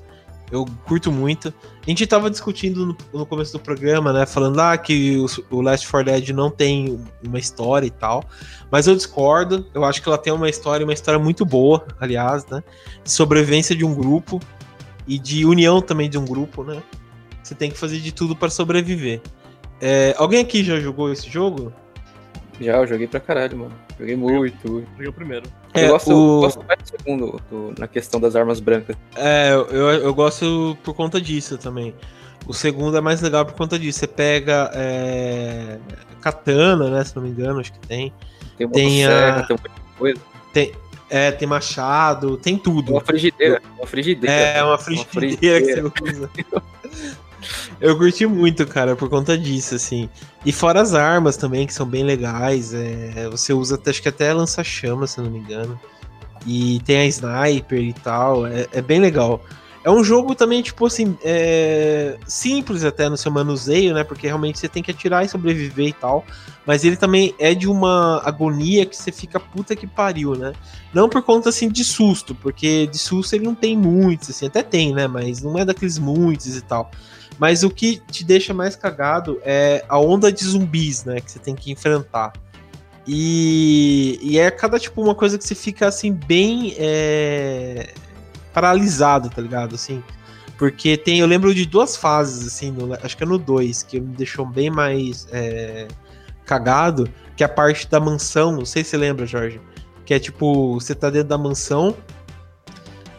[0.51, 1.51] eu curto muito.
[1.89, 5.25] A gente tava discutindo no, no começo do programa, né, falando ah, que o,
[5.57, 8.23] o, Last 4 Dead não tem uma história e tal,
[8.69, 12.45] mas eu discordo, eu acho que ela tem uma história, uma história muito boa, aliás,
[12.45, 12.63] né,
[13.03, 14.39] de sobrevivência de um grupo
[15.07, 16.79] e de união também de um grupo, né.
[17.41, 19.19] Você tem que fazer de tudo para sobreviver.
[19.81, 21.73] É, alguém aqui já jogou esse jogo?
[22.61, 23.73] Já, eu joguei pra caralho, mano.
[23.97, 24.85] Joguei muito.
[24.91, 25.49] Joguei o primeiro.
[25.73, 26.39] É, eu gosto, o...
[26.41, 28.95] gosto mais do segundo, do, na questão das armas brancas.
[29.15, 31.93] É, eu, eu gosto por conta disso também.
[32.47, 33.99] O segundo é mais legal por conta disso.
[33.99, 35.77] Você pega é,
[36.21, 37.03] katana, né?
[37.03, 38.11] Se não me engano, acho que tem.
[38.57, 39.43] Tem, uma tem, a...
[39.43, 40.21] tem muita coisa.
[40.51, 40.73] Tem,
[41.09, 42.93] é, tem machado, tem tudo.
[42.93, 43.61] Uma frigideira.
[43.77, 44.35] Uma frigideira.
[44.35, 45.91] É, uma frigideira, uma frigideira.
[45.91, 46.29] que você usa.
[47.79, 50.09] Eu curti muito, cara, por conta disso, assim.
[50.45, 52.73] E fora as armas também, que são bem legais.
[52.73, 55.79] É, você usa, acho que até lança-chama, se não me engano.
[56.45, 58.45] E tem a sniper e tal.
[58.45, 59.41] É, é, bem legal.
[59.83, 64.03] É um jogo também, tipo assim, é, simples até no seu manuseio, né?
[64.03, 66.25] Porque realmente você tem que atirar e sobreviver e tal.
[66.65, 70.53] Mas ele também é de uma agonia que você fica puta que pariu, né?
[70.93, 74.61] Não por conta, assim, de susto, porque de susto ele não tem muitos, assim, até
[74.61, 75.07] tem, né?
[75.07, 76.91] Mas não é daqueles muitos e tal.
[77.39, 81.21] Mas o que te deixa mais cagado é a onda de zumbis, né?
[81.21, 82.33] Que você tem que enfrentar.
[83.07, 87.93] E, e é cada, tipo, uma coisa que você fica, assim, bem é,
[88.53, 89.73] paralisado, tá ligado?
[89.73, 90.03] Assim,
[90.57, 93.99] porque tem, eu lembro de duas fases, assim, no, acho que é no 2, que
[93.99, 95.87] me deixou bem mais é,
[96.45, 99.61] cagado, que é a parte da mansão, não sei se você lembra, Jorge,
[100.05, 101.95] que é tipo, você tá dentro da mansão,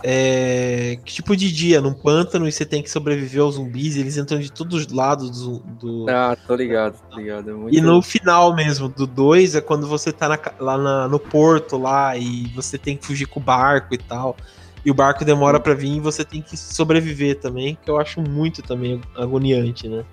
[0.03, 4.17] é, que tipo de dia, num pântano, e você tem que sobreviver aos zumbis, eles
[4.17, 5.59] entram de todos os lados do.
[5.59, 6.07] do...
[6.09, 7.51] Ah, tô ligado, tô ligado.
[7.51, 7.77] É muito...
[7.77, 11.77] E no final mesmo, do 2, é quando você tá na, lá na, no porto
[11.77, 14.37] lá e você tem que fugir com o barco e tal.
[14.85, 18.21] E o barco demora para vir e você tem que sobreviver também, que eu acho
[18.23, 20.05] muito também agoniante, né?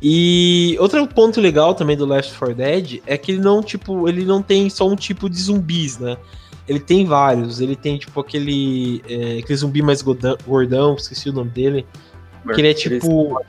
[0.00, 4.24] E outro ponto legal também do Last 4 Dead é que ele não, tipo, ele
[4.24, 6.16] não tem só um tipo de zumbis, né?
[6.68, 7.60] Ele tem vários.
[7.60, 11.86] Ele tem, tipo, aquele, é, aquele zumbi mais gordão, esqueci o nome dele.
[12.54, 13.40] Que ele é tipo.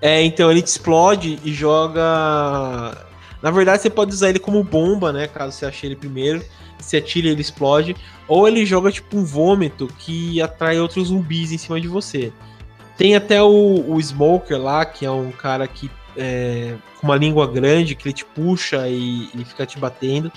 [0.00, 2.02] É, então ele te explode e joga.
[3.42, 5.26] Na verdade, você pode usar ele como bomba, né?
[5.26, 6.42] Caso você ache ele primeiro.
[6.78, 7.96] Se atira, ele explode.
[8.26, 12.32] Ou ele joga tipo um vômito que atrai outros zumbis em cima de você.
[12.96, 17.46] Tem até o, o Smoker lá, que é um cara que é, com uma língua
[17.46, 20.30] grande, que ele te puxa e, e fica te batendo.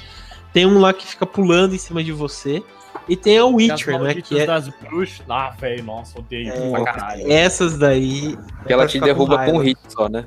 [0.57, 2.63] Tem um lá que fica pulando em cima de você.
[3.07, 4.15] E tem a Witcher, né?
[4.15, 4.45] Que é...
[4.47, 5.23] das bruxas.
[5.29, 7.31] Ah, velho, nossa, odeio é, pra caralho.
[7.31, 8.35] Essas daí.
[8.65, 10.25] Que ela te derruba com, com hit só, né?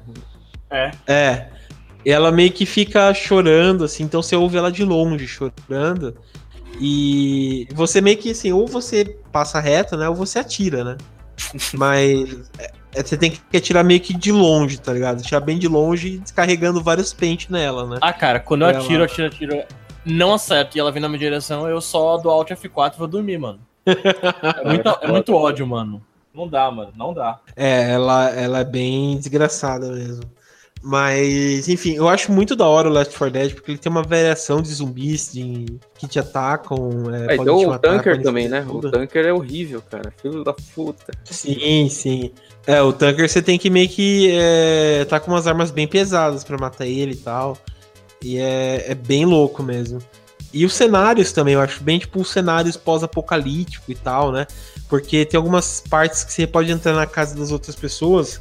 [0.70, 0.92] É.
[1.08, 1.48] É.
[2.06, 6.16] Ela meio que fica chorando, assim, então você ouve ela de longe chorando.
[6.80, 10.08] E você meio que assim, ou você passa reto, né?
[10.08, 10.96] Ou você atira, né?
[11.74, 15.18] Mas é, é, você tem que atirar meio que de longe, tá ligado?
[15.18, 17.98] Atirar bem de longe e descarregando vários pentes nela, né?
[18.00, 19.64] Ah, cara, quando eu atiro, atiro, atiro
[20.04, 23.38] não acerto e ela vem na minha direção, eu só do Alt F4 vou dormir,
[23.38, 23.60] mano.
[23.86, 26.02] É muito, é muito ódio, mano.
[26.34, 26.92] Não dá, mano.
[26.96, 27.40] Não dá.
[27.56, 30.24] É, ela, ela é bem desgraçada mesmo.
[30.82, 34.02] Mas, enfim, eu acho muito da hora o Last 4 Dead, porque ele tem uma
[34.02, 35.66] variação de zumbis de,
[35.98, 36.78] que te atacam.
[37.12, 38.64] É, é então o Tanker também, né?
[38.66, 38.88] Tudo.
[38.88, 40.10] O Tanker é horrível, cara.
[40.22, 41.12] Filho da puta.
[41.24, 42.32] Sim, sim.
[42.66, 46.44] É, o Tanker você tem que meio que é, tá com umas armas bem pesadas
[46.44, 47.58] para matar ele e tal.
[48.22, 50.00] E é, é bem louco mesmo.
[50.52, 54.46] E os cenários também, eu acho bem tipo os cenários pós-apocalíptico e tal, né?
[54.88, 58.40] Porque tem algumas partes que você pode entrar na casa das outras pessoas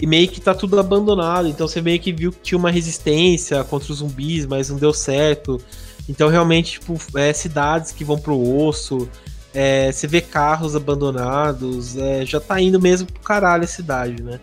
[0.00, 1.46] e meio que tá tudo abandonado.
[1.46, 4.92] Então você meio que viu que tinha uma resistência contra os zumbis, mas não deu
[4.92, 5.60] certo.
[6.08, 9.08] Então realmente, tipo, é, cidades que vão pro osso,
[9.54, 14.40] é, você vê carros abandonados, é, já tá indo mesmo pro caralho a cidade, né?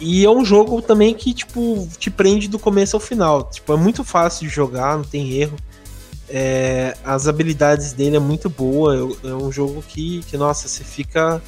[0.00, 3.50] E é um jogo também que, tipo, te prende do começo ao final.
[3.50, 5.56] Tipo, é muito fácil de jogar, não tem erro.
[6.28, 8.94] É, as habilidades dele é muito boa.
[9.24, 11.42] É, é um jogo que, que, nossa, você fica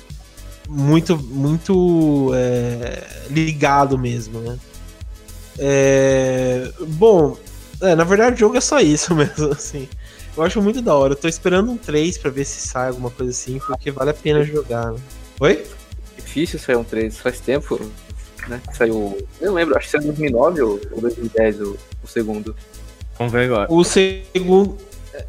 [0.69, 4.59] muito, muito é, ligado mesmo, né?
[5.59, 7.37] É, bom,
[7.83, 9.89] é, na verdade o jogo é só isso mesmo, assim.
[10.37, 11.13] Eu acho muito da hora.
[11.13, 14.15] Eu tô esperando um 3 pra ver se sai alguma coisa assim, porque vale a
[14.15, 14.93] pena jogar.
[14.93, 15.01] Né?
[15.41, 15.65] Oi?
[16.17, 17.81] Difícil sair um 3, faz tempo,
[18.49, 18.61] né?
[18.73, 19.19] Saiu.
[19.41, 22.55] Eu não lembro, acho que saiu em 2009 ou 2010 o, o segundo.
[23.19, 23.73] Vamos ver agora.
[23.73, 24.79] O segundo.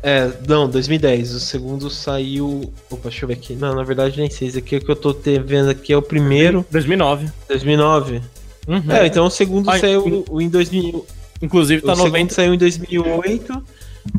[0.04, 1.34] É, não, 2010.
[1.34, 2.72] O segundo saiu.
[2.90, 3.56] Opa, deixa eu ver aqui.
[3.56, 4.48] Não, na verdade nem sei.
[4.48, 6.66] Esse aqui é o que eu tô te- vendo aqui é o primeiro.
[6.72, 7.30] 2009.
[7.48, 8.22] 2009.
[8.68, 8.92] Uhum.
[8.92, 11.06] É, então o segundo Ai, saiu em 2000.
[11.42, 13.64] Inclusive tá o segundo 90, saiu em 2008.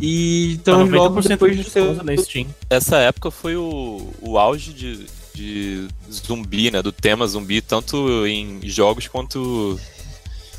[0.01, 2.47] E tá então 90% logo depois na Steam.
[2.69, 6.83] Essa época foi o, o auge de, de zumbi, né?
[6.83, 9.79] Do tema zumbi, tanto em jogos quanto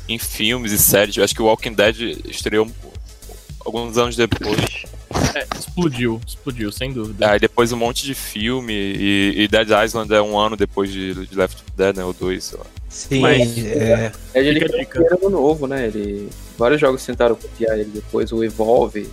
[0.08, 1.16] em filmes e séries.
[1.16, 2.68] Eu acho que o Walking Dead estreou
[3.64, 4.84] alguns anos depois.
[5.34, 7.30] É, explodiu, explodiu, sem dúvida.
[7.30, 11.14] Aí depois um monte de filme e, e Dead Island é um ano depois de,
[11.26, 12.04] de Left 4 Dead, né?
[12.04, 12.64] Ou dois, sei lá.
[12.88, 14.12] Sim, Mas- é.
[14.34, 15.26] É, ele Fica a criou dica.
[15.26, 15.86] um novo, né?
[15.86, 16.28] Ele,
[16.58, 19.08] vários jogos tentaram copiar ele depois, o Evolve,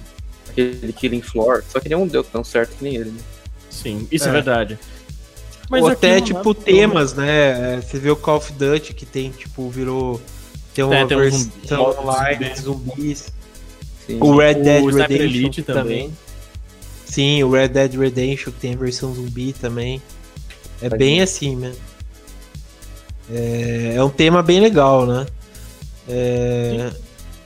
[0.49, 3.21] aquele Killing Floor, só que nenhum deu tão certo que nem ele, né?
[3.69, 4.31] Sim, isso é, É.
[4.33, 4.77] verdade.
[5.80, 7.77] Ou até, tipo, lá- temas, né?
[7.77, 10.22] É, Você vê o Call of Duty que tem, tipo, virou.
[10.73, 13.34] Tem uma É, tem um versão zumbi- online de zumbis.
[14.06, 14.18] Sim.
[14.22, 16.11] O Red Dead o Redemption Elite também.
[17.06, 20.02] Sim, o Red Dead Redemption que tem a versão zumbi também.
[20.81, 21.73] É Tá bem assim, né?
[23.30, 25.26] É, é um tema bem legal, né?
[26.10, 26.89] É,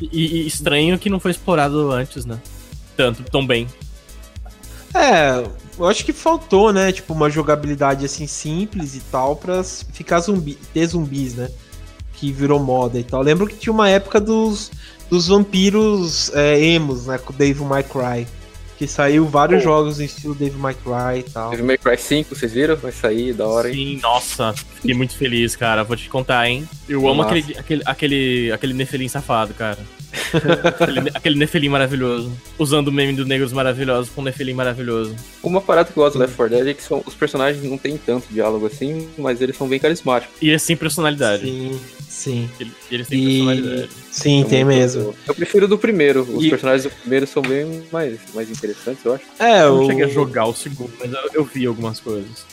[0.01, 2.39] E, e estranho que não foi explorado antes, né?
[2.97, 3.67] Tanto, tão bem.
[4.93, 5.43] é,
[5.77, 6.91] eu acho que faltou, né?
[6.91, 11.49] Tipo, uma jogabilidade assim simples e tal pra ficar zumbi, ter zumbis, né?
[12.13, 13.21] Que virou moda e tal.
[13.21, 14.71] Lembro que tinha uma época dos,
[15.09, 17.17] dos vampiros é, emos, né?
[17.17, 18.27] Com o Dave May Cry.
[18.77, 19.69] Que saiu vários Pô.
[19.69, 21.51] jogos em estilo Dave May Cry e tal.
[21.51, 22.75] Devil May Cry 5, vocês viram?
[22.75, 23.73] Vai sair, da hora, hein?
[23.73, 25.83] Sim, nossa, fiquei muito feliz, cara.
[25.85, 26.67] Vou te contar, hein?
[26.87, 27.29] Eu amo Massa.
[27.35, 29.79] aquele, aquele, aquele, aquele Nefelim safado, cara.
[30.65, 32.31] aquele, aquele Nefelim maravilhoso.
[32.57, 35.15] Usando o meme do Negros Maravilhosos com o Nefelim maravilhoso.
[35.43, 37.77] Uma parada que eu gosto do Left 4 Dead é que são, os personagens não
[37.77, 40.35] tem tanto diálogo assim, mas eles são bem carismáticos.
[40.41, 41.43] E sem personalidade.
[41.43, 42.49] Sim, sim.
[42.59, 43.25] Ele- Eles têm E...
[43.45, 43.89] personalidade.
[44.11, 45.15] Sim, São tem muito- mesmo.
[45.27, 46.21] Eu prefiro do primeiro.
[46.23, 49.23] Os E- personagens do primeiro são bem mais, mais interessantes, eu acho.
[49.39, 52.45] É, Eu não o, cheguei a jogar o segundo, mas eu, eu vi algumas coisas.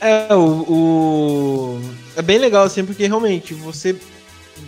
[0.00, 1.80] É, o, o-
[2.16, 3.94] É bem legal, assim, porque realmente você.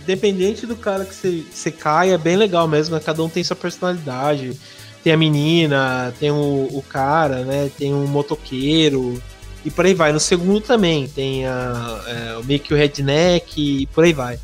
[0.02, 3.00] Independente do cara que você, você cai, é bem legal mesmo, né?
[3.04, 4.58] Cada um tem sua personalidade.
[5.02, 7.70] Tem a menina, tem o, o cara, né?
[7.76, 9.22] Tem um motoqueiro.
[9.64, 10.12] E por aí vai.
[10.12, 14.38] No segundo também tem a, é, o meio que o redneck e por aí vai.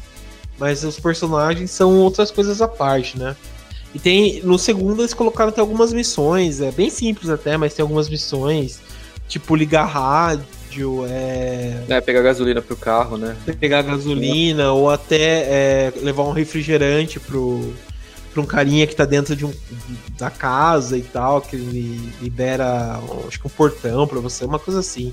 [0.58, 3.36] Mas os personagens são outras coisas à parte, né?
[3.94, 4.42] E tem.
[4.42, 8.80] No segundo eles colocaram até algumas missões, é bem simples até, mas tem algumas missões,
[9.28, 10.44] tipo ligar rádio,
[11.09, 13.36] é, É, pegar gasolina pro carro, né?
[13.59, 17.72] pegar gasolina, ou até é, levar um refrigerante pro,
[18.32, 19.52] pra um carinha que tá dentro de um,
[20.18, 24.80] da casa e tal, que ele libera, acho que um portão pra você, uma coisa
[24.80, 25.12] assim.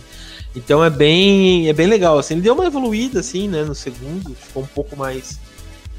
[0.56, 4.34] Então é bem, é bem legal, assim, ele deu uma evoluída, assim, né, no segundo,
[4.36, 5.40] ficou um pouco mais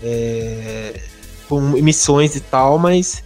[0.03, 1.01] é,
[1.49, 3.23] com missões e tal, mas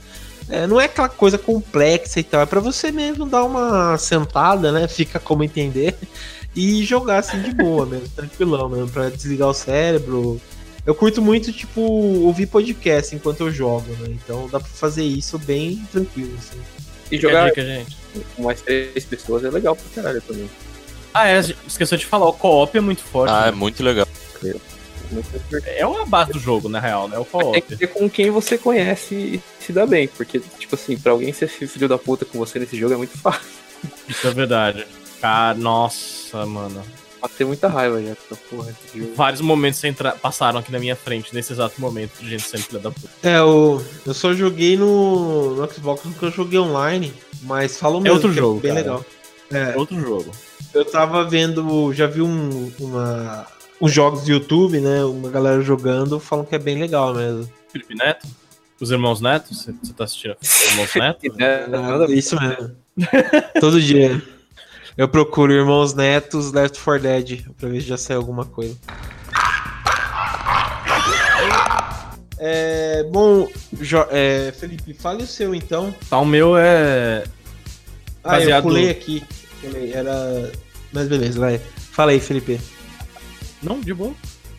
[0.49, 4.73] é, não é aquela coisa complexa e tal, é pra você mesmo dar uma sentada,
[4.73, 5.97] né, fica como entender,
[6.55, 10.41] e jogar assim de boa mesmo, tranquilão mesmo, pra desligar o cérebro.
[10.85, 15.39] Eu curto muito, tipo, ouvir podcast enquanto eu jogo, né, então dá pra fazer isso
[15.39, 16.61] bem tranquilo, assim.
[17.11, 17.97] E jogar dica, gente.
[18.35, 20.49] com mais três pessoas é legal pra caralho também.
[21.15, 23.31] Ah, é, esqueceu de falar, o co-op é muito forte.
[23.31, 23.57] Ah, é né?
[23.57, 24.07] muito legal.
[24.41, 24.72] Divertido.
[25.67, 27.19] É uma base do jogo, na real, né?
[27.19, 30.09] O Mas Tem que ter com quem você conhece e se dá bem.
[30.09, 33.17] Porque, tipo assim, pra alguém ser filho da puta com você nesse jogo é muito
[33.19, 33.43] fácil.
[34.09, 34.87] Isso é verdade.
[35.21, 36.83] Cara, nossa, mano.
[37.39, 38.17] Ter muita raiva já
[38.51, 38.75] porra.
[39.15, 42.81] Vários momentos entra- passaram aqui na minha frente, nesse exato momento, de gente sendo filha
[42.81, 43.09] da puta.
[43.23, 48.17] É, eu, eu só joguei no, no Xbox porque eu joguei online, mas falam mesmo
[48.17, 48.81] outro que jogo, é bem cara.
[48.83, 49.05] legal.
[49.53, 50.33] É, É outro jogo.
[50.75, 53.47] eu tava vendo, já vi um, uma,
[53.83, 57.51] uns jogos do YouTube, né, uma galera jogando, falam que é bem legal mesmo.
[57.71, 58.27] Felipe Neto?
[58.81, 59.53] Os irmãos Neto?
[59.55, 61.43] Você tá assistindo os irmãos Neto?
[61.43, 62.77] É, nada isso mesmo.
[63.61, 64.23] Todo dia.
[64.97, 68.77] Eu procuro Irmãos Netos Left 4 Dead pra ver se já saiu alguma coisa.
[72.39, 73.49] É, bom,
[73.81, 75.95] Jo- é, Felipe, fale o seu então.
[76.11, 77.25] Tá, o meu é.
[78.25, 79.23] Ah, eu pulei aqui.
[79.61, 80.53] Pulei, era.
[80.93, 81.59] Mas beleza, vai.
[81.93, 82.61] Fala aí, Felipe.
[83.63, 84.15] Não, de boa.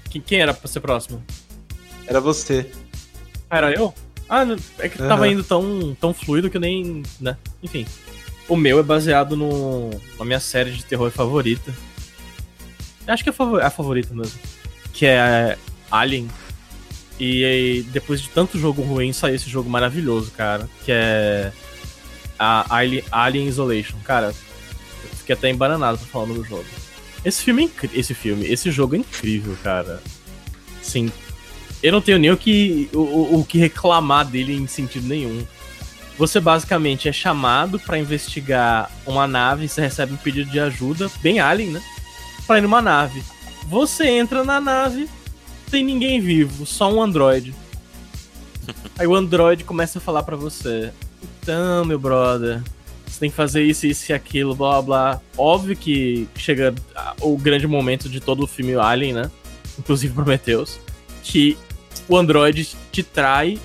[0.09, 1.23] Quem, quem era pra ser próximo?
[2.07, 2.69] Era você.
[3.49, 3.93] Ah, era eu?
[4.29, 4.43] Ah,
[4.79, 5.07] é que Aham.
[5.09, 7.03] tava indo tão, tão fluido que eu nem.
[7.19, 7.37] né?
[7.61, 7.85] Enfim.
[8.47, 11.73] O meu é baseado no, na minha série de terror favorita.
[13.07, 14.39] Acho que é a favor- a favorita mesmo.
[14.93, 15.57] Que é
[15.91, 16.29] Alien.
[17.19, 20.67] E, aí, depois de tanto jogo ruim, saiu esse jogo maravilhoso, cara.
[20.83, 21.51] Que é.
[22.39, 23.97] A Alien, Alien Isolation.
[24.03, 26.65] Cara, eu fiquei até embananado pra falar do jogo.
[27.25, 30.01] Esse filme é Esse filme, esse jogo é incrível, cara.
[30.81, 31.11] Sim.
[31.81, 35.45] Eu não tenho nem o que, o, o- que reclamar dele em sentido nenhum.
[36.17, 41.39] Você basicamente é chamado pra investigar uma nave, você recebe um pedido de ajuda, bem
[41.39, 41.81] alien, né?
[42.45, 43.23] Pra ir numa nave.
[43.67, 45.09] Você entra na nave,
[45.71, 47.53] tem ninguém vivo, só um androide.
[48.97, 50.91] Aí o androide começa a falar pra você:
[51.41, 52.61] Então, meu brother,
[53.23, 55.21] tem que fazer isso, isso e aquilo, blá blá.
[55.37, 56.75] Óbvio que chega
[57.21, 59.31] o grande momento de todo o filme Alien, né?
[59.79, 60.77] Inclusive Prometheus,
[61.23, 61.57] que
[62.09, 63.57] o androide te trai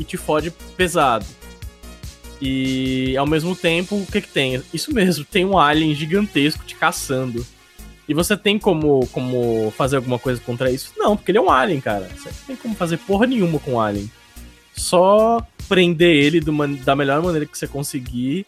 [0.00, 1.26] e te fode pesado.
[2.40, 4.62] E ao mesmo tempo, o que que tem?
[4.72, 7.46] Isso mesmo, tem um alien gigantesco te caçando.
[8.08, 10.92] E você tem como, como fazer alguma coisa contra isso?
[10.96, 12.08] Não, porque ele é um alien, cara.
[12.16, 14.10] Você não tem como fazer porra nenhuma com o alien.
[14.74, 18.44] Só prender ele do da melhor maneira que você conseguir,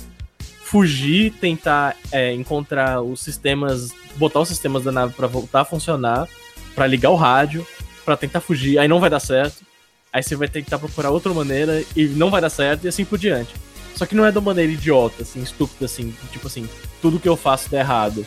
[0.66, 6.28] fugir, tentar é, encontrar os sistemas, botar os sistemas da nave pra voltar a funcionar,
[6.74, 7.64] pra ligar o rádio,
[8.04, 8.76] pra tentar fugir.
[8.76, 9.64] Aí não vai dar certo.
[10.12, 13.16] Aí você vai tentar procurar outra maneira e não vai dar certo e assim por
[13.16, 13.54] diante.
[13.94, 16.68] Só que não é de uma maneira idiota, assim, estúpida, assim, tipo assim,
[17.00, 18.26] tudo que eu faço dá errado.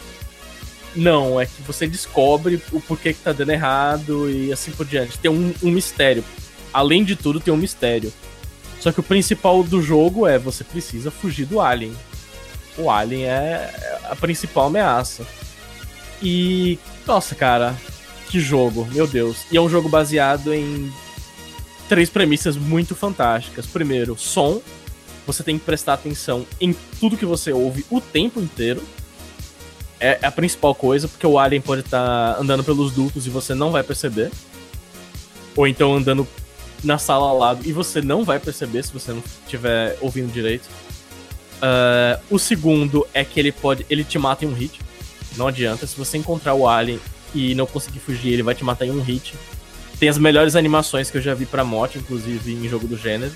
[0.95, 5.19] Não, é que você descobre o porquê que tá dando errado e assim por diante.
[5.19, 6.23] Tem um, um mistério.
[6.71, 8.13] Além de tudo, tem um mistério.
[8.79, 11.93] Só que o principal do jogo é você precisa fugir do Alien.
[12.79, 15.27] O Alien é a principal ameaça.
[16.21, 16.79] E.
[17.05, 17.75] Nossa, cara,
[18.29, 19.45] que jogo, meu Deus.
[19.51, 20.91] E é um jogo baseado em
[21.87, 23.65] três premissas muito fantásticas.
[23.65, 24.61] Primeiro, som.
[25.27, 28.81] Você tem que prestar atenção em tudo que você ouve o tempo inteiro.
[29.99, 33.69] É a principal coisa, porque o alien pode estar andando pelos dutos e você não
[33.69, 34.31] vai perceber.
[35.55, 36.27] Ou então andando
[36.83, 40.69] na sala ao lado e você não vai perceber se você não estiver ouvindo direito.
[41.61, 43.85] Ah, o segundo é que ele pode.
[43.89, 44.79] ele te mata em um hit.
[45.37, 45.85] Não adianta.
[45.87, 46.99] Se você encontrar o alien
[47.33, 49.33] e não conseguir fugir, ele vai te matar em um hit.
[49.99, 53.31] Tem as melhores animações que eu já vi pra morte, inclusive em jogo do gênero.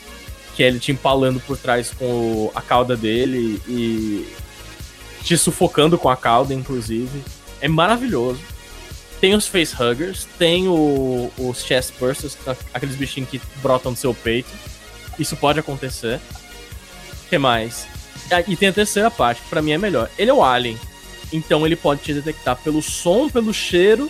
[0.55, 4.27] Que é ele te empalando por trás com a cauda dele e
[5.23, 7.21] te sufocando com a cauda, inclusive.
[7.59, 8.39] É maravilhoso.
[9.19, 12.37] Tem os facehuggers, tem o- os chest bursters,
[12.73, 14.49] aqueles bichinhos que brotam do seu peito.
[15.17, 16.19] Isso pode acontecer.
[17.25, 17.87] O que mais?
[18.31, 20.09] Ah, E tem a terceira parte, que pra mim é melhor.
[20.17, 20.77] Ele é o alien,
[21.31, 24.09] então ele pode te detectar pelo som, pelo cheiro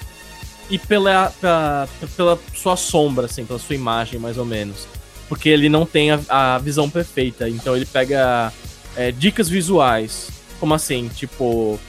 [0.70, 4.88] e pela, pela, pela sua sombra, assim, pela sua imagem, mais ou menos.
[5.28, 8.52] Porque ele não tem a, a visão perfeita, então ele pega
[8.96, 10.30] é, dicas visuais.
[10.60, 11.10] Como assim?
[11.10, 11.80] Tipo,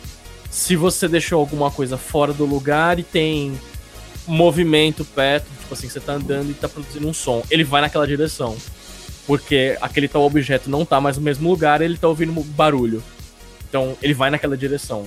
[0.50, 3.58] se você deixou alguma coisa fora do lugar e tem
[4.26, 8.06] movimento perto, tipo assim, você tá andando e tá produzindo um som, ele vai naquela
[8.06, 8.56] direção.
[9.26, 13.02] Porque aquele tal objeto não tá mais no mesmo lugar, ele tá ouvindo barulho.
[13.68, 15.06] Então, ele vai naquela direção.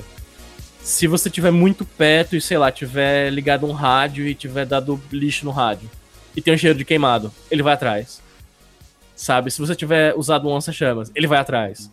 [0.81, 5.01] Se você tiver muito perto e, sei lá, tiver ligado um rádio e tiver dado
[5.11, 5.89] lixo no rádio
[6.35, 8.21] e tem um cheiro de queimado, ele vai atrás.
[9.15, 9.49] Sabe?
[9.51, 11.89] Se você tiver usado um lança-chamas, ele vai atrás.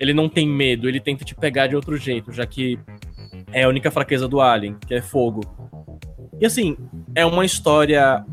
[0.00, 2.78] Ele não tem medo, ele tenta te pegar de outro jeito, já que
[3.52, 5.40] é a única fraqueza do Alien, que é fogo.
[6.40, 6.76] E assim,
[7.14, 8.24] é uma história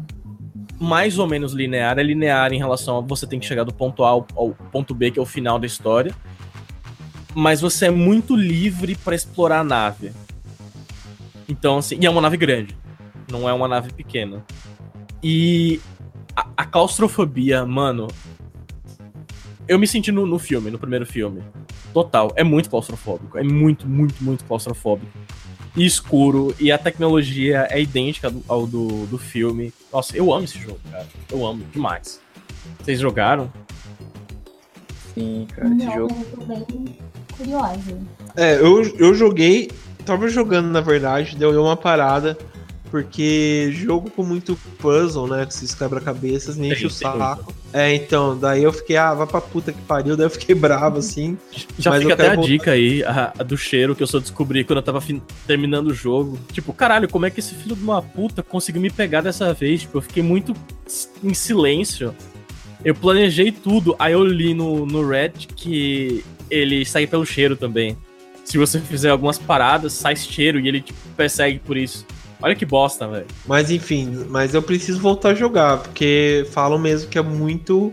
[0.80, 4.04] mais ou menos linear, é linear em relação a você tem que chegar do ponto
[4.04, 4.24] A ao,
[4.72, 6.14] ponto B, que é o final da história.
[7.36, 10.12] Mas você é muito livre pra explorar a nave.
[11.48, 12.76] Então, assim, e é uma nave grande,
[13.32, 14.44] não é uma nave pequena.
[15.22, 15.80] E
[16.36, 18.08] a, a claustrofobia, mano.
[19.68, 21.42] Eu me senti no, no filme, no primeiro filme.
[21.94, 23.38] Total, é muito claustrofóbico.
[23.38, 25.12] É muito, muito, muito claustrofóbico.
[25.76, 29.74] E escuro, e a tecnologia é idêntica ao do, do filme.
[29.92, 31.08] Nossa, eu amo esse jogo, cara.
[31.32, 32.22] Eu amo demais.
[32.80, 33.52] Vocês jogaram?
[35.14, 36.16] Sim, cara, esse Não, jogo.
[36.16, 36.98] mas eu tô bem
[37.36, 37.98] curiosa.
[38.36, 39.72] É, eu, eu joguei,
[40.06, 42.38] tava jogando na verdade, deu deu uma parada,
[42.92, 47.54] porque jogo com muito puzzle, né, com esses quebra-cabeças, me enche o tem saco.
[47.76, 51.00] É, então, daí eu fiquei, ah, vai pra puta que pariu, daí eu fiquei bravo,
[51.00, 51.36] assim.
[51.80, 54.20] Já Mas fica até a voltar- dica aí, a, a do cheiro que eu só
[54.20, 56.38] descobri quando eu tava fin- terminando o jogo.
[56.52, 59.82] Tipo, caralho, como é que esse filho de uma puta conseguiu me pegar dessa vez?
[59.82, 60.54] Tipo, eu fiquei muito
[61.24, 62.14] em silêncio.
[62.86, 67.98] Eu planejei tudo, aí eu li no, no Reddit que ele sai pelo cheiro também.
[68.46, 72.06] Se você fizer algumas paradas, sai cheiro e ele te persegue por isso.
[72.44, 73.26] Olha que bosta, velho.
[73.48, 77.92] Mas enfim, mas eu preciso voltar a jogar, porque falam mesmo que é muito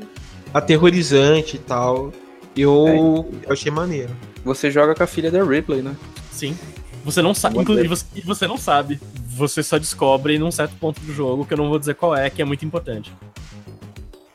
[0.52, 2.12] aterrorizante e tal.
[2.56, 4.10] E Eu, eu achei maneiro.
[4.44, 5.94] Você joga com a filha da Ripley, né?
[6.32, 6.56] Sim.
[7.04, 9.00] Você não sabe, inclusive você, e você não sabe.
[9.36, 12.28] Você só descobre num certo ponto do jogo, que eu não vou dizer qual é,
[12.28, 13.12] que é muito importante.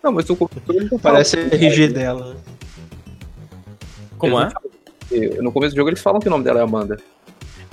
[0.01, 2.33] Não, mas o computador não Parece a RG dela.
[2.35, 2.39] né?
[4.17, 4.49] Como é?
[5.11, 6.97] Eles- No começo do jogo eles falam que o nome dela é Amanda.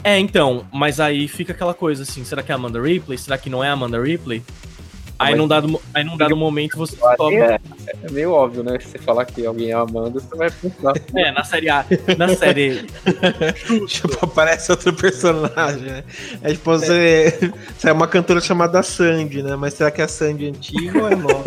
[0.04, 3.16] É, então, mas aí fica aquela coisa assim, será que é a Amanda Ripley?
[3.16, 4.42] Será que não é a Amanda Ripley?
[5.18, 7.36] Aí mas- num dado, aí num dado momento você descobre.
[7.36, 7.60] É,
[8.02, 8.76] é meio óbvio, né?
[8.80, 10.92] Se você falar que alguém é Amanda, você vai pensar.
[11.14, 11.84] É, na série A,
[12.18, 12.84] na série.
[13.86, 16.04] Tipo, aparece outro personagem, né?
[16.42, 19.54] É tipo, você, você é uma cantora chamada Sandy, né?
[19.54, 21.44] Mas será que é a Sandy antiga ou é nova?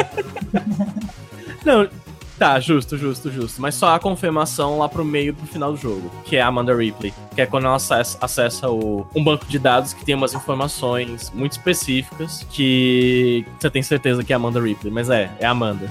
[1.65, 1.90] Não,
[2.38, 3.62] tá, justo, justo, justo.
[3.62, 6.76] Mas só a confirmação lá pro meio pro final do jogo, que é a Amanda
[6.76, 7.14] Ripley.
[7.34, 11.32] Que é quando ela acessa, acessa o, um banco de dados que tem umas informações
[11.34, 14.91] muito específicas que você tem certeza que é a Amanda Ripley.
[14.91, 15.90] Mas é, é a Amanda.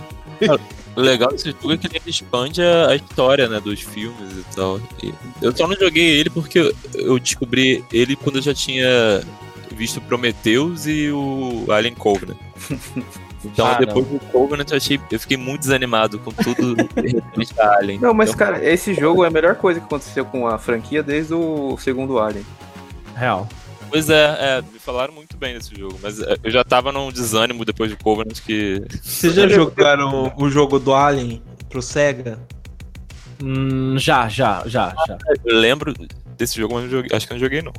[0.97, 4.55] O legal desse jogo é que ele expande a, a história, né, dos filmes e
[4.55, 4.81] tal.
[5.03, 5.13] E
[5.43, 8.87] eu só não joguei ele porque eu- eu descobri ele quando eu já tinha
[9.75, 12.37] visto Prometheus e o Alien Covenant.
[13.45, 17.77] Então Ah, depois do Covenant eu, achei, eu fiquei muito desanimado com tudo referente a
[17.79, 18.01] Alien.
[18.01, 21.03] Não, mas Então, cara, esse jogo é a melhor coisa que aconteceu com a franquia
[21.03, 22.45] desde o segundo Alien.
[23.15, 23.47] Real.
[23.91, 27.13] Pois é, é, me falaram muito bem desse jogo, mas é, eu já tava num
[27.13, 28.83] desânimo depois do Covenant que.
[29.03, 32.39] Vocês já jogaram o jogo do Alien pro Sega?
[33.43, 35.19] Hum, já, já, já, já.
[35.45, 35.93] Eu lembro
[36.37, 37.73] desse jogo, mas eu joguei- acho que eu não joguei não.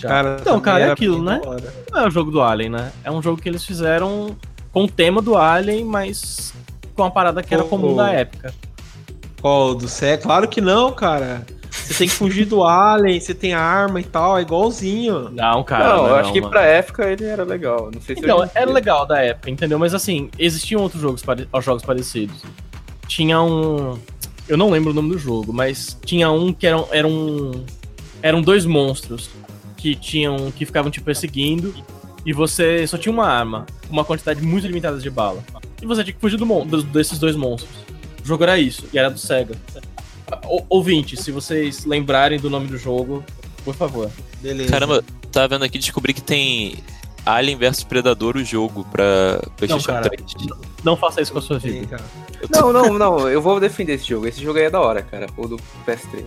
[0.00, 1.40] Cara, então, cara, é aquilo, né?
[1.92, 2.90] Não é o jogo do Alien, né?
[3.04, 4.36] É um jogo que eles fizeram
[4.72, 6.52] com o tema do Alien, mas
[6.96, 7.68] com a parada que era Oh.
[7.68, 8.52] comum da época.
[9.40, 10.22] Qual, do Sega?
[10.22, 11.44] Claro que não, cara.
[11.70, 15.30] Você tem que fugir do Alien, você tem arma e tal, é igualzinho.
[15.30, 15.88] Não, cara.
[15.88, 16.50] não, não, eu acho que mano.
[16.52, 17.90] pra época ele era legal.
[17.92, 19.78] Não sei se Então, era legal da época, entendeu?
[19.78, 21.48] Mas assim, existiam outros jogos, pare...
[21.60, 22.42] jogos parecidos.
[23.08, 23.98] Tinha um.
[24.48, 26.86] Eu não lembro o nome do jogo, mas tinha um que eram.
[26.92, 27.64] Eram,
[28.22, 29.30] eram dois monstros
[29.76, 30.52] que tinham.
[30.52, 31.74] que ficavam te perseguindo.
[32.24, 35.42] E você só tinha uma arma, com uma quantidade muito limitada de bala.
[35.80, 36.64] E você tinha que fugir do mon...
[36.66, 37.74] dos- desses dois monstros.
[38.22, 39.54] O jogo era isso, e era do Sega.
[40.44, 43.24] Ou- Ouvinte, se vocês lembrarem do nome do jogo,
[43.64, 44.10] por favor.
[44.40, 44.70] Beleza.
[44.70, 46.76] Caramba, tava vendo aqui descobri que tem
[47.26, 50.08] Alien vs Predador o jogo pra PlayStation cara.
[50.08, 50.22] 3.
[50.84, 51.86] Não faça isso com a sua Sim, vida.
[51.98, 52.04] cara.
[52.50, 54.26] Não, não, não, eu vou defender esse jogo.
[54.26, 56.24] Esse jogo aí é da hora, cara, o do PS3.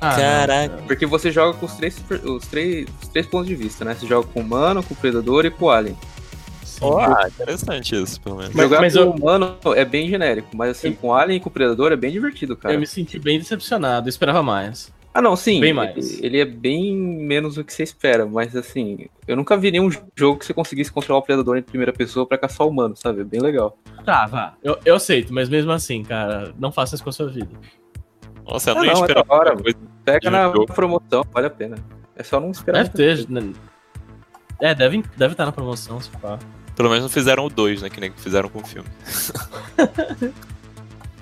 [0.00, 0.16] Ah, não.
[0.16, 0.76] Caraca.
[0.86, 3.94] Porque você joga com os três, os três, os três pontos de vista, né?
[3.94, 5.96] Você joga com o humano, com o predador e com o alien.
[6.80, 8.54] Ó, ah, interessante isso, pelo menos.
[8.54, 11.38] Mas- Jogar mas com eu- o humano é bem genérico, mas assim, com o alien
[11.38, 12.74] e com o predador é bem divertido, cara.
[12.74, 14.94] Eu me senti bem decepcionado, eu esperava mais.
[15.14, 15.58] Ah, não, sim.
[15.60, 16.22] Bem ele- mais.
[16.22, 20.38] Ele é bem menos do que você espera, mas assim, eu nunca vi nenhum jogo
[20.38, 23.22] que você conseguisse controlar o predador em primeira pessoa pra caçar o humano, sabe?
[23.22, 23.78] É bem legal.
[24.04, 24.52] Tá, vá.
[24.62, 27.48] Eu, eu aceito, mas mesmo assim, cara, não faça isso com a sua vida.
[28.46, 29.56] Nossa, eu Ah, não ia não, é esperar da hora.
[30.04, 30.66] Pega na jogo.
[30.66, 31.76] promoção, vale a pena.
[32.14, 32.84] É só não esperar.
[32.84, 33.28] Deve ter.
[33.30, 33.52] né?
[34.60, 36.38] É, deve estar deve tá na promoção, se pá.
[36.76, 37.90] Pelo menos não fizeram o 2, né?
[37.90, 38.88] Que nem fizeram com o filme.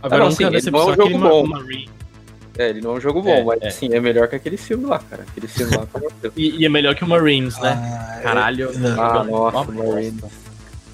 [0.03, 1.47] Agora não, nunca sim, ele não é um jogo bom.
[1.47, 1.89] Marine.
[2.57, 3.69] É, ele não é um jogo bom, É, mas é.
[3.69, 5.25] assim, é melhor que aquele filme lá, cara.
[5.29, 5.87] Aquele filme lá.
[6.37, 7.73] E, e é melhor que o Marines, né?
[7.73, 8.71] Ah, Caralho.
[8.79, 9.01] não.
[9.03, 9.93] Ah, Uma nossa, bosta.
[9.95, 10.21] Marine.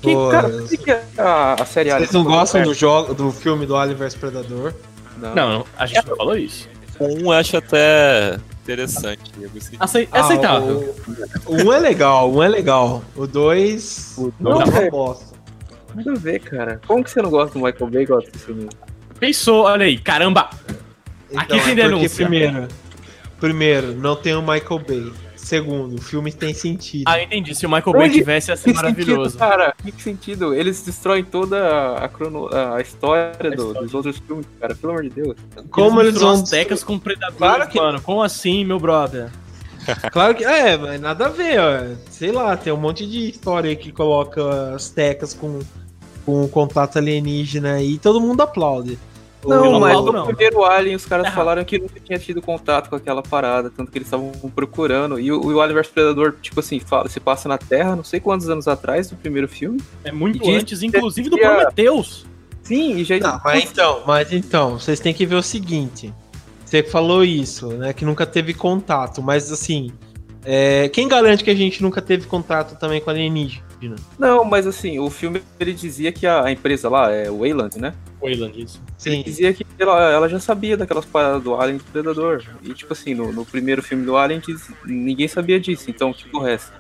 [0.01, 3.13] Que, Pô, cara, por que a, a série Vocês Alien não gostam é- do, jogo,
[3.15, 4.73] do filme do Alien vs Predador?
[5.21, 5.35] Não.
[5.35, 6.69] Não, não, a gente não falou isso.
[7.01, 9.33] Um eu acho até interessante.
[9.79, 10.95] Acei- é aceitável.
[11.07, 13.03] Ah, o, o um é legal, um é legal.
[13.17, 14.17] O dois.
[14.39, 14.91] Não, é uma é.
[14.91, 15.37] bosta.
[15.95, 16.81] Nada a ver, cara.
[16.87, 18.69] Como que você não gosta do Michael Bay e gosta desse filme?
[19.19, 20.51] Pensou, olha aí, caramba!
[21.35, 22.27] Aqui tem é denúncia.
[22.27, 22.69] Primeiro,
[23.39, 25.13] primeiro, não tem o Michael Bay.
[25.51, 27.03] Segundo, o filme tem sentido.
[27.09, 27.53] Ah, eu entendi.
[27.57, 29.31] Se o Michael Bay tivesse, ia ser Que maravilhoso.
[29.31, 29.75] sentido, cara?
[29.85, 30.55] Que sentido?
[30.55, 32.49] Eles destroem toda a, crono...
[32.55, 34.77] a história do- dos outros filmes, cara.
[34.77, 35.35] Pelo amor de Deus.
[35.69, 36.43] Como eles misturam vão.
[36.45, 38.01] as tecas com predadores, Claro que- mano.
[38.01, 39.29] Como assim, meu brother?
[40.13, 40.45] Claro que.
[40.45, 41.97] É, mas nada a ver, ó.
[42.11, 45.59] Sei lá, tem um monte de história aí que coloca as tecas com,
[46.25, 48.97] com contato alienígena aí e todo mundo aplaude.
[49.45, 50.27] Não, não mas no não.
[50.27, 53.97] primeiro Alien os caras falaram que nunca tinha tido contato com aquela parada, tanto que
[53.99, 55.19] eles estavam procurando.
[55.19, 58.21] E o, o Alien vs Predador, tipo assim, fala, se passa na Terra, não sei
[58.21, 59.81] quantos anos atrás do primeiro filme.
[60.05, 62.27] É muito E diz- antes, inclusive, do a- Prometheus.
[62.63, 66.13] Sim, e já Não, mas então, mas então, vocês têm que ver o seguinte.
[66.65, 67.93] Você falou isso, né?
[67.93, 69.91] Que nunca teve contato, mas assim.
[70.45, 73.65] é, quem garante que a gente nunca teve contato também com alienígena?
[74.19, 77.79] Não, mas assim, o filme ele dizia que a, a empresa lá, é o Wayland,
[77.79, 77.95] né?
[78.23, 78.81] Wayland, isso.
[79.07, 79.23] Ele Sim.
[79.23, 82.43] dizia que ela, ela já sabia daquelas paradas do Alien do Predador.
[82.63, 86.29] E tipo assim, no, no primeiro filme do Alien diz- ninguém sabia disso, então que
[86.29, 86.73] porra é essa?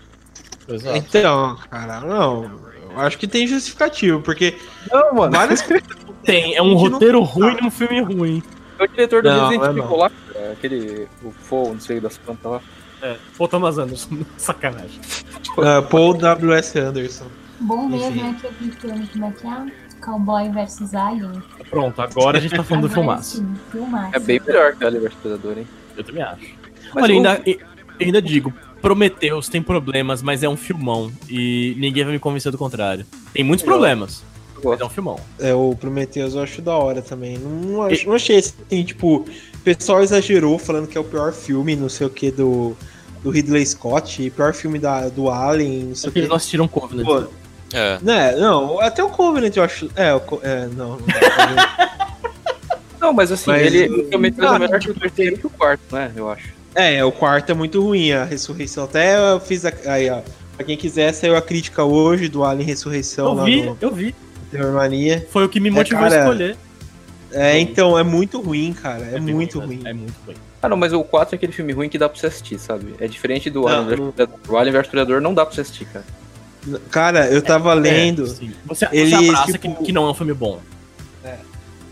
[0.68, 0.96] Exato.
[0.98, 2.44] Então, cara, não.
[2.92, 4.54] Eu acho que tem justificativo, porque
[4.92, 5.32] Não, mano.
[5.32, 5.62] várias
[6.24, 8.42] Tem, é um roteiro ruim num filme ruim.
[8.78, 10.10] É o diretor do Não, Resident é Evil lá,
[10.52, 12.60] aquele o Fogo, não sei das plantas lá.
[13.02, 14.18] É, Paul Thomas Anderson.
[14.36, 15.00] Sacanagem.
[15.56, 16.78] Uh, Paul W.S.
[16.78, 17.26] Anderson.
[17.60, 18.20] Bom mesmo Enfim.
[18.26, 19.72] é aquele filme, como é que é?
[20.00, 21.42] Cowboy vs Alien.
[21.68, 23.36] Pronto, agora a gente tá falando do filmaço.
[23.38, 24.16] sim, filmaço.
[24.16, 25.66] É bem melhor que Alien vs Predador, hein?
[25.96, 26.54] Eu também acho.
[26.94, 27.42] Mas Olha, ainda,
[28.00, 31.12] ainda digo, Prometheus tem problemas, mas é um filmão.
[31.28, 33.04] E ninguém vai me convencer do contrário.
[33.34, 34.22] Tem muitos problemas,
[34.62, 35.20] Eu mas é um filmão.
[35.38, 37.36] É, o Prometheus eu acho da hora também.
[37.38, 39.26] Não, não, ach- não achei assim, tipo,
[39.60, 42.76] o pessoal exagerou falando que é o pior filme, não sei o que, do,
[43.22, 46.18] do Ridley Scott, pior filme da, do Alien, não sei o Porque que.
[46.20, 47.04] eles não assistiram Covenant.
[47.06, 47.24] Pô,
[47.72, 47.98] É.
[48.02, 49.90] né, não, até o Covenant eu acho.
[49.94, 50.96] É, o, é não.
[50.96, 50.98] não.
[53.00, 55.46] Não, mas assim, Mas ele o- o Ah, é melhor que o terceiro e que
[55.46, 56.12] o quarto, né?
[56.14, 56.50] Eu acho.
[56.74, 58.84] é, o quarto é muito ruim, a ressurreição.
[58.84, 59.72] Até eu fiz a.
[59.86, 60.20] Aí, ó.
[60.54, 63.90] Pra quem quiser, saiu a crítica hoje do Alien Ressurreição Eu lá vi, no eu
[63.90, 64.14] vi.
[64.50, 65.26] Terror Mania.
[65.30, 66.56] Foi o que me É, motivou cara, a escolher.
[67.32, 69.04] É, então, é muito ruim, cara.
[69.04, 69.66] É, bem muito né?
[69.66, 69.80] ruim.
[69.84, 70.36] É muito ruim.
[70.62, 72.94] Ah, não, mas o 4 é aquele filme ruim que dá pra você assistir, sabe?
[73.00, 74.38] É diferente do Não, Alien vs Predador.
[74.48, 76.04] O Alien vs Predador não dá pra você assistir, cara.
[76.90, 78.24] Cara, eu tava lendo.
[78.26, 78.46] É.
[78.66, 80.60] Você, Ele, você abraça tipo- que, que não é um filme bom.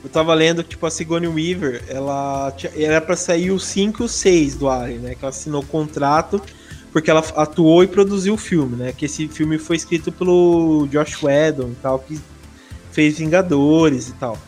[0.02, 4.02] Eu tava lendo que, tipo, a Sigourney Weaver, ela tinha- era pra sair o 5
[4.02, 5.14] e o 6 do Alien, né?
[5.14, 6.40] Que ela assinou o contrato
[6.92, 8.94] porque ela atuou e produziu o filme, né?
[8.96, 12.18] Que esse filme foi escrito pelo Josh Whedon e tal, que
[12.92, 14.38] fez Vingadores e tal.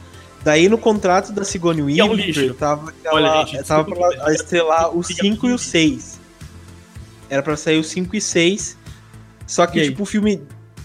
[0.42, 2.54] Daí no contrato da Sigourney Que é um Weaver, lixo.
[2.54, 6.20] tava, Olha, ela, gente, tava desculpa, pra estrelar o Fica 5 e o muito 6.
[7.28, 8.78] Era pra sair o 5 e 6.
[9.46, 9.88] Só que, E aí?
[9.90, 10.42] tipo, o filme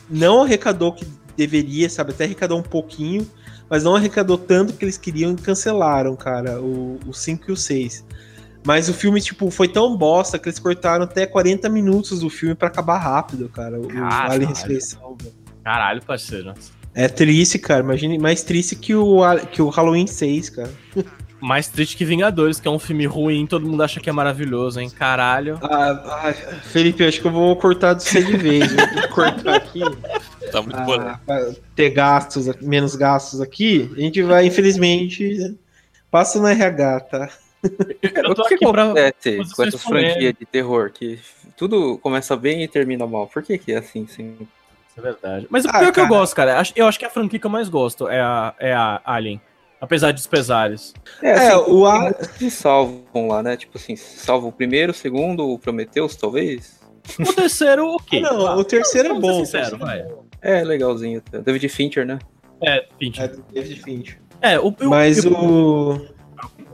[0.10, 1.06] não arrecadou o que
[1.38, 2.12] deveria, sabe?
[2.12, 3.30] Até arrecadou um pouquinho,
[3.70, 7.58] mas não arrecadou tanto que eles queriam e cancelaram, cara, o, o 5 e o
[7.58, 8.04] 6.
[8.66, 12.56] Mas o filme, tipo, foi tão bosta que eles cortaram até 40 minutos do filme
[12.56, 13.80] pra acabar rápido, cara.
[13.80, 14.32] O, o Caralho.
[14.34, 15.34] Alien Ressurreição, velho.
[15.64, 16.54] Caralho, parceiro.
[16.96, 17.82] É triste, cara.
[17.82, 20.72] Imagine mais triste que o, que o Halloween 6, cara.
[21.42, 24.80] Mais triste que Vingadores, que é um filme ruim, todo mundo acha que é maravilhoso,
[24.80, 24.90] hein?
[24.90, 25.60] Caralho.
[25.62, 25.92] Ah,
[26.24, 28.72] ah, Felipe, eu acho que eu vou cortar do você de vez.
[28.74, 29.82] Vou cortar aqui.
[30.52, 31.20] Tá muito ah, polêmico.
[31.26, 33.92] pra ter gastos, menos gastos aqui.
[33.98, 35.58] A gente vai, infelizmente.
[36.10, 37.30] Passa no RH, tá?
[38.02, 38.84] Eu tô o que, aqui pra.
[38.84, 40.92] acontece com essas franquias de terror?
[40.92, 41.20] Que
[41.58, 43.28] tudo começa bem e termina mal.
[43.28, 44.38] Por que que é assim, sim?
[44.98, 45.48] É verdade.
[45.50, 46.08] Mas o Ah, pior que eu cara.
[46.08, 49.02] gosto, cara, eu acho que a franquia que eu mais gosto é a, é a
[49.06, 49.42] Alien.
[49.82, 50.94] Apesar dos pesares.
[51.22, 53.58] É, É, assim, o tem A- que salvam lá, né?
[53.58, 56.80] Tipo assim, salva o primeiro, o segundo, o Prometheus, talvez.
[57.20, 58.20] O terceiro, ok.
[58.22, 58.56] Não, Vá.
[58.56, 59.42] o terceiro é Vamos ser bom.
[59.42, 60.26] o sincero, terceiro vai.
[60.42, 61.22] É, legalzinho.
[61.44, 62.18] David Fincher, né?
[62.64, 63.22] É, 20.
[63.22, 64.22] É David Fincher.
[64.42, 66.08] É, o, o, Mas o, o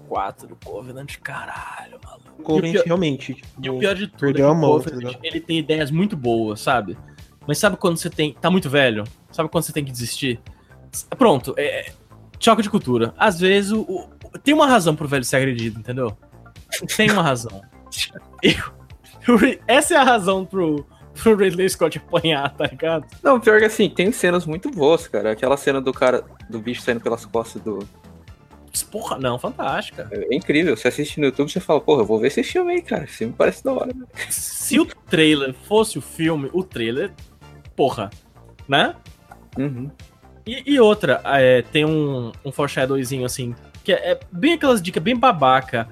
[0.07, 2.43] 4 do Covenant, caralho, maluco.
[2.43, 3.33] Covenant o realmente.
[3.33, 5.25] tipo, E o pior de tudo Perdeu é que a o mão, tá Covenant, ligado?
[5.25, 6.97] ele tem ideias muito boas, sabe?
[7.47, 8.33] Mas sabe quando você tem.
[8.33, 9.03] tá muito velho?
[9.31, 10.39] Sabe quando você tem que desistir?
[11.17, 11.91] Pronto, é.
[12.39, 13.13] Choque de cultura.
[13.17, 14.09] Às vezes o, o-
[14.43, 16.15] tem uma razão pro velho ser agredido, entendeu?
[16.95, 17.61] Tem uma razão.
[19.27, 19.37] Eu-
[19.67, 20.85] essa é a razão pro,
[21.21, 23.05] pro Ridley Scott apanhar, tá ligado?
[23.21, 25.31] Não, pior que assim, tem cenas muito boas, cara.
[25.31, 27.79] Aquela cena do cara, do bicho saindo pelas costas do.
[28.89, 30.07] Porra, não, fantástica.
[30.11, 30.75] É incrível.
[30.77, 33.03] Você assiste no YouTube você fala, porra, eu vou ver esse filme aí, cara.
[33.03, 33.93] Esse filme parece da hora.
[33.93, 34.05] né?
[34.29, 37.11] Se o trailer fosse o filme, o trailer.
[37.81, 38.11] Porra,
[38.67, 38.93] né?
[39.57, 39.89] Uhum.
[40.45, 45.01] E, e outra, é, tem um, um foreshadowzinho assim, que é, é bem aquelas dicas
[45.01, 45.87] bem babaca,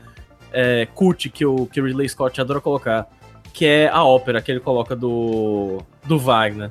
[0.53, 3.07] é, cult que o, que o Ridley Scott adora colocar,
[3.51, 6.69] que é a ópera que ele coloca do, do Wagner.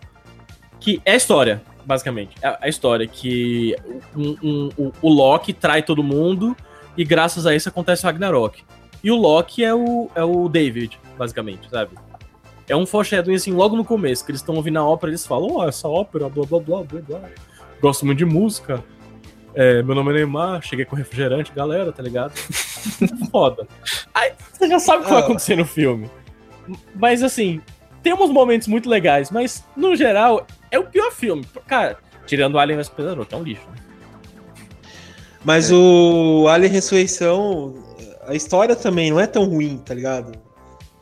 [0.78, 2.36] Que é a história, basicamente.
[2.40, 3.74] É a história que
[4.16, 6.56] um- um- o, o Loki trai todo mundo
[6.96, 8.62] e graças a isso acontece o Ragnarok.
[9.02, 11.90] E o Loki é o, é o David, basicamente, sabe?
[12.68, 15.56] É um foreshadowing assim, logo no começo, que eles estão ouvindo a ópera, eles falam,
[15.56, 17.20] ó, essa ópera, blá blá blá blá blá.
[17.80, 18.84] Gosto muito de música.
[19.54, 22.32] É, meu nome é Neymar, cheguei com refrigerante, galera, tá ligado?
[23.32, 23.66] Foda.
[24.14, 25.24] Aí você já sabe o que vai Ah.
[25.24, 26.10] acontecer no filme.
[26.94, 27.60] Mas assim,
[28.02, 31.44] tem uns momentos muito legais, mas no geral é o pior filme.
[31.66, 31.96] Cara,
[32.26, 33.66] tirando o Alien vs Predador, que é um lixo.
[33.70, 33.76] né?
[35.44, 37.74] Mas o Alien Ressurreição,
[38.26, 40.32] a história também não é tão ruim, tá ligado?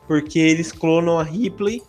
[0.07, 1.81] Porque eles clonam a Ripley,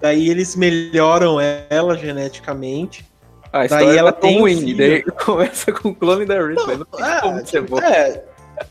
[0.00, 1.38] daí eles melhoram
[1.70, 3.04] ela geneticamente.
[3.52, 4.60] Ah, a Daí história ela ela tão tem um ruim.
[4.60, 4.76] filho.
[4.76, 6.76] Daí começa com o clone da Ripley.
[6.76, 7.78] Não, tem É, como ser bom.
[7.78, 8.24] é,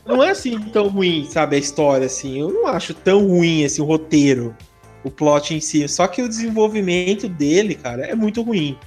[0.06, 2.38] não é assim tão ruim, sabe, a história, assim.
[2.40, 4.54] Eu não acho tão ruim, assim, o roteiro,
[5.02, 5.88] o plot em si.
[5.88, 8.78] Só que o desenvolvimento dele, cara, é muito ruim.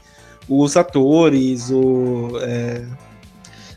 [0.47, 2.37] Os atores, o...
[2.41, 2.85] é,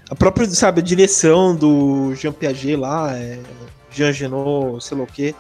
[0.09, 3.39] a própria, sabe, a direção do Jean Piaget lá, é,
[3.91, 5.35] Jean Genot, sei lá o quê.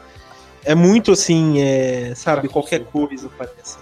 [0.64, 3.78] É muito, assim, é, sabe, qualquer coisa parece.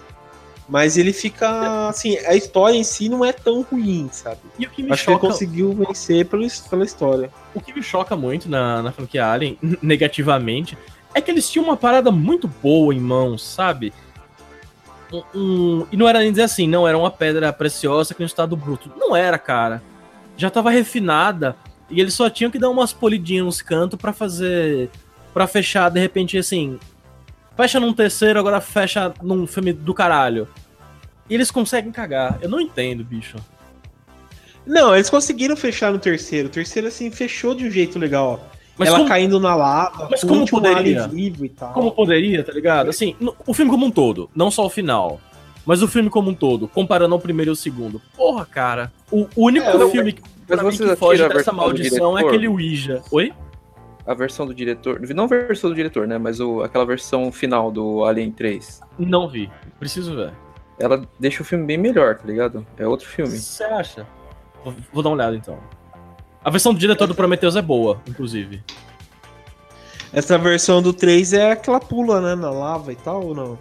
[0.67, 4.37] Mas ele fica, assim, a história em si não é tão ruim, sabe?
[4.57, 7.31] E o que me Acho que ele choca, conseguiu vencer pelo, pela história.
[7.55, 10.77] o que me choca muito na, na franquia Alien, negativamente,
[11.13, 13.91] é que eles tinham uma parada muito boa em mãos, sabe?
[15.11, 18.27] Um, um- e não era nem dizer assim, não, era uma pedra preciosa que no
[18.27, 18.91] estado bruto.
[18.95, 19.81] Não era, cara.
[20.37, 21.55] Já tava refinada
[21.89, 24.91] e eles só tinham que dar umas polidinhas nos cantos pra fazer.
[25.33, 26.79] Pra fechar, de repente, assim.
[27.55, 30.47] Fecha num terceiro, agora fecha num filme do caralho.
[31.29, 32.37] E eles conseguem cagar.
[32.41, 33.35] Eu não entendo, bicho.
[34.65, 36.47] Não, eles conseguiram fechar no terceiro.
[36.47, 38.39] O terceiro, assim, fechou de um jeito legal.
[38.77, 41.07] Mas Ela como- caindo na lava, Mas com como o poderia?
[41.07, 41.73] vivo e tal.
[41.73, 42.89] Como poderia, tá ligado?
[42.89, 45.19] Assim, no- o filme como um todo, não só o final.
[45.65, 48.01] Mas o filme como um todo, comparando ao primeiro e ao segundo.
[48.15, 48.91] Porra, cara.
[49.11, 52.47] O único É, eu- filme que, Mas pra mim, que foge dessa maldição é aquele
[52.47, 53.01] Ouija.
[53.11, 53.33] Oi?
[54.09, 54.99] A versão do diretor.
[55.13, 56.17] Não a versão do diretor, né?
[56.17, 58.81] Mas o, aquela versão final do Alien 3.
[58.97, 59.51] Não vi.
[59.77, 60.33] Preciso ver.
[60.79, 62.65] Ela deixa o filme bem melhor, tá ligado?
[62.75, 63.37] É outro filme.
[63.37, 64.07] Você acha?
[64.63, 65.59] Vou, vou dar uma olhada então.
[66.43, 68.63] A versão do diretor do Prometheus é boa, inclusive.
[70.11, 73.59] Essa versão do 3 é aquela pula, né, na lava e tal, ou não?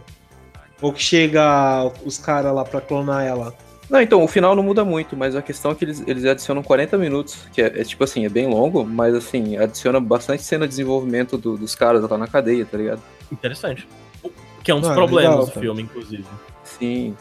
[0.81, 3.55] Ou que chega os caras lá pra clonar ela.
[3.91, 6.63] Não, então, o final não muda muito, mas a questão é que eles, eles adicionam
[6.63, 10.67] 40 minutos, que é, é, tipo assim, é bem longo, mas assim, adiciona bastante cena
[10.67, 13.01] de desenvolvimento do- dos caras lá na cadeia, tá ligado?
[13.33, 13.89] Interessante.
[14.63, 15.61] Que é um dos Ah, problemas legal, do cara.
[15.61, 16.25] filme, inclusive.
[16.65, 17.17] Sim.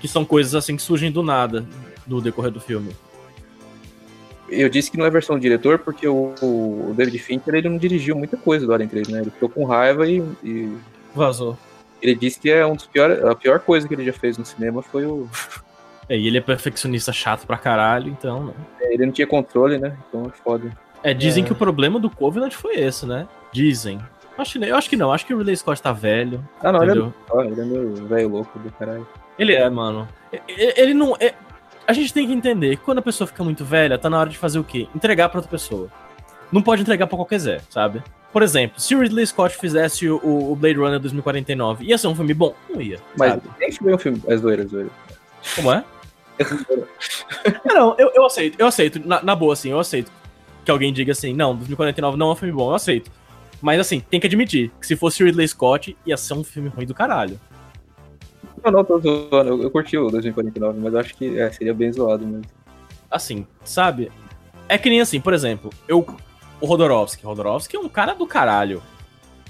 [0.00, 1.66] Que são coisas assim que surgem do nada
[2.06, 2.96] no decorrer do filme.
[4.48, 7.76] Eu disse que não é versão do diretor porque o, o David Fincher ele não
[7.76, 9.20] dirigiu muita coisa do Alien 3, né?
[9.20, 10.72] Ele ficou com raiva e, e
[11.14, 11.58] Vazou.
[12.00, 14.46] ele disse que é um dos piores, a pior coisa que ele já fez no
[14.46, 15.28] cinema foi o.
[16.08, 18.52] É, e ele é perfeccionista chato pra caralho, então, né?
[18.80, 19.96] Ele não tinha controle, né?
[20.08, 20.70] Então é foda.
[21.02, 21.46] É, dizem É.
[21.46, 23.28] que o problema do Covenant foi esse, né?
[23.52, 24.00] Dizem.
[24.36, 26.42] Acho, que- eu acho que não, acho que o Ridley Scott tá velho.
[26.62, 29.06] Ah, não, ele é, ele é meu velho louco do caralho.
[29.38, 30.08] Ele é, mano.
[30.48, 31.16] Ele não.
[31.20, 31.34] é-
[31.86, 34.28] A gente tem que entender que quando a pessoa fica muito velha, tá na hora
[34.28, 34.86] de fazer o quê?
[34.94, 35.88] Entregar pra outra pessoa.
[36.52, 38.02] Não pode entregar pra qualquer Zé, sabe?
[38.32, 42.14] Por exemplo, se o Ridley Scott fizesse o, o Blade Runner 2049, ia ser um
[42.14, 42.54] filme bom?
[42.68, 42.98] Não ia.
[43.16, 43.42] Mas sabe?
[43.58, 44.22] nem foi um filme.
[44.28, 44.92] As zoeiras, zoeiras.
[45.56, 45.82] Como é?
[47.64, 49.00] É, não, eu, eu aceito, eu aceito.
[49.06, 50.10] Na, na boa, assim, eu aceito
[50.68, 53.10] que alguém diga assim, não, 2049 não é um filme bom, eu aceito.
[53.60, 56.68] Mas assim, tem que admitir que se fosse o Ridley Scott, ia ser um filme
[56.68, 57.40] ruim do caralho.
[58.62, 59.48] Não, não, tô zoando.
[59.48, 62.44] Eu, eu curti o 2049, mas acho que é, seria bem zoado mesmo.
[63.10, 64.12] Assim, sabe?
[64.68, 66.06] É que nem assim, por exemplo, eu.
[66.60, 67.24] O Rodorovsky.
[67.24, 68.82] Rodorovsky é um cara do caralho.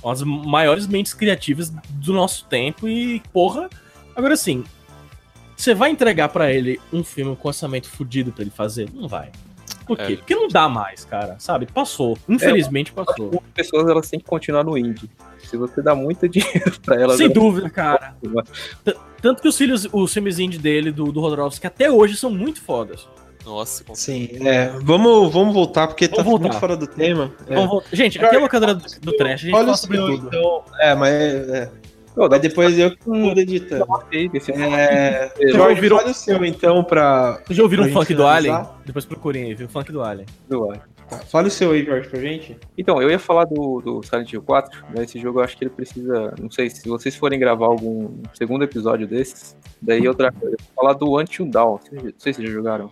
[0.00, 3.68] Uma das maiores mentes criativas do nosso tempo e, porra.
[4.14, 4.62] Agora assim,
[5.62, 8.88] você vai entregar pra ele um filme com orçamento fudido pra ele fazer?
[8.94, 9.30] Não vai.
[9.86, 10.12] Por quê?
[10.12, 10.16] É.
[10.16, 11.66] Porque não dá mais, cara, sabe?
[11.66, 12.16] Passou.
[12.28, 13.42] Infelizmente passou.
[13.48, 15.08] As pessoas elas têm que continuar no indie.
[15.42, 17.16] Se você dá muito dinheiro pra elas.
[17.16, 18.14] Sem elas- dúvida, cara.
[19.20, 22.60] Tanto que os filhos, os filmes indie dele, do, do Rodorovsky, até hoje são muito
[22.60, 23.08] fodas.
[23.44, 24.68] Nossa, com Sim, é.
[24.82, 26.48] Vamos, vamos voltar, porque Vamos tá voltar.
[26.48, 27.32] muito fora do tema.
[27.48, 27.96] É.
[27.96, 30.06] Gente, aqui é a locadora do, do trash, a gente Olha fala o sobre seu,
[30.06, 30.26] tudo.
[30.26, 30.64] então.
[30.80, 31.70] É, mas é.
[32.18, 33.86] Pô, Mas depois eu que vou editando.
[34.12, 37.40] É, Jorge, ouviram- o seu então pra.
[37.46, 38.66] Vocês já ouviram o funk do Alien?
[38.84, 39.66] Depois procurem aí, viu?
[39.66, 40.26] O funk do Alien.
[40.48, 40.88] do ar.
[41.08, 42.58] Tá, Fala o seu aí, Jorge, pra gente.
[42.76, 45.64] Então, eu ia falar do, do Silent Hill 4, mas esse jogo eu acho que
[45.64, 46.34] ele precisa.
[46.38, 50.54] Não sei, se vocês forem gravar algum segundo episódio desses, daí outra coisa.
[50.56, 51.78] Eu vou falar do Until Dawn.
[51.78, 52.90] Vocês- Não sei se vocês já jogaram.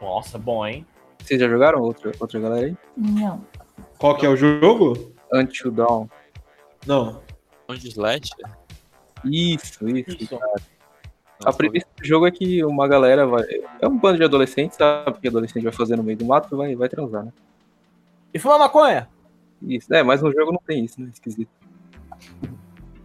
[0.00, 0.84] Nossa, bom, hein?
[1.22, 1.80] Vocês já jogaram?
[1.80, 2.76] Outra, outra galera aí?
[2.96, 3.44] Não.
[3.98, 5.12] Qual que é o jogo?
[5.32, 6.06] Until Dawn.
[6.86, 7.20] Não.
[7.78, 8.30] De slash.
[9.24, 10.10] Isso, isso.
[10.22, 10.38] Isso.
[11.44, 13.44] A premissa do jogo é que uma galera vai.
[13.80, 15.10] É um bando de adolescentes, sabe?
[15.10, 17.32] O que adolescente vai fazer no meio do mato vai, vai transar, né?
[18.32, 19.08] E fumar maconha?
[19.62, 19.92] Isso.
[19.92, 21.08] É, mas no jogo não tem isso, né?
[21.12, 21.50] Esquisito.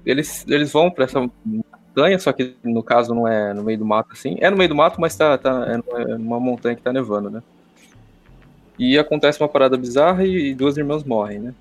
[0.05, 3.85] Eles, eles vão pra essa montanha, só que no caso não é no meio do
[3.85, 4.37] mato assim.
[4.39, 6.93] É no meio do mato, mas tá, tá é numa- é numa montanha que tá
[6.93, 7.41] nevando, né?
[8.77, 11.53] E acontece uma parada bizarra e, e duas irmãs morrem, né?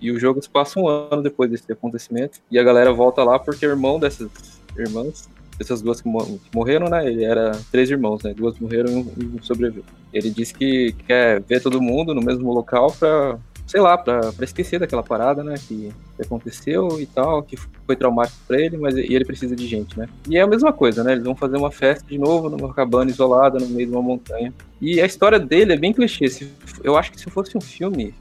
[0.00, 2.38] E o jogo se passa um ano depois desse acontecimento.
[2.50, 4.28] E a galera volta lá porque o irmão dessas
[4.76, 5.28] irmãs,
[5.58, 7.06] dessas duas que, mo- que morreram, né?
[7.10, 8.34] Ele era três irmãos, né?
[8.34, 9.84] Duas morreram e um, sobreviveu.
[10.12, 14.44] Ele disse que quer ver todo mundo no mesmo local pra, sei lá, pra, pra
[14.44, 15.54] esquecer daquela parada, né?
[15.66, 15.90] Que,
[16.20, 17.56] aconteceu e tal, que
[17.86, 20.08] foi traumático pra ele, mas e ele precisa de gente, né?
[20.28, 21.12] E é a mesma coisa, né?
[21.12, 24.52] Eles vão fazer uma festa de novo numa cabana isolada no meio de uma montanha.
[24.80, 26.26] E a história dele é bem clichê.
[26.82, 28.14] Eu acho que se fosse um filme,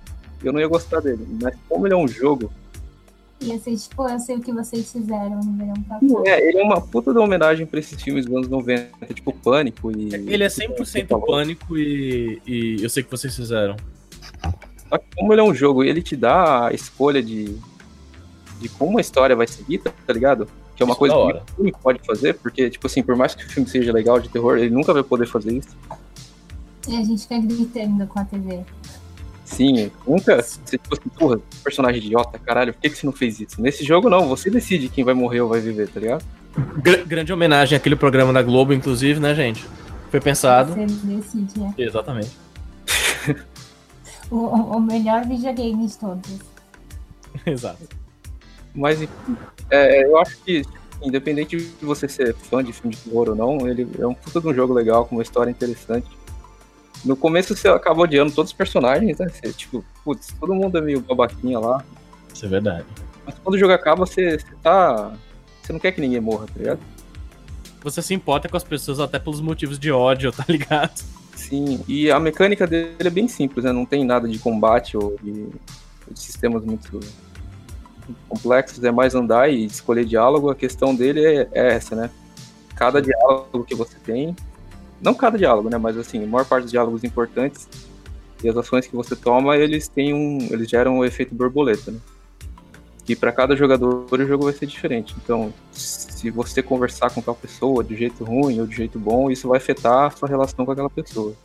[0.48, 1.26] eu não ia gostar dele.
[1.42, 2.52] Mas como ele é um jogo,
[3.42, 6.24] Ia ser tipo, eu sei o que vocês fizeram no verão passado.
[6.26, 9.92] é, ele é uma puta de homenagem pra esses filmes dos anos 90, tipo Pânico
[9.92, 10.14] e.
[10.14, 13.76] Ele é 100% pânico e, e eu sei que vocês fizeram.
[14.90, 17.58] Só que como ele é um jogo e ele te dá a escolha de,
[18.62, 20.48] de como a história vai seguir, tá, tá ligado?
[20.76, 23.36] Que é uma Isso coisa que o filme pode fazer, porque, tipo assim, por mais
[23.36, 25.76] que o filme seja legal de terror, ele nunca vai poder fazer isso.
[26.88, 28.64] E a gente fica gritando com a TV.
[29.46, 30.42] Sim, nunca.
[30.42, 33.62] Você, tipo assim, porra, personagem idiota, caralho, por que, que você não fez isso?
[33.62, 36.26] Nesse jogo, não, você decide quem vai morrer ou vai viver, tá ligado?
[36.78, 39.64] Gra- grande homenagem àquele programa da Globo, inclusive, né, gente?
[40.10, 40.74] Foi pensado.
[40.74, 41.82] Você decide, é.
[41.84, 42.32] Exatamente.
[44.32, 46.40] O, o- melhor videogame de todos.
[47.46, 47.88] Exato.
[48.74, 49.38] Mas, enfim,
[49.70, 50.64] é, eu acho que,
[51.02, 54.42] independente de você ser fã de filme de terror ou não, ele é um puta
[54.42, 56.08] de um jogo legal, com uma história interessante.
[57.06, 59.28] No começo você acaba odiando todos os personagens, né?
[59.30, 61.84] Você, tipo, putz, todo mundo é meio babaquinha lá.
[62.34, 62.86] Isso é verdade.
[63.26, 65.14] Mas quando o jogo acaba, você, você tá.
[65.62, 66.80] Você não quer que ninguém morra, tá ligado?
[67.84, 71.00] Você se importa com as pessoas até pelos motivos de ódio, tá ligado?
[71.36, 73.72] Sim, e a mecânica dele é bem simples, né?
[73.72, 75.48] Não tem nada de combate ou de,
[76.10, 77.00] de sistemas muito
[78.28, 80.50] complexos, é mais andar e escolher diálogo.
[80.50, 82.10] A questão dele é, é essa, né?
[82.76, 84.36] Cada diálogo que você tem,
[85.06, 85.78] não cada diálogo, né?
[85.78, 87.70] Mas assim, a maior parte dos diálogos importantes
[88.44, 92.00] e as ações que você toma, eles têm um, eles geram o efeito borboleta, né?
[93.08, 95.16] E para cada jogador o jogo vai ser diferente.
[95.24, 99.48] Então, se você conversar com tal pessoa de jeito ruim ou de jeito bom, isso
[99.48, 101.36] vai afetar a sua relação com aquela pessoa.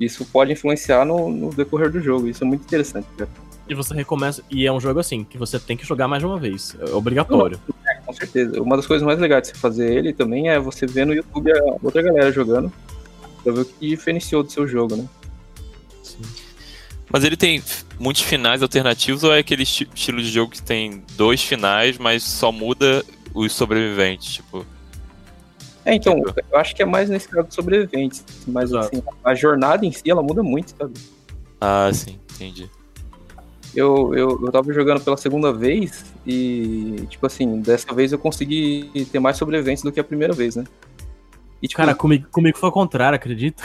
[0.00, 2.28] Isso pode influenciar no, no decorrer do jogo.
[2.28, 3.28] Isso é muito interessante, cara.
[3.68, 4.42] E você recomeça.
[4.50, 6.76] E é um jogo assim, que você tem que jogar mais de uma vez.
[6.80, 7.60] É obrigatório.
[8.06, 8.60] Com certeza.
[8.62, 11.52] Uma das coisas mais legais de você fazer ele também é você ver no YouTube
[11.52, 12.72] a outra galera jogando
[13.44, 15.06] pra ver o que diferenciou do seu jogo, né?
[17.10, 17.62] Mas ele tem
[17.98, 22.22] muitos finais alternativos ou é aquele esti- estilo de jogo que tem dois finais, mas
[22.22, 23.02] só muda
[23.34, 24.34] os sobreviventes?
[24.34, 24.66] Tipo,
[25.86, 26.22] É, então,
[26.52, 28.22] eu acho que é mais nesse caso de sobreviventes.
[28.46, 28.86] Mas Exato.
[28.94, 30.94] assim, a jornada em si, ela muda muito, sabe?
[31.60, 32.70] ah, sim, entendi.
[33.74, 38.90] Eu, eu, eu tava jogando pela segunda vez e, tipo assim, dessa vez eu consegui
[39.12, 40.64] ter mais sobreviventes do que a primeira vez, né?
[41.62, 43.62] E, tipo, Cara, comigo, comigo foi ao contrário, acredita?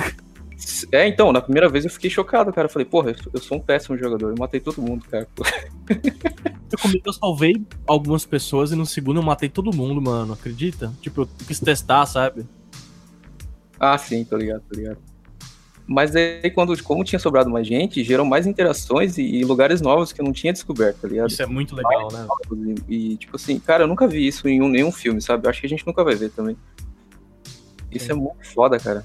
[0.92, 2.66] é, então, na primeira vez eu fiquei chocado, cara.
[2.68, 5.28] Eu falei, porra, eu sou- eu sou um péssimo jogador, eu matei todo mundo, cara.
[6.72, 7.54] Eu, comigo eu salvei
[7.86, 10.34] algumas pessoas e no segundo eu matei todo mundo, mano.
[10.34, 10.92] Acredita?
[11.02, 12.48] Tipo, eu quis testar, sabe?
[13.80, 14.98] Ah, sim, tô ligado, tô ligado.
[15.86, 20.14] Mas aí, quando, como tinha sobrado mais gente, gerou mais interações e, e lugares novos
[20.14, 21.30] que eu não tinha descoberto, tá ligado?
[21.30, 22.26] Isso é muito legal, né?
[22.88, 25.46] E, e, tipo assim, cara, eu nunca vi isso em um- nenhum filme, sabe?
[25.46, 26.56] Eu acho que a gente nunca vai ver também.
[27.92, 29.04] Isso é muito foda, cara.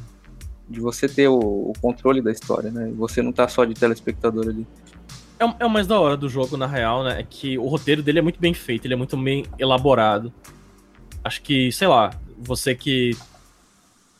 [0.68, 2.92] De você ter o, o controle da história, né?
[2.96, 4.66] Você não tá só de telespectador ali.
[5.40, 7.20] É, é o mais da hora do jogo, na real, né?
[7.20, 10.32] É que o roteiro dele é muito bem feito, ele é muito bem elaborado.
[11.24, 13.16] Acho que, sei lá, você que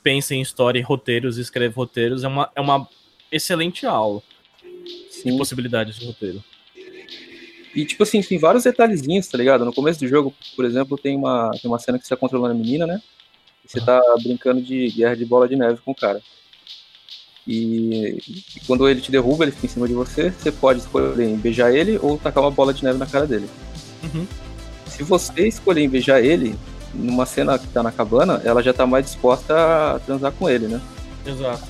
[0.02, 2.88] pensa em história e roteiros e escreve roteiros é uma, é uma
[3.30, 4.22] excelente aula
[4.62, 5.36] de Sim.
[5.36, 6.42] possibilidades de roteiro.
[7.74, 9.64] E, tipo assim, tem vários detalhezinhos, tá ligado?
[9.64, 12.54] No começo do jogo, por exemplo, tem uma, tem uma cena que você tá controlando
[12.54, 13.00] a menina, né?
[13.64, 16.20] E você tá brincando de guerra de bola de neve com o cara.
[17.46, 21.24] E, e quando ele te derruba, ele fica em cima de você, você pode escolher
[21.24, 23.48] em beijar ele ou tacar uma bola de neve na cara dele.
[24.02, 24.26] Uhum.
[24.86, 26.54] Se você escolher em beijar ele,
[26.94, 30.68] numa cena que tá na cabana, ela já tá mais disposta a transar com ele,
[30.68, 30.80] né?
[31.26, 31.62] Exato.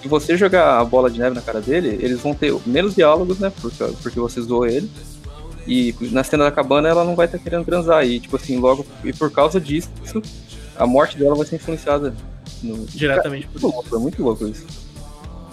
[0.00, 3.38] Se você jogar a bola de neve na cara dele, eles vão ter menos diálogos,
[3.38, 3.52] né?
[3.60, 4.88] Porque, porque você zoou ele.
[5.66, 8.06] E na cena da cabana ela não vai estar querendo transar.
[8.06, 8.86] E tipo assim, logo.
[9.04, 9.90] E por causa disso,
[10.76, 12.14] a morte dela vai ser influenciada.
[12.62, 12.86] No...
[12.86, 14.66] Diretamente por Muito louco, é muito louco isso.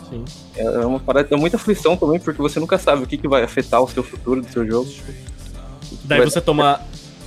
[0.09, 0.23] Sim.
[0.55, 3.43] É uma parada, é muita aflição também, porque você nunca sabe o que, que vai
[3.43, 4.89] afetar o seu futuro do seu jogo.
[6.03, 6.79] Daí Vai- você toma.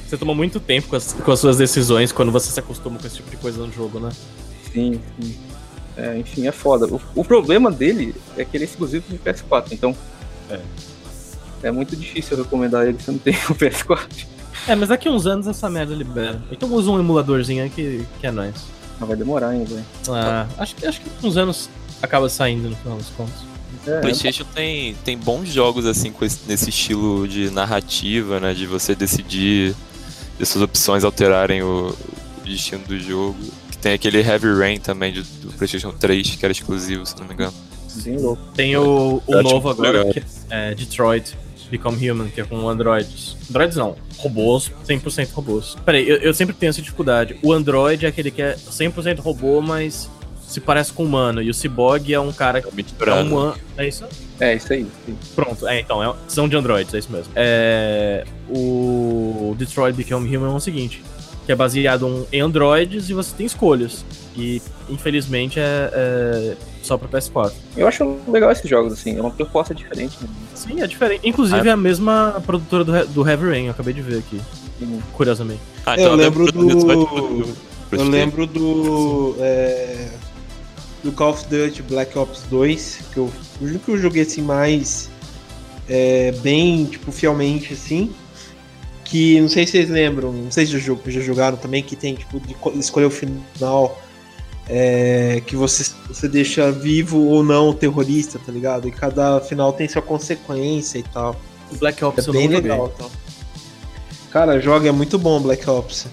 [0.08, 3.06] Você toma muito tempo com as, com as suas decisões quando você se acostuma com
[3.06, 4.10] esse tipo de coisa no jogo, né?
[4.72, 5.36] Sim, sim.
[5.96, 6.86] É, enfim, é foda.
[6.86, 9.94] O, o problema dele é que ele é exclusivo de PS4, então.
[10.50, 10.60] É.
[11.64, 14.26] É muito difícil eu recomendar ele se não tem o PS4.
[14.66, 16.40] É, mas daqui uns anos essa merda libera.
[16.50, 18.54] Então usa um emuladorzinho aí que, que é nóis.
[18.98, 19.84] Mas vai demorar ainda, velho.
[20.10, 21.68] Ah, acho, que- acho que uns anos
[22.02, 23.34] acaba saindo no final dos contos.
[23.86, 28.52] É, PlayStation tem, tem bons jogos assim com esse, nesse estilo de narrativa, né?
[28.54, 29.74] De você decidir,
[30.38, 31.94] de suas opções alterarem o,
[32.38, 33.36] o destino do jogo.
[33.70, 37.26] Que tem aquele Heavy Rain também de- do PlayStation 3, que era exclusivo, se não
[37.26, 37.52] me engano.
[38.04, 38.42] bem louco.
[38.54, 40.12] Tem o, o novo agora, legal.
[40.12, 41.34] que é Detroit
[41.70, 43.36] Become Human, que é com androids.
[43.50, 45.76] Androids não, robôs, 100% robôs.
[45.84, 47.36] Peraí, eu, eu sempre tenho essa dificuldade.
[47.42, 50.08] O android é aquele que é 100% robô, mas
[50.48, 51.40] se parece com humano.
[51.42, 53.20] E o cyborg é um cara que é Misturado.
[53.20, 53.54] um humano.
[53.76, 54.04] É isso?
[54.40, 54.86] É, isso aí.
[55.06, 55.16] sim.
[55.36, 57.30] Pronto, é, então, é, são de androids, é isso mesmo.
[57.36, 61.02] É, o Detroit Become Human é o seguinte,
[61.44, 64.04] que é baseado em androids e você tem escolhas.
[64.36, 67.52] E, infelizmente, é, é só pra PS4.
[67.76, 69.16] Eu acho legal esses jogos, assim.
[69.16, 70.16] É uma proposta diferente.
[70.22, 70.28] Né?
[70.54, 71.28] Sim, é diferente.
[71.28, 74.40] Inclusive, é a mesma produtora do, do Heavy Rain, eu acabei de ver aqui,
[74.78, 75.02] Sim.
[75.12, 75.60] curiosamente.
[75.84, 76.86] Ah, Eu deve lembro do-
[77.88, 79.34] pro Eu lembro do.
[79.40, 80.08] é,
[81.02, 85.10] do Call of Duty Black Ops 2, que eu, que eu joguei assim mais
[85.88, 88.12] é, bem, tipo, fielmente assim.
[89.04, 92.14] Que não sei se vocês lembram, não sei se já, já jogaram também, que tem
[92.14, 94.00] tipo de escolher o final.
[94.70, 98.86] É, que você, você deixa vivo ou não o terrorista, tá ligado?
[98.86, 101.34] E cada final tem sua consequência e tal.
[101.72, 102.92] O Black Ops é bem legal.
[102.94, 103.10] Então.
[104.30, 106.06] Cara, joga, é muito bom Black Ops.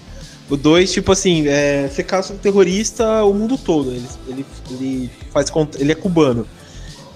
[0.48, 3.90] O 2, tipo assim, é, você caça um terrorista o mundo todo.
[3.90, 6.46] Ele, ele, ele, faz, ele é cubano.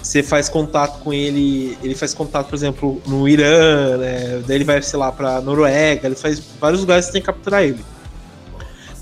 [0.02, 4.42] Você faz contato com ele, ele faz contato, por exemplo, no Irã, né?
[4.46, 7.26] Daí ele vai, sei lá, pra Noruega, ele faz vários lugares que você tem que
[7.26, 7.84] capturar ele.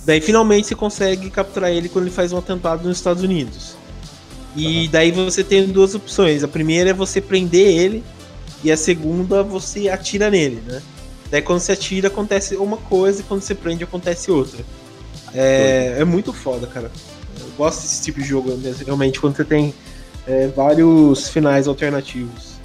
[0.04, 3.76] Daí finalmente você consegue capturar ele quando ele faz um atentado nos Estados Unidos.
[4.56, 4.90] E uhum.
[4.90, 6.42] daí você tem duas opções.
[6.42, 8.04] A primeira é você prender ele,
[8.62, 10.82] e a segunda você atira nele, né?
[11.30, 14.64] Daí quando você atira acontece uma coisa e quando você prende acontece outra.
[15.34, 16.90] É, é muito foda, cara.
[17.38, 18.50] Eu gosto desse tipo de jogo
[18.84, 19.74] realmente, quando você tem
[20.26, 22.58] é, vários finais alternativos.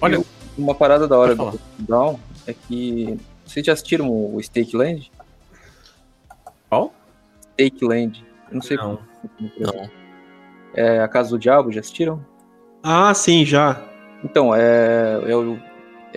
[0.00, 0.22] Olha,
[0.56, 3.18] uma parada da hora do Down é que.
[3.44, 5.10] Vocês já assistiram o Stake Land?
[6.68, 6.92] Qual?
[7.54, 8.24] Stake Land.
[8.50, 8.98] Eu não sei não.
[9.38, 9.50] como.
[9.58, 9.90] Não.
[10.74, 12.24] É a Casa do Diabo, já assistiram?
[12.82, 13.82] Ah, sim, já.
[14.22, 15.58] Então, é, é o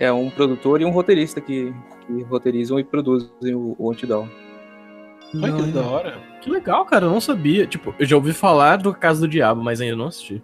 [0.02, 1.72] é um produtor e um roteirista que,
[2.04, 4.28] que roteirizam e produzem o, o Antidown.
[5.32, 6.18] Olha que da hora.
[6.40, 7.68] Que legal, cara, eu não sabia.
[7.68, 10.42] Tipo, eu já ouvi falar do Casa do Diabo, mas ainda não assisti.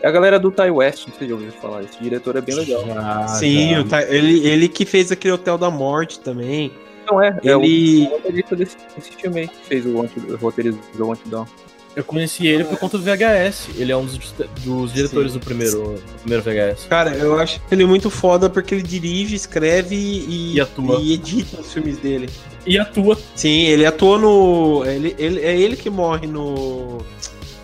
[0.00, 1.82] É a galera do Ty West, não sei se já ouviu falar.
[1.82, 2.82] Esse diretor é bem legal.
[2.96, 3.74] Ah, Sim,
[4.08, 6.72] ele, ele que fez aquele Hotel da Morte também.
[7.06, 8.04] Não é, ele...
[8.04, 11.46] é o roteirista desse, desse filme aí, que fez o, anti, o roteirizou o Antidown.
[11.94, 13.70] Eu conheci ele por conta do VHS.
[13.76, 16.86] Ele é um dos, dos diretores do primeiro, do primeiro VHS.
[16.88, 21.00] Cara, eu acho ele muito foda porque ele dirige, escreve e, e, atua.
[21.00, 22.30] e edita os filmes dele.
[22.64, 23.18] E atua.
[23.34, 24.84] Sim, ele atua no.
[24.84, 26.98] Ele, ele, é ele que morre no.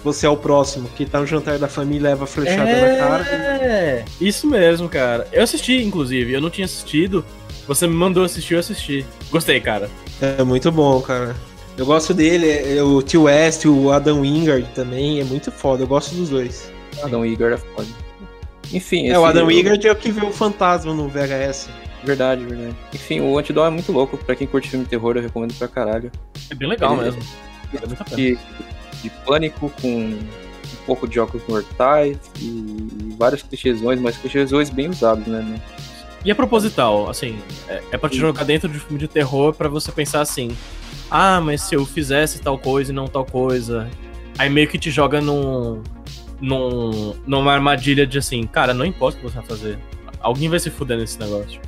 [0.02, 2.92] Você é o próximo, que tá no jantar da família e leva flechada é...
[2.92, 3.24] na cara.
[3.24, 5.26] É, isso mesmo, cara.
[5.32, 6.32] Eu assisti, inclusive.
[6.32, 7.24] Eu não tinha assistido.
[7.66, 9.04] Você me mandou assistir, eu assisti.
[9.30, 9.90] Gostei, cara.
[10.20, 11.34] É muito bom, cara.
[11.76, 15.86] Eu gosto dele, é, o Tio West, o Adam Wingard também, é muito foda, eu
[15.86, 16.72] gosto dos dois.
[17.02, 17.88] Adam Wingard é foda.
[18.72, 21.68] Enfim, É, o Adam Wingard é o que vê o fantasma no VHS.
[22.02, 22.74] Verdade, verdade.
[22.94, 24.16] Enfim, o Antidote é muito louco.
[24.16, 26.10] Pra quem curte filme de terror, eu recomendo pra caralho.
[26.50, 27.22] É bem legal Ele, mesmo.
[27.74, 28.38] É de,
[29.02, 30.18] de pânico com um
[30.86, 35.60] pouco de jogos mortais e, vários clichêsões, mas clichêsões bem usados, né?
[36.24, 37.38] E é proposital, assim,
[37.68, 40.56] é, é pra te jogar dentro de um filme de terror para você pensar assim,
[41.10, 43.88] ah, mas se eu fizesse tal coisa e não tal coisa.
[44.38, 45.82] Aí meio que te joga num,
[46.40, 49.78] num, numa armadilha de assim, cara, não importa o que você vai fazer.
[50.20, 51.60] Alguém vai se fuder nesse negócio.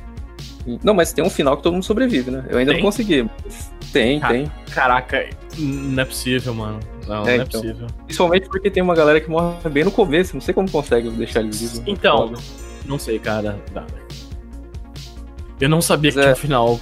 [0.82, 2.44] Não, mas tem um final que todo mundo sobrevive, né?
[2.50, 2.82] Eu ainda tem?
[2.82, 3.28] não consegui.
[3.92, 4.52] Tem, tem.
[4.70, 6.80] Caraca, não é possível, mano.
[7.06, 7.60] Não, é, não é então.
[7.60, 7.86] possível.
[8.04, 10.34] Principalmente porque tem uma galera que morre bem no começo.
[10.34, 11.82] Não sei como consegue deixar ele vivo.
[11.86, 12.34] Então,
[12.84, 13.58] não sei, cara.
[15.58, 16.22] Eu não sabia mas que é...
[16.24, 16.80] tinha um final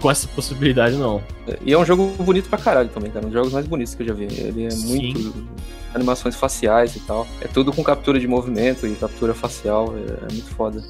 [0.00, 1.22] com essa possibilidade, não.
[1.64, 3.24] E é um jogo bonito pra caralho também, cara.
[3.24, 4.24] Um dos jogos mais bonitos que eu já vi.
[4.24, 5.12] Ele é Sim.
[5.12, 5.48] muito.
[5.94, 7.26] Animações faciais e tal.
[7.40, 9.94] É tudo com captura de movimento e captura facial.
[9.96, 10.82] É, é muito foda.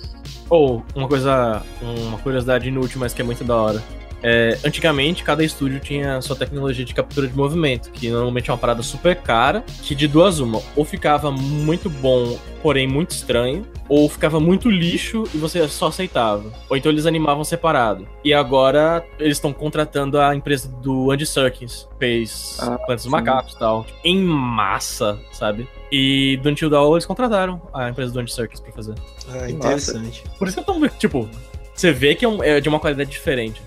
[0.50, 1.62] Ou, oh, uma coisa.
[1.80, 3.84] Uma curiosidade inútil, mas que é muito da hora.
[4.28, 8.58] É, antigamente, cada estúdio tinha sua tecnologia de captura de movimento, que normalmente é uma
[8.58, 14.08] parada super cara, que de duas uma, ou ficava muito bom, porém muito estranho, ou
[14.08, 16.52] ficava muito lixo e você só aceitava.
[16.68, 18.08] Ou então eles animavam separado.
[18.24, 23.54] E agora eles estão contratando a empresa do Andy Serkins, fez ah, Plantas dos Macacos
[23.54, 25.68] e tal, em massa, sabe?
[25.92, 28.96] E do Until Dawn eles contrataram a empresa do Andy Serkis pra fazer.
[29.30, 30.24] Ah, interessante.
[30.36, 31.30] Por isso que eu tô, tipo,
[31.72, 33.62] você vê que é, é de uma qualidade diferente.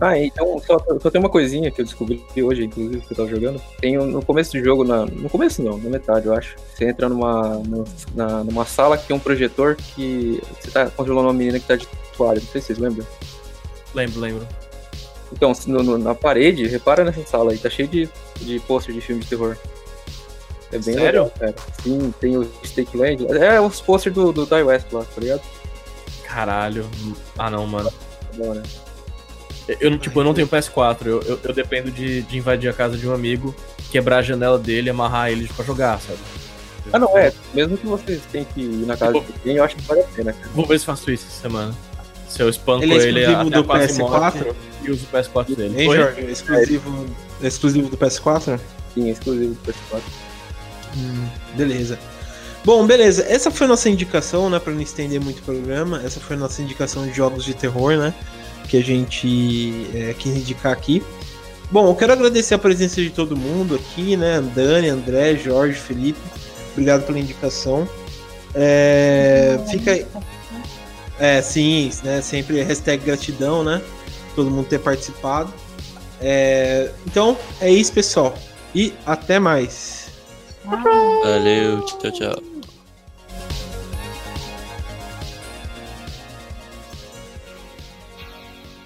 [0.00, 3.28] Ah, então, só, só tem uma coisinha que eu descobri hoje, inclusive, que eu tava
[3.28, 3.60] jogando.
[3.80, 6.56] Tem no começo do jogo, na, no começo não, na metade, eu acho.
[6.74, 7.60] Você entra numa,
[8.14, 11.74] numa, numa sala que tem um projetor que você tá controlando uma menina que tá
[11.74, 12.40] de toalha.
[12.40, 13.04] Não sei se vocês lembram.
[13.94, 14.46] Lembro, lembro.
[15.32, 18.08] Então, no, no, na parede, repara nessa sala aí, tá cheio de,
[18.40, 19.56] de pôster de filme de terror.
[20.70, 21.24] É bem Sério?
[21.24, 21.54] legal, cara.
[21.82, 23.26] Sim, tem o Stake Land.
[23.36, 25.42] É os pôster do, do Die West lá, tá ligado?
[26.24, 26.86] Caralho.
[27.38, 27.90] Ah não, mano.
[28.36, 28.62] Bom, né?
[29.80, 32.96] Eu, tipo, eu não tenho PS4, eu, eu, eu, dependo de, de invadir a casa
[32.96, 33.54] de um amigo,
[33.90, 36.18] quebrar a janela dele e amarrar ele pra jogar, sabe?
[36.90, 37.32] Ah, não, é.
[37.52, 40.00] Mesmo que vocês tenham que ir na casa tipo, de alguém, eu acho que vale
[40.00, 40.48] a pena, cara.
[40.54, 41.74] Vou ver se faço isso essa semana.
[42.28, 45.82] Se eu espanco ele, é ele até do PS4 e uso o PS4 dele.
[45.82, 46.20] Hein, Jorge?
[46.20, 47.06] É exclusivo,
[47.42, 48.60] é exclusivo do PS4?
[48.94, 50.00] Sim, é exclusivo do PS4.
[50.96, 51.98] Hum, beleza.
[52.64, 53.24] Bom, beleza.
[53.28, 54.58] Essa foi a nossa indicação, né?
[54.58, 56.02] Pra não estender muito o programa.
[56.04, 58.14] Essa foi a nossa indicação de jogos de terror, né?
[58.68, 61.02] Que a gente é, quis indicar aqui.
[61.70, 64.40] Bom, eu quero agradecer a presença de todo mundo aqui, né?
[64.54, 66.18] Dani, André, Jorge, Felipe.
[66.72, 67.88] Obrigado pela indicação.
[68.54, 70.06] É, fica aí.
[71.18, 72.22] É, sim, né?
[72.22, 73.82] Sempre hashtag gratidão, né?
[74.34, 75.52] Todo mundo ter participado.
[76.20, 78.34] É, então, é isso, pessoal.
[78.74, 80.08] E até mais.
[80.64, 82.47] Valeu, tchau, tchau.